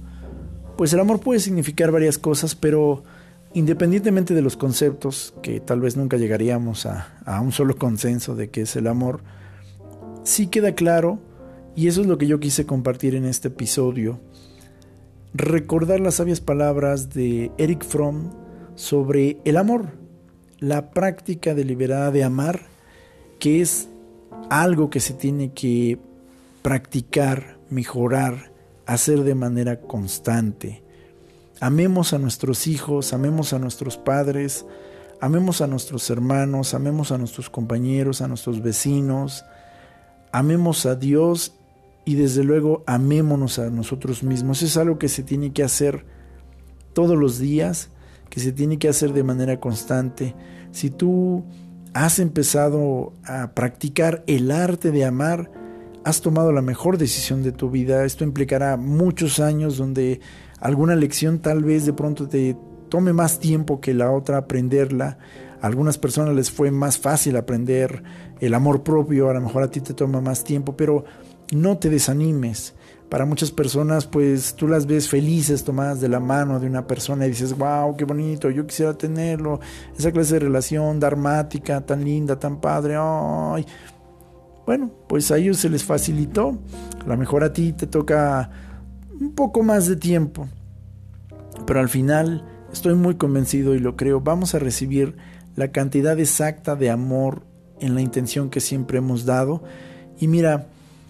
pues 0.77 0.93
el 0.93 1.01
amor 1.01 1.21
puede 1.21 1.41
significar 1.41 1.91
varias 1.91 2.19
cosas, 2.19 2.55
pero 2.55 3.03
independientemente 3.55 4.35
de 4.35 4.43
los 4.43 4.57
conceptos, 4.57 5.35
que 5.43 5.61
tal 5.61 5.81
vez 5.81 5.97
nunca 5.97 6.17
llegaríamos 6.17 6.87
a, 6.87 7.41
un 7.41 7.53
solo 7.53 7.77
consenso 7.77 8.35
de 8.35 8.51
qué 8.51 8.63
es 8.63 8.77
el 8.77 8.87
amor, 8.87 9.21
sí 10.25 10.47
queda 10.47 10.75
claro, 10.75 11.19
y 11.75 11.89
eso 11.89 12.01
es 12.01 12.07
lo 12.07 12.19
que 12.19 12.27
yo 12.27 12.41
quise 12.41 12.67
compartir 12.67 13.15
en 13.15 13.25
este 13.25 13.49
episodio, 13.49 14.21
recordar 15.35 16.01
las 16.01 16.17
sabias 16.17 16.41
palabras 16.41 17.11
de 17.11 17.51
Eric 17.59 17.85
Fromm 17.85 18.31
sobre 18.75 19.39
el 19.45 19.57
amor, 19.57 19.91
la 20.59 20.91
práctica 20.91 21.55
deliberada 21.55 22.11
de 22.11 22.25
amar, 22.25 22.63
que 23.39 23.61
es 23.61 23.89
algo 24.51 24.91
que 24.91 25.01
se 25.01 25.15
tiene 25.15 25.53
que 25.53 25.99
practicar, 26.63 27.59
mejorar, 27.69 28.52
hacer 28.87 29.23
de 29.23 29.35
manera 29.35 29.81
constante. 29.81 30.83
Amemos 31.61 32.13
a 32.13 32.19
nuestros 32.19 32.67
hijos, 32.67 33.13
amemos 33.13 33.53
a 33.53 33.59
nuestros 33.59 33.97
padres, 33.97 34.67
amemos 35.21 35.61
a 35.61 35.67
nuestros 35.69 36.11
hermanos, 36.11 36.75
amemos 36.75 37.13
a 37.13 37.19
nuestros 37.19 37.49
compañeros, 37.49 38.21
a 38.21 38.29
nuestros 38.29 38.63
vecinos, 38.63 39.45
amemos 40.33 40.87
a 40.87 40.97
Dios 40.97 41.55
y 42.05 42.17
desde 42.17 42.43
luego 42.43 42.83
amémonos 42.87 43.61
a 43.61 43.71
nosotros 43.71 44.25
mismos. 44.25 44.63
Es 44.63 44.77
algo 44.77 44.99
que 44.99 45.09
se 45.09 45.23
tiene 45.23 45.53
que 45.53 45.63
hacer 45.63 46.05
todos 46.95 47.17
los 47.17 47.39
días, 47.39 47.91
que 48.29 48.41
se 48.41 48.51
tiene 48.51 48.79
que 48.79 48.89
hacer 48.89 49.13
de 49.13 49.23
manera 49.23 49.61
constante. 49.61 50.35
Si 50.73 50.91
tú 50.91 51.45
has 51.95 52.19
empezado 52.19 53.13
a 53.25 53.53
practicar 53.53 54.25
el 54.27 54.51
arte 54.51 54.91
de 54.91 55.05
amar, 55.05 55.62
has 56.05 56.21
tomado 56.21 56.53
la 56.53 56.63
mejor 56.63 56.99
decisión 56.99 57.43
de 57.43 57.53
tu 57.53 57.71
vida. 57.71 58.05
Esto 58.05 58.25
implicará 58.25 58.77
muchos 58.77 59.41
años 59.41 59.77
donde 59.77 60.21
alguna 60.61 60.97
lección 60.97 61.39
tal 61.39 61.65
vez 61.65 61.87
de 61.87 61.93
pronto 61.93 62.29
te 62.29 62.57
tome 62.89 63.13
más 63.13 63.39
tiempo 63.39 63.81
que 63.81 63.95
la 63.95 64.11
otra 64.11 64.39
aprenderla. 64.39 65.19
A 65.61 65.67
algunas 65.67 65.99
personas 65.99 66.35
les 66.35 66.51
fue 66.51 66.71
más 66.71 66.99
fácil 66.99 67.37
aprender 67.37 68.03
el 68.41 68.55
amor 68.55 68.83
propio, 68.83 69.31
a 69.31 69.35
lo 69.35 69.41
mejor 69.41 69.63
a 69.63 69.71
ti 69.71 69.81
te 69.81 69.95
toma 69.95 70.21
más 70.21 70.43
tiempo, 70.45 70.77
pero 70.77 71.05
no 71.53 71.79
te 71.79 71.89
desanimes. 71.89 72.75
Para 73.09 73.27
muchas 73.27 73.51
personas, 73.51 74.07
pues 74.07 74.55
tú 74.55 74.67
las 74.67 74.87
ves 74.87 75.09
felices 75.09 75.65
tomadas 75.65 76.01
de 76.01 76.09
la 76.09 76.19
mano 76.19 76.59
de 76.59 76.67
una 76.67 76.87
persona 76.87 77.27
y 77.27 77.29
dices, 77.29 77.57
wow, 77.57 77.95
qué 77.95 78.05
bonito, 78.05 78.49
yo 78.49 78.67
quisiera 78.67 78.95
tenerlo, 78.95 79.61
esa 79.97 80.11
clase 80.11 80.35
de 80.35 80.41
relación 80.41 80.99
dramática, 80.99 81.83
tan 81.83 82.05
linda, 82.05 82.39
tan 82.39 82.61
padre, 82.61 82.97
ay. 82.99 83.67
Bueno, 84.73 84.91
pues 85.07 85.31
a 85.31 85.37
ellos 85.37 85.59
se 85.59 85.69
les 85.69 85.85
facilitó, 85.85 86.59
a 87.05 87.07
lo 87.07 87.19
mejor 87.19 87.45
a 87.45 87.53
ti 87.53 87.75
te 87.75 87.87
toca 87.87 88.49
un 89.21 89.35
poco 89.35 89.63
más 89.63 89.87
de 89.87 89.97
tiempo, 89.97 90.49
pero 91.67 91.81
al 91.81 91.91
final 91.91 92.49
estoy 92.73 92.95
muy 92.95 93.17
convencido 93.17 93.75
y 93.75 93.81
lo 93.81 93.97
creo, 93.97 94.23
vamos 94.23 94.55
a 94.55 94.59
recibir 94.59 95.15
la 95.57 95.73
cantidad 95.73 96.19
exacta 96.19 96.75
de 96.75 96.89
amor 96.89 97.43
en 97.81 97.95
la 97.95 98.01
intención 98.01 98.49
que 98.49 98.61
siempre 98.61 98.97
hemos 98.97 99.27
dado. 99.27 99.63
Y 100.19 100.27
mira, 100.27 100.69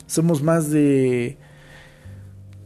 somos 0.08 0.42
más 0.42 0.68
de 0.68 1.38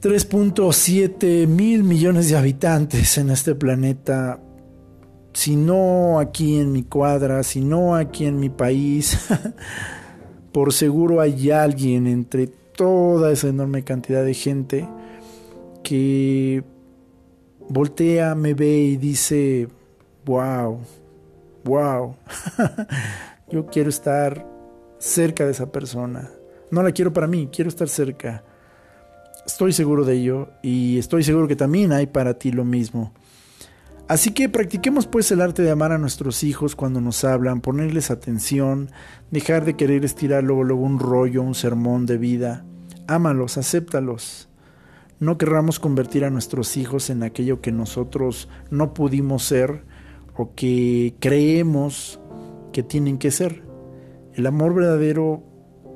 3.7 0.00 1.46
mil 1.46 1.84
millones 1.84 2.30
de 2.30 2.38
habitantes 2.38 3.18
en 3.18 3.28
este 3.28 3.54
planeta. 3.54 4.40
Si 5.34 5.56
no 5.56 6.20
aquí 6.20 6.58
en 6.58 6.72
mi 6.72 6.84
cuadra, 6.84 7.42
si 7.42 7.60
no 7.60 7.96
aquí 7.96 8.24
en 8.24 8.40
mi 8.40 8.48
país, 8.48 9.18
por 10.56 10.72
seguro 10.72 11.20
hay 11.20 11.50
alguien 11.50 12.06
entre 12.06 12.46
toda 12.46 13.30
esa 13.30 13.48
enorme 13.48 13.84
cantidad 13.84 14.24
de 14.24 14.32
gente 14.32 14.88
que 15.82 16.64
voltea, 17.68 18.34
me 18.34 18.54
ve 18.54 18.78
y 18.78 18.96
dice, 18.96 19.68
wow, 20.24 20.78
wow, 21.62 22.16
yo 23.50 23.66
quiero 23.66 23.90
estar 23.90 24.46
cerca 24.96 25.44
de 25.44 25.50
esa 25.50 25.70
persona. 25.70 26.30
No 26.70 26.82
la 26.82 26.92
quiero 26.92 27.12
para 27.12 27.26
mí, 27.26 27.50
quiero 27.52 27.68
estar 27.68 27.90
cerca. 27.90 28.42
Estoy 29.44 29.74
seguro 29.74 30.06
de 30.06 30.14
ello 30.14 30.48
y 30.62 30.96
estoy 30.96 31.22
seguro 31.22 31.48
que 31.48 31.56
también 31.56 31.92
hay 31.92 32.06
para 32.06 32.32
ti 32.32 32.50
lo 32.50 32.64
mismo. 32.64 33.12
Así 34.08 34.30
que 34.30 34.48
practiquemos 34.48 35.08
pues 35.08 35.32
el 35.32 35.40
arte 35.40 35.62
de 35.62 35.70
amar 35.72 35.90
a 35.90 35.98
nuestros 35.98 36.44
hijos 36.44 36.76
cuando 36.76 37.00
nos 37.00 37.24
hablan, 37.24 37.60
ponerles 37.60 38.12
atención, 38.12 38.90
dejar 39.32 39.64
de 39.64 39.74
querer 39.74 40.04
estirar 40.04 40.44
luego, 40.44 40.62
luego 40.62 40.82
un 40.82 41.00
rollo, 41.00 41.42
un 41.42 41.56
sermón 41.56 42.06
de 42.06 42.16
vida. 42.16 42.64
Ámalos, 43.08 43.58
acéptalos. 43.58 44.48
No 45.18 45.38
querramos 45.38 45.80
convertir 45.80 46.24
a 46.24 46.30
nuestros 46.30 46.76
hijos 46.76 47.10
en 47.10 47.24
aquello 47.24 47.60
que 47.60 47.72
nosotros 47.72 48.48
no 48.70 48.94
pudimos 48.94 49.42
ser 49.42 49.82
o 50.36 50.54
que 50.54 51.16
creemos 51.18 52.20
que 52.72 52.84
tienen 52.84 53.18
que 53.18 53.32
ser. 53.32 53.64
El 54.34 54.46
amor 54.46 54.72
verdadero 54.72 55.42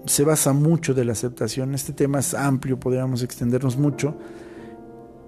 se 0.07 0.25
basa 0.25 0.53
mucho 0.53 0.95
de 0.95 1.05
la 1.05 1.13
aceptación. 1.13 1.75
Este 1.75 1.93
tema 1.93 2.19
es 2.19 2.35
amplio, 2.35 2.81
podríamos 2.81 3.23
extendernos 3.23 3.77
mucho. 3.77 4.17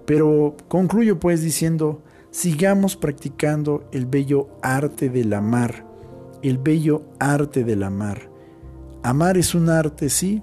Pero 0.05 0.57
concluyo 0.67 1.17
pues 1.19 1.41
diciendo, 1.41 2.03
sigamos 2.33 2.97
practicando 2.97 3.87
el 3.91 4.07
bello 4.07 4.49
arte 4.63 5.09
del 5.09 5.33
amar, 5.33 5.85
el 6.41 6.57
bello 6.57 7.03
arte 7.19 7.63
del 7.63 7.83
amar. 7.83 8.29
Amar 9.03 9.37
es 9.37 9.53
un 9.53 9.69
arte, 9.69 10.09
sí, 10.09 10.41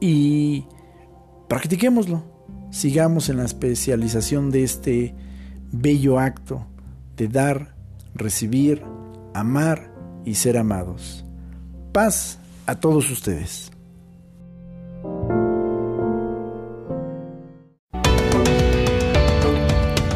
y 0.00 0.66
practiquémoslo. 1.48 2.24
Sigamos 2.70 3.28
en 3.28 3.36
la 3.36 3.44
especialización 3.44 4.50
de 4.50 4.64
este 4.64 5.14
bello 5.70 6.18
acto 6.18 6.66
de 7.16 7.28
dar, 7.28 7.76
recibir, 8.14 8.82
amar 9.34 9.92
y 10.24 10.34
ser 10.34 10.58
amados. 10.58 11.24
Paz 11.92 12.40
a 12.66 12.74
todos 12.74 13.08
ustedes. 13.08 13.70